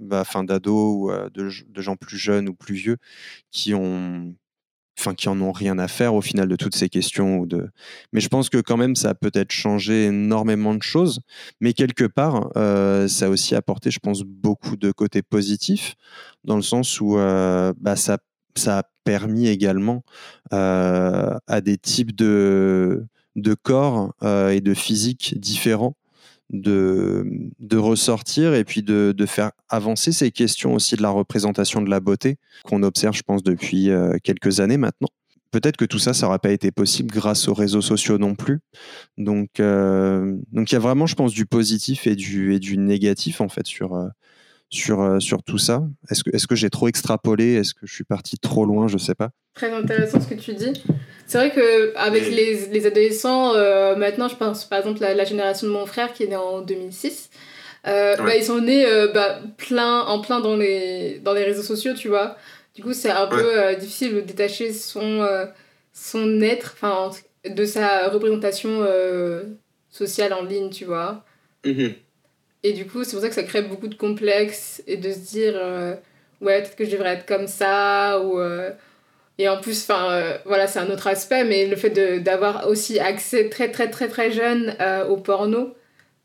bah, 0.00 0.24
fin 0.24 0.42
d'ados 0.42 0.96
ou 0.96 1.12
de, 1.32 1.80
gens 1.80 1.94
plus 1.94 2.18
jeunes 2.18 2.48
ou 2.48 2.54
plus 2.54 2.74
vieux 2.74 2.96
qui 3.52 3.72
ont 3.72 4.34
enfin 4.98 5.14
qui 5.14 5.28
en 5.28 5.40
ont 5.40 5.52
rien 5.52 5.78
à 5.78 5.88
faire 5.88 6.14
au 6.14 6.20
final 6.20 6.48
de 6.48 6.56
toutes 6.56 6.74
ces 6.74 6.88
questions 6.88 7.38
ou 7.38 7.46
de 7.46 7.68
mais 8.12 8.20
je 8.20 8.28
pense 8.28 8.48
que 8.48 8.58
quand 8.58 8.76
même 8.76 8.96
ça 8.96 9.10
a 9.10 9.14
peut-être 9.14 9.50
changé 9.50 10.06
énormément 10.06 10.74
de 10.74 10.82
choses. 10.82 11.20
Mais 11.60 11.72
quelque 11.72 12.04
part 12.04 12.50
euh, 12.56 13.08
ça 13.08 13.26
a 13.26 13.28
aussi 13.28 13.54
apporté 13.54 13.90
je 13.90 13.98
pense 13.98 14.22
beaucoup 14.22 14.76
de 14.76 14.92
côtés 14.92 15.22
positifs 15.22 15.94
dans 16.44 16.56
le 16.56 16.62
sens 16.62 17.00
où 17.00 17.18
euh, 17.18 17.72
bah, 17.80 17.96
ça 17.96 18.18
a 18.66 18.82
permis 19.04 19.48
également 19.48 20.04
euh, 20.52 21.36
à 21.46 21.60
des 21.60 21.76
types 21.76 22.14
de 22.14 23.04
de 23.36 23.54
corps 23.54 24.14
et 24.22 24.60
de 24.60 24.74
physique 24.74 25.34
différents 25.38 25.96
de, 26.60 27.76
ressortir 27.76 28.54
et 28.54 28.64
puis 28.64 28.82
de, 28.82 29.12
de, 29.16 29.26
faire 29.26 29.50
avancer 29.68 30.12
ces 30.12 30.30
questions 30.30 30.74
aussi 30.74 30.96
de 30.96 31.02
la 31.02 31.10
représentation 31.10 31.82
de 31.82 31.90
la 31.90 32.00
beauté 32.00 32.36
qu'on 32.64 32.82
observe, 32.82 33.16
je 33.16 33.22
pense, 33.22 33.42
depuis 33.42 33.90
euh, 33.90 34.16
quelques 34.22 34.60
années 34.60 34.76
maintenant. 34.76 35.08
Peut-être 35.50 35.76
que 35.76 35.84
tout 35.84 35.98
ça, 35.98 36.14
ça 36.14 36.26
n'aurait 36.26 36.38
pas 36.38 36.50
été 36.50 36.72
possible 36.72 37.12
grâce 37.12 37.46
aux 37.46 37.54
réseaux 37.54 37.80
sociaux 37.80 38.18
non 38.18 38.34
plus. 38.34 38.60
Donc, 39.18 39.60
euh, 39.60 40.36
donc 40.52 40.72
il 40.72 40.74
y 40.74 40.76
a 40.76 40.80
vraiment, 40.80 41.06
je 41.06 41.14
pense, 41.14 41.32
du 41.32 41.46
positif 41.46 42.06
et 42.06 42.16
du, 42.16 42.54
et 42.54 42.58
du 42.58 42.76
négatif 42.76 43.40
en 43.40 43.48
fait 43.48 43.66
sur, 43.66 43.94
euh, 43.94 44.08
sur, 44.74 45.00
euh, 45.00 45.20
sur 45.20 45.42
tout 45.42 45.58
ça? 45.58 45.82
Est-ce 46.10 46.24
que, 46.24 46.30
est 46.34 46.46
que 46.46 46.54
j'ai 46.54 46.70
trop 46.70 46.88
extrapolé? 46.88 47.54
Est-ce 47.54 47.74
que 47.74 47.86
je 47.86 47.94
suis 47.94 48.04
parti 48.04 48.38
trop 48.38 48.64
loin? 48.64 48.88
Je 48.88 48.98
sais 48.98 49.14
pas. 49.14 49.30
Très 49.54 49.72
intéressant 49.72 50.20
ce 50.20 50.26
que 50.26 50.34
tu 50.34 50.52
dis. 50.54 50.82
C'est 51.26 51.38
vrai 51.38 51.52
qu'avec 51.52 52.28
les, 52.28 52.66
les 52.66 52.86
adolescents, 52.86 53.54
euh, 53.54 53.94
maintenant, 53.94 54.28
je 54.28 54.34
pense 54.34 54.64
par 54.64 54.80
exemple 54.80 55.00
la, 55.00 55.14
la 55.14 55.24
génération 55.24 55.66
de 55.68 55.72
mon 55.72 55.86
frère 55.86 56.12
qui 56.12 56.24
est 56.24 56.26
né 56.26 56.36
en 56.36 56.60
2006. 56.60 57.30
Euh, 57.86 58.16
bah, 58.16 58.34
ils 58.36 58.44
sont 58.44 58.60
nés 58.60 58.84
bah, 59.14 59.40
plein, 59.56 60.00
en 60.00 60.20
plein 60.20 60.40
dans 60.40 60.56
les, 60.56 61.20
dans 61.22 61.34
les 61.34 61.44
réseaux 61.44 61.62
sociaux, 61.62 61.94
tu 61.94 62.08
vois. 62.08 62.36
Du 62.74 62.82
coup, 62.82 62.92
c'est 62.92 63.10
un 63.10 63.26
peu 63.26 63.76
difficile 63.78 64.14
de 64.14 64.20
détacher 64.22 64.72
son, 64.72 65.26
son 65.92 66.40
être, 66.40 66.74
de 67.48 67.64
sa 67.64 68.08
représentation 68.08 68.84
sociale 69.90 70.32
en 70.32 70.42
ligne, 70.42 70.70
tu 70.70 70.84
vois. 70.84 71.24
Mm-hmm. 71.64 71.94
Et 72.64 72.72
du 72.72 72.86
coup, 72.86 73.04
c'est 73.04 73.12
pour 73.12 73.20
ça 73.20 73.28
que 73.28 73.34
ça 73.34 73.42
crée 73.42 73.60
beaucoup 73.60 73.88
de 73.88 73.94
complexes 73.94 74.82
et 74.86 74.96
de 74.96 75.12
se 75.12 75.18
dire, 75.18 75.52
euh, 75.54 75.94
ouais, 76.40 76.62
peut-être 76.62 76.76
que 76.76 76.86
je 76.86 76.90
devrais 76.90 77.10
être 77.10 77.26
comme 77.26 77.46
ça. 77.46 78.18
Ou, 78.20 78.40
euh, 78.40 78.70
et 79.36 79.50
en 79.50 79.60
plus, 79.60 79.82
enfin, 79.82 80.10
euh, 80.10 80.38
voilà, 80.46 80.66
c'est 80.66 80.78
un 80.78 80.90
autre 80.90 81.06
aspect, 81.06 81.44
mais 81.44 81.66
le 81.66 81.76
fait 81.76 81.90
d'avoir 82.22 82.66
aussi 82.66 82.98
accès 82.98 83.50
très, 83.50 83.70
très, 83.70 83.90
très, 83.90 84.08
très 84.08 84.32
jeune 84.32 84.74
au 85.10 85.18
porno. 85.18 85.74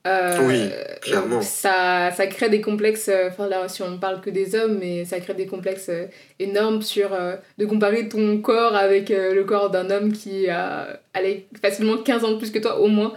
oui, 0.05 0.69
clairement. 1.01 1.41
Ça, 1.41 2.11
ça 2.15 2.27
crée 2.27 2.47
des 2.47 2.61
complexes, 2.61 3.11
enfin 3.27 3.49
là, 3.49 3.67
si 3.67 3.81
on 3.81 3.91
ne 3.91 3.97
parle 3.97 4.21
que 4.21 4.29
des 4.29 4.55
hommes, 4.55 4.77
mais 4.79 5.03
ça 5.03 5.19
crée 5.19 5.33
des 5.33 5.45
complexes 5.45 5.91
énormes 6.39 6.81
sur 6.81 7.09
de 7.57 7.65
comparer 7.65 8.07
ton 8.07 8.37
corps 8.39 8.77
avec 8.77 9.09
le 9.09 9.43
corps 9.43 9.71
d'un 9.71 9.91
homme 9.91 10.13
qui 10.13 10.47
a 10.47 11.01
allez, 11.13 11.47
facilement 11.61 11.97
15 11.97 12.23
ans 12.23 12.31
de 12.31 12.37
plus 12.37 12.49
que 12.49 12.59
toi, 12.59 12.79
au 12.79 12.87
moins. 12.87 13.13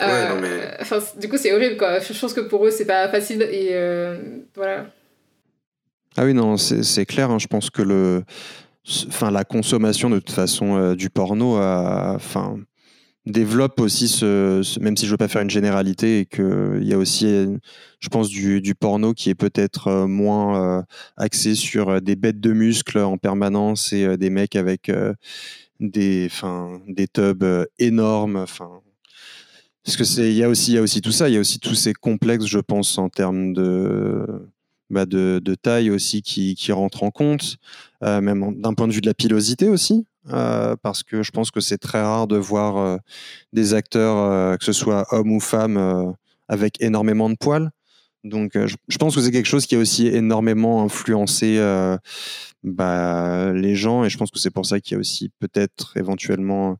Euh, 0.00 0.70
du 1.18 1.28
coup, 1.28 1.36
c'est 1.36 1.52
horrible, 1.52 1.76
quoi. 1.76 1.98
Je 2.00 2.18
pense 2.18 2.32
que 2.32 2.40
pour 2.40 2.66
eux, 2.66 2.70
c'est 2.70 2.86
pas 2.86 3.08
facile. 3.08 3.42
Et 3.42 3.70
euh, 3.72 4.18
voilà. 4.54 4.86
Ah 6.16 6.24
oui, 6.24 6.34
non, 6.34 6.56
c'est 6.56 7.06
clair. 7.06 7.30
Hein. 7.30 7.38
Je 7.38 7.46
pense 7.46 7.70
que 7.70 7.82
le, 7.82 8.24
enfin, 9.08 9.30
la 9.30 9.44
consommation, 9.44 10.10
de 10.10 10.18
toute 10.18 10.34
façon, 10.34 10.76
euh, 10.76 10.94
du 10.94 11.10
porno, 11.10 11.56
enfin, 11.58 12.58
développe 13.26 13.78
aussi 13.80 14.08
ce, 14.08 14.78
Même 14.80 14.96
si 14.96 15.06
je 15.06 15.10
veux 15.10 15.16
pas 15.16 15.28
faire 15.28 15.42
une 15.42 15.50
généralité, 15.50 16.20
et 16.20 16.26
qu'il 16.26 16.82
y 16.82 16.92
a 16.92 16.98
aussi, 16.98 17.46
je 18.00 18.08
pense, 18.08 18.28
du, 18.28 18.60
du 18.60 18.74
porno 18.74 19.12
qui 19.14 19.30
est 19.30 19.34
peut-être 19.34 20.06
moins 20.06 20.84
axé 21.16 21.54
sur 21.54 22.00
des 22.00 22.16
bêtes 22.16 22.40
de 22.40 22.52
muscles 22.52 22.98
en 22.98 23.18
permanence 23.18 23.92
et 23.92 24.16
des 24.16 24.30
mecs 24.30 24.56
avec 24.56 24.90
des, 25.78 26.28
enfin, 26.30 26.80
des 26.88 27.06
tubs 27.06 27.44
énormes. 27.78 28.36
Enfin, 28.36 28.82
parce 29.84 29.96
que 29.96 30.04
c'est, 30.04 30.30
il 30.30 30.36
y 30.36 30.44
a 30.44 30.48
aussi, 30.48 30.72
il 30.72 30.74
y 30.74 30.78
a 30.78 30.82
aussi 30.82 31.00
tout 31.00 31.12
ça. 31.12 31.28
Il 31.28 31.34
y 31.34 31.36
a 31.36 31.40
aussi 31.40 31.58
tous 31.58 31.74
ces 31.74 31.94
complexes, 31.94 32.46
je 32.46 32.58
pense, 32.58 32.98
en 32.98 33.08
termes 33.08 33.52
de, 33.54 34.26
bah 34.90 35.06
de, 35.06 35.54
taille 35.54 35.90
aussi 35.90 36.22
qui, 36.22 36.54
qui 36.54 36.72
rentrent 36.72 37.02
en 37.02 37.10
compte, 37.10 37.56
euh, 38.02 38.20
même 38.20 38.60
d'un 38.60 38.74
point 38.74 38.88
de 38.88 38.92
vue 38.92 39.00
de 39.00 39.06
la 39.06 39.14
pilosité 39.14 39.68
aussi, 39.68 40.04
euh, 40.30 40.76
parce 40.82 41.02
que 41.02 41.22
je 41.22 41.30
pense 41.30 41.50
que 41.50 41.60
c'est 41.60 41.78
très 41.78 42.02
rare 42.02 42.26
de 42.26 42.36
voir 42.36 42.76
euh, 42.76 42.96
des 43.52 43.72
acteurs, 43.72 44.58
que 44.58 44.64
ce 44.64 44.72
soit 44.72 45.06
hommes 45.12 45.32
ou 45.32 45.40
femmes, 45.40 46.14
avec 46.48 46.80
énormément 46.82 47.30
de 47.30 47.36
poils. 47.36 47.70
Donc, 48.22 48.50
je, 48.54 48.76
je, 48.88 48.98
pense 48.98 49.14
que 49.14 49.22
c'est 49.22 49.30
quelque 49.30 49.46
chose 49.46 49.64
qui 49.64 49.76
a 49.76 49.78
aussi 49.78 50.08
énormément 50.08 50.82
influencé 50.82 51.58
bah, 52.62 53.52
les 53.54 53.76
gens, 53.76 54.04
et 54.04 54.10
je 54.10 54.18
pense 54.18 54.30
que 54.30 54.38
c'est 54.38 54.50
pour 54.50 54.66
ça 54.66 54.78
qu'il 54.78 54.94
y 54.94 54.96
a 54.96 55.00
aussi 55.00 55.30
peut-être 55.38 55.96
éventuellement 55.96 56.76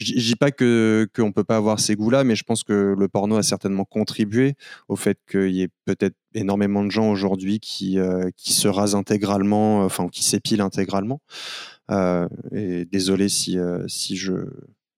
je 0.00 0.14
dis 0.14 0.36
pas 0.36 0.50
que 0.50 1.08
qu'on 1.14 1.30
peut 1.30 1.44
pas 1.44 1.56
avoir 1.56 1.78
ces 1.78 1.94
goûts-là, 1.94 2.24
mais 2.24 2.34
je 2.34 2.44
pense 2.44 2.64
que 2.64 2.94
le 2.98 3.08
porno 3.08 3.36
a 3.36 3.42
certainement 3.42 3.84
contribué 3.84 4.54
au 4.88 4.96
fait 4.96 5.18
qu'il 5.30 5.50
y 5.50 5.62
ait 5.62 5.68
peut-être 5.84 6.16
énormément 6.34 6.84
de 6.84 6.90
gens 6.90 7.10
aujourd'hui 7.10 7.60
qui 7.60 7.98
euh, 7.98 8.30
qui 8.36 8.52
se 8.52 8.66
rasent 8.66 8.94
intégralement, 8.94 9.84
enfin 9.84 10.08
qui 10.08 10.24
s'épilent 10.24 10.62
intégralement. 10.62 11.20
Euh, 11.90 12.28
et 12.52 12.84
désolé 12.86 13.28
si 13.28 13.58
euh, 13.58 13.86
si 13.88 14.16
je 14.16 14.32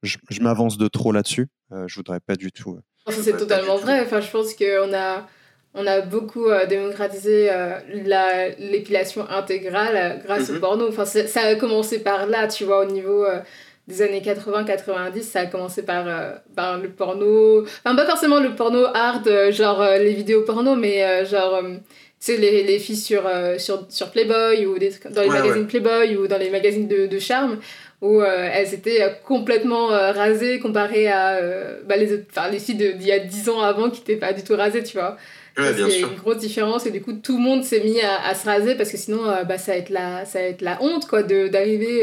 je, 0.03 0.18
m'avance 0.40 0.78
de 0.78 0.88
trop 0.88 1.12
là-dessus. 1.12 1.48
je 1.70 1.94
voudrais 1.94 2.20
pas 2.20 2.34
du 2.34 2.50
tout. 2.50 2.78
C'est 3.09 3.36
totalement 3.36 3.76
vrai. 3.76 4.00
Enfin, 4.00 4.20
je 4.20 4.30
pense 4.30 4.55
qu'on 4.55 4.94
a 4.94 5.26
on 5.74 5.86
a 5.86 6.00
beaucoup 6.00 6.46
démocratisé 6.68 7.50
l'épilation 8.59 9.28
intégrale 9.30 10.20
grâce 10.24 10.50
au 10.50 10.55
mm-hmm. 10.55 10.61
porno. 10.61 10.88
Enfin, 10.88 11.05
ça 11.05 11.40
a 11.40 11.55
commencé 11.55 12.00
par 12.00 12.26
là, 12.26 12.48
tu 12.48 12.64
vois, 12.64 12.84
au 12.84 12.90
niveau 12.90 13.24
des 13.89 14.03
années 14.03 14.20
80-90, 14.20 15.22
ça 15.22 15.41
a 15.41 15.47
commencé 15.47 15.83
par, 15.83 16.07
euh, 16.07 16.33
par 16.55 16.78
le 16.78 16.89
porno. 16.89 17.62
Enfin, 17.62 17.97
pas 17.97 18.07
forcément 18.07 18.39
le 18.41 18.55
porno 18.55 18.85
hard, 18.95 19.26
euh, 19.26 19.51
genre 19.51 19.83
euh, 19.83 19.99
les 19.99 20.14
vidéos 20.14 20.43
porno, 20.43 20.76
mais 20.76 21.24
genre, 21.24 21.61
tu 21.62 21.78
sais, 22.20 22.37
les, 22.37 22.62
les 22.62 22.78
filles 22.78 22.97
sur, 22.97 23.22
sur, 23.59 23.87
sur 23.89 24.11
Playboy 24.11 24.66
ou 24.66 24.78
dans 25.11 25.22
les 25.22 25.28
magazines 25.28 25.66
Playboy 25.66 26.16
ou 26.16 26.28
dans 26.28 26.39
les 26.39 26.51
magazines 26.51 26.87
de, 26.87 27.07
de 27.07 27.18
charme 27.18 27.59
où 28.01 28.20
elles 28.20 28.74
étaient 28.74 29.20
complètement 29.24 29.87
rasées 29.87 30.59
comparées 30.59 31.09
à 31.09 31.41
bah, 31.85 31.97
les, 31.97 32.24
les 32.51 32.59
filles 32.59 32.74
d'il 32.74 33.07
y 33.07 33.12
a 33.12 33.20
10 33.20 33.49
ans 33.49 33.61
avant 33.61 33.91
qui 33.91 34.01
n'étaient 34.01 34.16
pas 34.16 34.33
du 34.33 34.43
tout 34.43 34.57
rasées, 34.57 34.83
tu 34.83 34.97
vois. 34.97 35.16
Ouais, 35.57 35.72
bien 35.74 35.87
une 35.87 36.16
grosse 36.16 36.39
différence 36.39 36.87
et 36.87 36.91
du 36.91 37.03
coup 37.03 37.12
tout 37.12 37.37
le 37.37 37.43
monde 37.43 37.62
s'est 37.62 37.80
mis 37.80 38.01
à, 38.01 38.26
à, 38.26 38.35
se 38.35 38.47
raser 38.47 38.74
parce 38.74 38.91
que 38.91 38.97
sinon 38.97 39.22
bah, 39.47 39.59
ça, 39.59 39.72
va 39.72 39.78
être 39.78 39.91
la, 39.91 40.24
ça 40.24 40.39
va 40.39 40.47
être 40.47 40.62
la 40.62 40.83
honte 40.83 41.07
quoi 41.07 41.22
d'arriver 41.22 42.03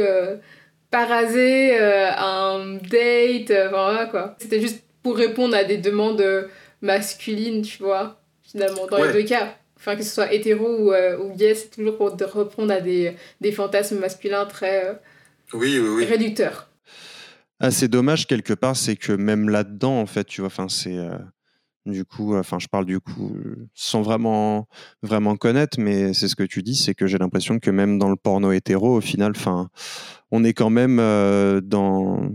pas 0.92 1.06
rasé, 1.06 1.80
euh, 1.80 2.12
un 2.12 2.76
date, 2.76 3.52
euh, 3.52 3.70
voilà 3.70 4.08
quoi. 4.08 4.36
C'était 4.40 4.62
juste 4.62 4.84
pour 5.04 5.18
répondre 5.18 5.56
à 5.56 5.64
des 5.64 5.78
demandes 5.78 6.22
euh, 6.22 6.48
masculines, 6.82 7.62
tu 7.62 7.84
vois, 7.84 8.20
finalement, 8.44 8.88
dans 8.88 9.04
les 9.04 9.14
deux 9.14 9.24
cas. 9.24 9.56
Enfin, 9.78 9.96
que 9.96 10.04
ce 10.04 10.14
soit 10.14 10.34
hétéro 10.34 10.68
ou, 10.68 10.94
ou 10.94 11.36
gay, 11.36 11.56
c'est 11.56 11.70
toujours 11.70 11.96
pour 11.96 12.12
répondre 12.12 12.74
à 12.74 12.82
des, 12.82 13.16
des 13.40 13.52
fantasmes 13.54 14.00
masculins 14.00 14.46
très 14.46 15.00
oui, 15.54 15.80
oui, 15.80 15.90
oui. 15.90 16.06
réducteurs. 16.06 16.70
Ah, 17.62 17.72
c'est 17.72 17.88
dommage 17.88 18.28
quelque 18.28 18.54
part, 18.54 18.76
c'est 18.76 18.98
que 18.98 19.14
même 19.14 19.48
là-dedans, 19.48 20.00
en 20.00 20.06
fait, 20.06 20.26
tu 20.26 20.42
vois, 20.42 20.48
enfin, 20.48 20.68
c'est. 20.68 20.98
Du 21.86 22.06
coup, 22.06 22.36
enfin, 22.36 22.60
je 22.60 22.68
parle 22.68 22.86
du 22.86 23.00
coup 23.00 23.32
sans 23.74 24.02
vraiment, 24.02 24.68
vraiment 25.02 25.36
connaître, 25.38 25.80
mais 25.80 26.14
c'est 26.14 26.28
ce 26.28 26.36
que 26.36 26.44
tu 26.44 26.62
dis, 26.62 26.76
c'est 26.76 26.94
que 26.94 27.08
j'ai 27.08 27.18
l'impression 27.18 27.60
que 27.60 27.72
même 27.72 27.98
dans 27.98 28.10
le 28.10 28.16
porno 28.16 28.52
hétéro, 28.52 28.98
au 28.98 29.02
final, 29.02 29.34
on 30.32 30.44
est 30.44 30.54
quand 30.54 30.70
même 30.70 31.00
euh, 31.00 31.62
dans 31.62 32.30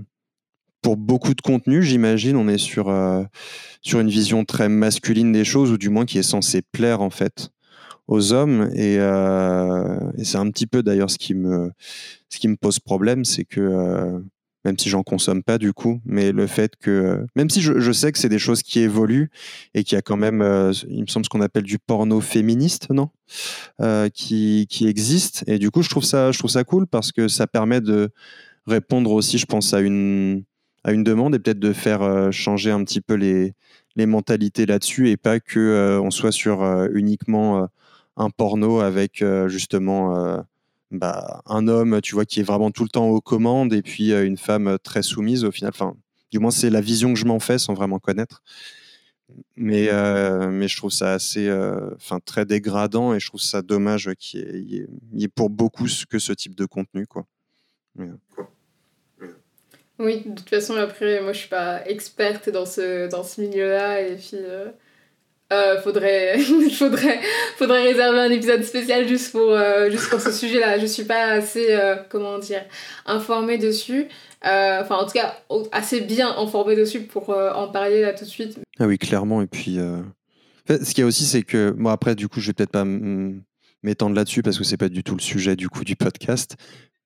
pour 0.83 0.97
beaucoup 0.97 1.35
de 1.35 1.41
contenu, 1.41 1.83
j'imagine, 1.83 2.37
on 2.37 2.49
est 2.49 2.59
sur 2.59 2.89
euh, 2.89 3.23
sur 3.83 4.01
une 4.01 4.09
vision 4.09 4.45
très 4.45 4.69
masculine 4.69 5.33
des 5.33 5.45
choses 5.45 5.71
ou 5.71 5.79
du 5.79 5.89
moins 5.89 6.05
qui 6.05 6.19
est 6.19 6.23
censé 6.23 6.63
plaire 6.63 7.01
en 7.01 7.11
fait 7.11 7.51
aux 8.09 8.33
hommes. 8.33 8.71
Et, 8.75 8.95
et 8.97 10.25
c'est 10.25 10.39
un 10.39 10.51
petit 10.51 10.67
peu 10.67 10.83
d'ailleurs 10.83 11.11
ce 11.11 11.19
ce 12.29 12.39
qui 12.39 12.49
me 12.49 12.57
pose 12.57 12.81
problème, 12.81 13.25
c'est 13.25 13.45
que 13.45 14.21
même 14.65 14.79
si 14.79 14.89
j'en 14.89 15.03
consomme 15.03 15.43
pas 15.43 15.59
du 15.59 15.73
coup, 15.73 16.01
mais 16.05 16.33
le 16.33 16.47
fait 16.47 16.77
que, 16.77 17.27
même 17.37 17.51
si 17.51 17.61
je, 17.61 17.93
sais 17.93 18.13
que 18.13 18.19
c'est 18.19 18.29
des 18.29 18.39
choses 18.39 18.63
qui 18.63 18.81
évoluent 18.81 19.31
et 19.75 19.85
qu'il 19.85 19.97
y 19.97 19.99
a 19.99 20.03
quand 20.03 20.17
même, 20.17 20.41
euh, 20.41 20.73
il 20.89 21.03
me 21.03 21.07
semble 21.07 21.27
ce 21.27 21.29
qu'on 21.29 21.43
appelle 21.43 21.65
du 21.65 21.79
porno 21.79 22.21
féministe, 22.21 22.89
non, 22.91 23.11
euh, 23.81 24.09
qui, 24.09 24.67
qui 24.71 24.89
existe. 24.89 25.45
Et 25.47 25.59
du 25.59 25.71
coup, 25.71 25.83
je 25.83 25.91
trouve 25.91 26.05
ça, 26.05 26.33
je 26.33 26.39
trouve 26.39 26.51
ça 26.51 26.65
cool 26.65 26.87
parce 26.87 27.13
que 27.13 27.29
ça 27.29 27.47
permet 27.47 27.81
de 27.81 28.11
répondre 28.67 29.11
aussi, 29.13 29.37
je 29.37 29.47
pense, 29.47 29.75
à 29.75 29.81
une, 29.81 30.45
à 30.83 30.93
une 30.93 31.05
demande 31.05 31.35
et 31.35 31.39
peut-être 31.39 31.59
de 31.59 31.73
faire 31.73 32.03
euh, 32.03 32.31
changer 32.31 32.71
un 32.71 32.83
petit 32.85 33.03
peu 33.03 33.15
les, 33.15 33.53
les 33.97 34.07
mentalités 34.07 34.65
là-dessus 34.65 35.11
et 35.11 35.19
pas 35.19 35.41
que 35.41 36.01
on 36.03 36.11
soit 36.11 36.33
sur 36.33 36.65
uniquement 36.95 37.69
un 38.17 38.31
porno 38.31 38.81
avec 38.81 39.23
justement 39.47 40.43
bah, 40.99 41.43
un 41.47 41.69
homme, 41.69 42.01
tu 42.01 42.15
vois, 42.15 42.25
qui 42.25 42.41
est 42.41 42.45
vraiment 42.45 42.71
tout 42.71 42.83
le 42.83 42.89
temps 42.89 43.09
aux 43.09 43.21
commandes 43.21 43.73
et 43.73 43.83
puis 43.83 44.13
euh, 44.13 44.27
une 44.27 44.39
femme 44.39 44.79
très 44.83 45.03
soumise 45.03 45.45
au 45.45 45.51
final. 45.51 45.71
Enfin, 45.75 45.95
du 46.31 46.39
moins, 46.39 46.51
c'est 46.51 46.71
la 46.71 46.81
vision 46.81 47.13
que 47.13 47.19
je 47.19 47.27
m'en 47.27 47.41
fais 47.41 47.59
sans 47.59 47.75
vraiment 47.75 47.99
connaître. 47.99 48.43
Mais, 49.57 49.89
euh, 49.91 50.51
mais 50.51 50.69
je 50.69 50.77
trouve 50.77 50.91
ça 50.91 51.13
assez, 51.13 51.49
euh, 51.49 51.95
enfin, 51.97 52.21
très 52.21 52.45
dégradant 52.45 53.15
et 53.15 53.21
je 53.21 53.27
trouve 53.29 53.41
ça 53.41 53.63
dommage 53.63 54.11
qu'il 54.19 54.87
y, 55.13 55.25
ait 55.25 55.29
pour 55.29 55.51
beaucoup 55.51 55.87
que 56.09 56.19
ce 56.19 56.33
type 56.33 56.55
de 56.55 56.67
contenu, 56.67 57.07
quoi. 57.07 57.27
Oui, 59.99 60.23
de 60.27 60.35
toute 60.35 60.49
façon, 60.49 60.75
après, 60.75 61.21
moi, 61.21 61.33
je 61.33 61.39
suis 61.39 61.49
pas 61.49 61.87
experte 61.87 62.51
dans 62.51 62.67
ce, 62.67 63.09
dans 63.09 63.23
ce 63.23 63.41
milieu-là 63.41 64.01
et 64.01 64.17
puis 64.17 64.31
euh, 64.35 64.71
faudrait, 65.83 66.39
faudrait, 66.73 67.21
faudrait 67.57 67.83
réserver 67.83 68.21
un 68.21 68.31
épisode 68.31 68.63
spécial 68.63 69.07
juste 69.07 69.33
pour, 69.33 69.51
euh, 69.51 69.91
juste 69.91 70.09
pour 70.11 70.21
ce 70.21 70.33
sujet-là. 70.33 70.79
Je 70.79 70.87
suis 70.87 71.05
pas 71.05 71.25
assez, 71.25 71.67
euh, 71.71 71.97
comment 72.09 72.39
dire, 72.39 72.63
informée 73.07 73.59
dessus. 73.59 74.07
Enfin, 74.43 74.97
en 74.97 75.07
tout 75.07 75.13
cas, 75.13 75.35
assez 75.73 76.03
bien 76.03 76.37
informée 76.37 76.77
dessus 76.77 77.01
pour 77.01 77.31
en 77.31 77.69
parler 77.69 78.03
là 78.03 78.13
tout 78.13 78.25
de 78.25 78.29
suite. 78.29 78.59
Ah 78.79 78.87
oui, 78.87 78.99
clairement. 78.99 79.41
Et 79.41 79.47
puis, 79.47 79.79
ce 80.69 80.85
qu'il 80.91 80.99
y 80.99 81.03
a 81.03 81.07
aussi, 81.07 81.25
c'est 81.25 81.43
que, 81.43 81.75
moi, 81.79 81.93
après, 81.93 82.15
du 82.15 82.29
coup, 82.29 82.41
je 82.41 82.49
vais 82.49 82.53
peut-être 82.53 82.71
pas 82.71 82.85
m'étendre 82.85 84.17
là-dessus 84.17 84.43
parce 84.43 84.59
que 84.59 84.65
c'est 84.65 84.77
pas 84.77 84.89
du 84.89 85.03
tout 85.03 85.15
le 85.15 85.23
sujet 85.23 85.57
du 85.57 85.69
coup 85.69 85.85
du 85.85 85.97
podcast. 85.97 86.57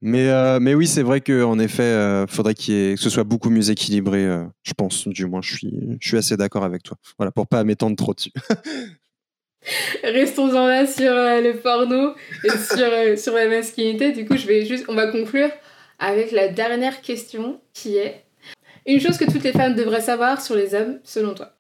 Mais, 0.01 0.29
euh, 0.29 0.61
mais 0.61 0.75
oui, 0.75 0.87
c'est 0.87 1.03
vrai 1.03 1.21
qu'en 1.21 1.59
effet, 1.59 1.83
euh, 1.83 2.27
faudrait 2.29 2.53
ait, 2.53 2.95
que 2.95 3.01
ce 3.01 3.11
soit 3.11 3.25
beaucoup 3.25 3.51
mieux 3.51 3.71
équilibré, 3.71 4.25
euh, 4.25 4.45
je 4.63 4.73
pense, 4.73 5.09
du 5.09 5.27
moins, 5.27 5.43
je 5.43 5.57
suis, 5.57 5.99
je 6.01 6.09
suis 6.09 6.17
assez 6.17 6.37
d'accord 6.37 6.63
avec 6.65 6.85
toi. 6.85 6.97
Voilà, 7.19 7.33
pour 7.33 7.49
pas 7.49 7.65
m'étendre 7.65 7.97
trop 7.97 8.15
dessus. 8.15 8.31
Restons-en 10.05 10.67
là 10.69 10.87
sur 10.87 11.11
le 11.11 11.61
porno 11.61 12.15
et 12.45 12.51
sur, 12.51 13.19
sur 13.19 13.35
la 13.35 13.49
masculinité. 13.49 14.13
Du 14.13 14.25
coup, 14.25 14.37
je 14.37 14.47
vais 14.47 14.65
juste, 14.65 14.85
on 14.89 14.95
va 14.95 15.09
conclure 15.09 15.51
avec 15.99 16.31
la 16.31 16.49
dernière 16.49 17.01
question 17.03 17.61
qui 17.75 17.97
est 17.97 18.25
une 18.87 19.01
chose 19.01 19.19
que 19.19 19.25
toutes 19.25 19.43
les 19.43 19.53
femmes 19.53 19.75
devraient 19.75 20.01
savoir 20.01 20.41
sur 20.41 20.55
les 20.55 20.75
hommes, 20.75 21.01
selon 21.03 21.35
toi. 21.35 21.57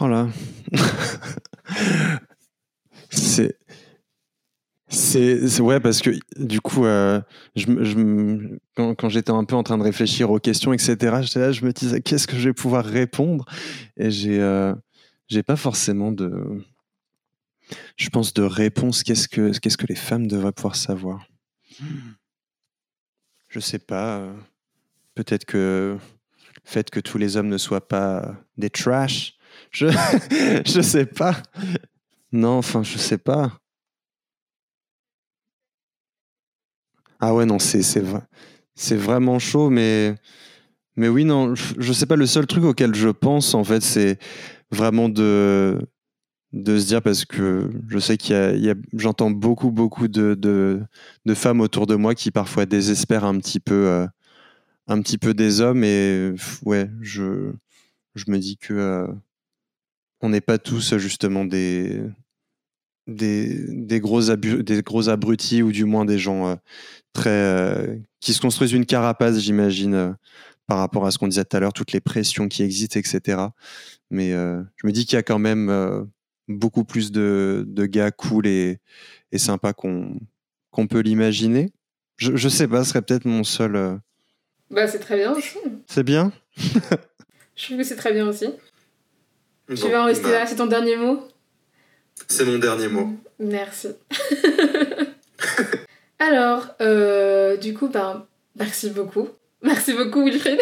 Oh 0.00 0.08
là. 0.08 0.28
c'est 3.10 3.56
c'est 4.92 5.60
ouais 5.60 5.78
parce 5.78 6.02
que 6.02 6.10
du 6.36 6.60
coup 6.60 6.84
euh, 6.84 7.20
quand, 8.74 9.08
j'étais 9.08 9.30
un 9.30 9.44
peu 9.44 9.54
en 9.54 9.62
train 9.62 9.78
de 9.78 9.84
réfléchir 9.84 10.32
aux 10.32 10.40
questions 10.40 10.72
etc 10.72 10.96
je 11.22 11.64
me 11.64 11.72
disais 11.72 12.00
qu'est-ce 12.00 12.26
que 12.26 12.36
je 12.36 12.48
vais 12.48 12.52
pouvoir 12.52 12.84
répondre? 12.84 13.44
Et 13.96 14.10
j'ai 14.10 14.40
euh, 14.40 14.74
pas 15.46 15.54
forcément 15.54 16.10
de 16.10 16.64
je 17.96 18.08
pense 18.08 18.34
de 18.34 18.42
réponse. 18.42 19.04
Qu'est-ce 19.04 19.28
que 19.28 19.56
qu'est-ce 19.56 19.78
que 19.78 19.86
les 19.86 19.94
femmes 19.94 20.26
devraient 20.26 20.52
pouvoir 20.52 20.74
savoir? 20.74 21.24
Je 23.48 23.60
sais 23.60 23.78
pas 23.78 24.18
euh, 24.18 24.32
peut-être 25.14 25.44
que 25.44 25.96
le 25.96 26.68
fait 26.68 26.90
que 26.90 26.98
tous 26.98 27.16
les 27.16 27.36
hommes 27.36 27.48
ne 27.48 27.58
soient 27.58 27.86
pas 27.86 28.34
des 28.56 28.70
trash 28.70 29.34
je 29.70 29.86
je 30.66 30.80
sais 30.80 31.06
pas. 31.06 31.36
Non 32.32 32.58
enfin 32.58 32.82
je 32.82 32.98
sais 32.98 33.18
pas 33.18 33.60
Ah 37.20 37.34
ouais, 37.34 37.44
non, 37.46 37.58
c'est 37.58 37.82
c'est 38.74 38.96
vraiment 38.96 39.38
chaud, 39.38 39.70
mais 39.70 40.14
mais 40.96 41.08
oui, 41.08 41.24
non, 41.24 41.54
je 41.56 41.92
sais 41.92 42.06
pas. 42.06 42.16
Le 42.16 42.26
seul 42.26 42.46
truc 42.46 42.64
auquel 42.64 42.94
je 42.94 43.08
pense, 43.10 43.54
en 43.54 43.64
fait, 43.64 43.82
c'est 43.82 44.18
vraiment 44.70 45.08
de 45.08 45.80
de 46.52 46.78
se 46.78 46.86
dire 46.86 47.02
parce 47.02 47.24
que 47.26 47.70
je 47.88 47.98
sais 48.00 48.16
qu'il 48.18 48.36
y 48.60 48.70
a, 48.70 48.74
j'entends 48.94 49.30
beaucoup 49.30 49.70
beaucoup 49.72 50.08
de, 50.08 50.34
de, 50.34 50.82
de 51.26 51.34
femmes 51.34 51.60
autour 51.60 51.86
de 51.86 51.96
moi 51.96 52.14
qui 52.14 52.30
parfois 52.32 52.66
désespèrent 52.66 53.24
un 53.24 53.38
petit 53.38 53.60
peu 53.60 53.88
euh, 53.88 54.06
un 54.88 55.02
petit 55.02 55.18
peu 55.18 55.34
des 55.34 55.60
hommes 55.62 55.84
et 55.84 56.32
ouais 56.64 56.90
je 57.02 57.52
je 58.16 58.24
me 58.28 58.38
dis 58.38 58.58
que 58.58 58.74
euh, 58.74 59.06
on 60.20 60.28
n'est 60.30 60.40
pas 60.40 60.58
tous 60.58 60.96
justement 60.98 61.44
des 61.44 62.02
des, 63.06 63.64
des 63.68 64.00
gros 64.00 64.22
des 64.22 64.82
gros 64.82 65.08
abrutis 65.08 65.62
ou 65.62 65.72
du 65.72 65.84
moins 65.84 66.04
des 66.04 66.18
gens 66.18 66.48
euh, 66.48 66.54
très 67.12 67.30
euh, 67.30 67.96
qui 68.20 68.32
se 68.32 68.40
construisent 68.40 68.72
une 68.72 68.86
carapace, 68.86 69.38
j'imagine, 69.38 69.94
euh, 69.94 70.12
par 70.66 70.78
rapport 70.78 71.06
à 71.06 71.10
ce 71.10 71.18
qu'on 71.18 71.28
disait 71.28 71.44
tout 71.44 71.56
à 71.56 71.60
l'heure, 71.60 71.72
toutes 71.72 71.92
les 71.92 72.00
pressions 72.00 72.48
qui 72.48 72.62
existent, 72.62 72.98
etc. 72.98 73.42
Mais 74.10 74.32
euh, 74.32 74.62
je 74.76 74.86
me 74.86 74.92
dis 74.92 75.06
qu'il 75.06 75.16
y 75.16 75.18
a 75.18 75.22
quand 75.22 75.38
même 75.38 76.06
beaucoup 76.48 76.84
plus 76.84 77.12
de, 77.12 77.64
de, 77.66 77.86
gars 77.86 78.10
cool 78.10 78.46
et, 78.46 78.78
et 79.32 79.38
sympas 79.38 79.72
qu'on 79.72 80.18
qu'on 80.70 80.86
peut 80.86 81.00
l'imaginer. 81.00 81.72
Je, 82.16 82.36
je 82.36 82.48
sais 82.48 82.68
pas, 82.68 82.84
ce 82.84 82.90
serait 82.90 83.02
peut-être 83.02 83.24
mon 83.24 83.42
seul. 83.42 84.00
Bah, 84.70 84.86
c'est 84.86 85.00
très 85.00 85.16
bien 85.16 85.32
aussi. 85.32 85.58
C'est 85.86 86.04
bien? 86.04 86.32
Je 87.56 87.64
trouve 87.66 87.78
que 87.78 87.84
c'est 87.84 87.96
très 87.96 88.12
bien 88.12 88.26
aussi. 88.28 88.46
tu 89.68 89.74
vas 89.74 90.02
en 90.02 90.06
rester 90.06 90.24
bah. 90.24 90.30
là, 90.30 90.46
c'est 90.46 90.56
ton 90.56 90.66
dernier 90.66 90.96
mot? 90.96 91.26
C'est 92.28 92.44
mon 92.44 92.58
dernier 92.58 92.88
mot. 92.88 93.08
Merci. 93.38 93.88
Alors, 96.18 96.66
euh, 96.80 97.56
du 97.56 97.74
coup, 97.74 97.88
ben, 97.88 98.26
merci 98.58 98.90
beaucoup. 98.90 99.28
Merci 99.62 99.94
beaucoup, 99.94 100.24
Wilfried. 100.24 100.58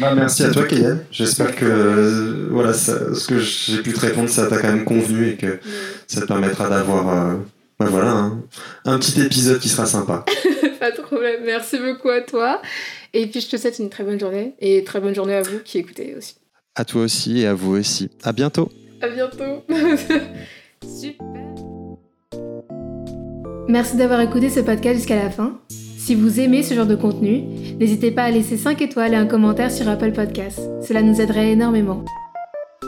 Bah, 0.00 0.14
merci 0.14 0.44
à 0.44 0.50
toi, 0.50 0.64
Kayane. 0.64 1.04
J'espère 1.10 1.54
que 1.54 1.64
euh, 1.64 2.48
voilà, 2.50 2.72
ce 2.72 3.26
que 3.26 3.38
j'ai 3.38 3.82
pu 3.82 3.92
te 3.92 4.00
répondre, 4.00 4.28
ça 4.28 4.46
t'a 4.46 4.58
quand 4.58 4.72
même 4.72 4.84
convenu 4.84 5.30
et 5.30 5.36
que 5.36 5.58
ça 6.06 6.20
te 6.20 6.26
permettra 6.26 6.68
d'avoir 6.68 7.08
euh, 7.08 7.34
bah, 7.78 7.86
voilà, 7.88 8.30
un, 8.84 8.98
petit 8.98 9.20
épisode 9.20 9.60
qui 9.60 9.68
sera 9.68 9.86
sympa. 9.86 10.24
Pas 10.80 10.90
de 10.90 11.00
problème. 11.00 11.42
Merci 11.44 11.78
beaucoup 11.78 12.08
à 12.08 12.20
toi. 12.20 12.60
Et 13.12 13.26
puis, 13.26 13.40
je 13.40 13.48
te 13.48 13.56
souhaite 13.56 13.78
une 13.78 13.90
très 13.90 14.04
bonne 14.04 14.20
journée 14.20 14.54
et 14.60 14.84
très 14.84 15.00
bonne 15.00 15.14
journée 15.14 15.34
à 15.34 15.42
vous 15.42 15.58
qui 15.64 15.78
écoutez 15.78 16.14
aussi. 16.16 16.36
À 16.74 16.84
toi 16.84 17.02
aussi 17.02 17.40
et 17.40 17.46
à 17.46 17.54
vous 17.54 17.76
aussi. 17.76 18.10
À 18.22 18.32
bientôt. 18.32 18.70
À 19.04 19.08
bientôt. 19.08 19.62
Super. 20.82 21.26
Merci 23.68 23.96
d'avoir 23.98 24.20
écouté 24.22 24.48
ce 24.48 24.60
podcast 24.60 24.96
jusqu'à 24.96 25.22
la 25.22 25.28
fin. 25.28 25.60
Si 25.68 26.14
vous 26.14 26.40
aimez 26.40 26.62
ce 26.62 26.72
genre 26.72 26.86
de 26.86 26.94
contenu, 26.94 27.42
n'hésitez 27.78 28.10
pas 28.10 28.22
à 28.22 28.30
laisser 28.30 28.56
5 28.56 28.80
étoiles 28.80 29.12
et 29.12 29.16
un 29.16 29.26
commentaire 29.26 29.70
sur 29.70 29.86
Apple 29.90 30.12
Podcasts. 30.12 30.62
Cela 30.82 31.02
nous 31.02 31.20
aiderait 31.20 31.50
énormément. 31.50 32.02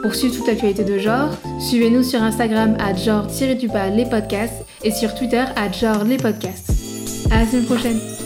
Pour 0.03 0.15
suivre 0.15 0.37
toute 0.37 0.47
l'actualité 0.47 0.85
de 0.85 0.97
genre, 0.97 1.37
suivez-nous 1.61 2.03
sur 2.03 2.23
Instagram 2.23 2.79
à 2.81 2.95
genre 2.95 3.27
les 3.95 4.07
podcasts 4.07 4.65
et 4.85 4.93
sur 4.93 5.15
Twitter 5.15 5.45
à 5.55 5.71
genre 5.71 6.05
les 6.05 6.17
podcasts. 6.17 6.71
À 7.31 7.41
la 7.41 7.47
semaine 7.47 7.67
prochaine! 7.67 8.26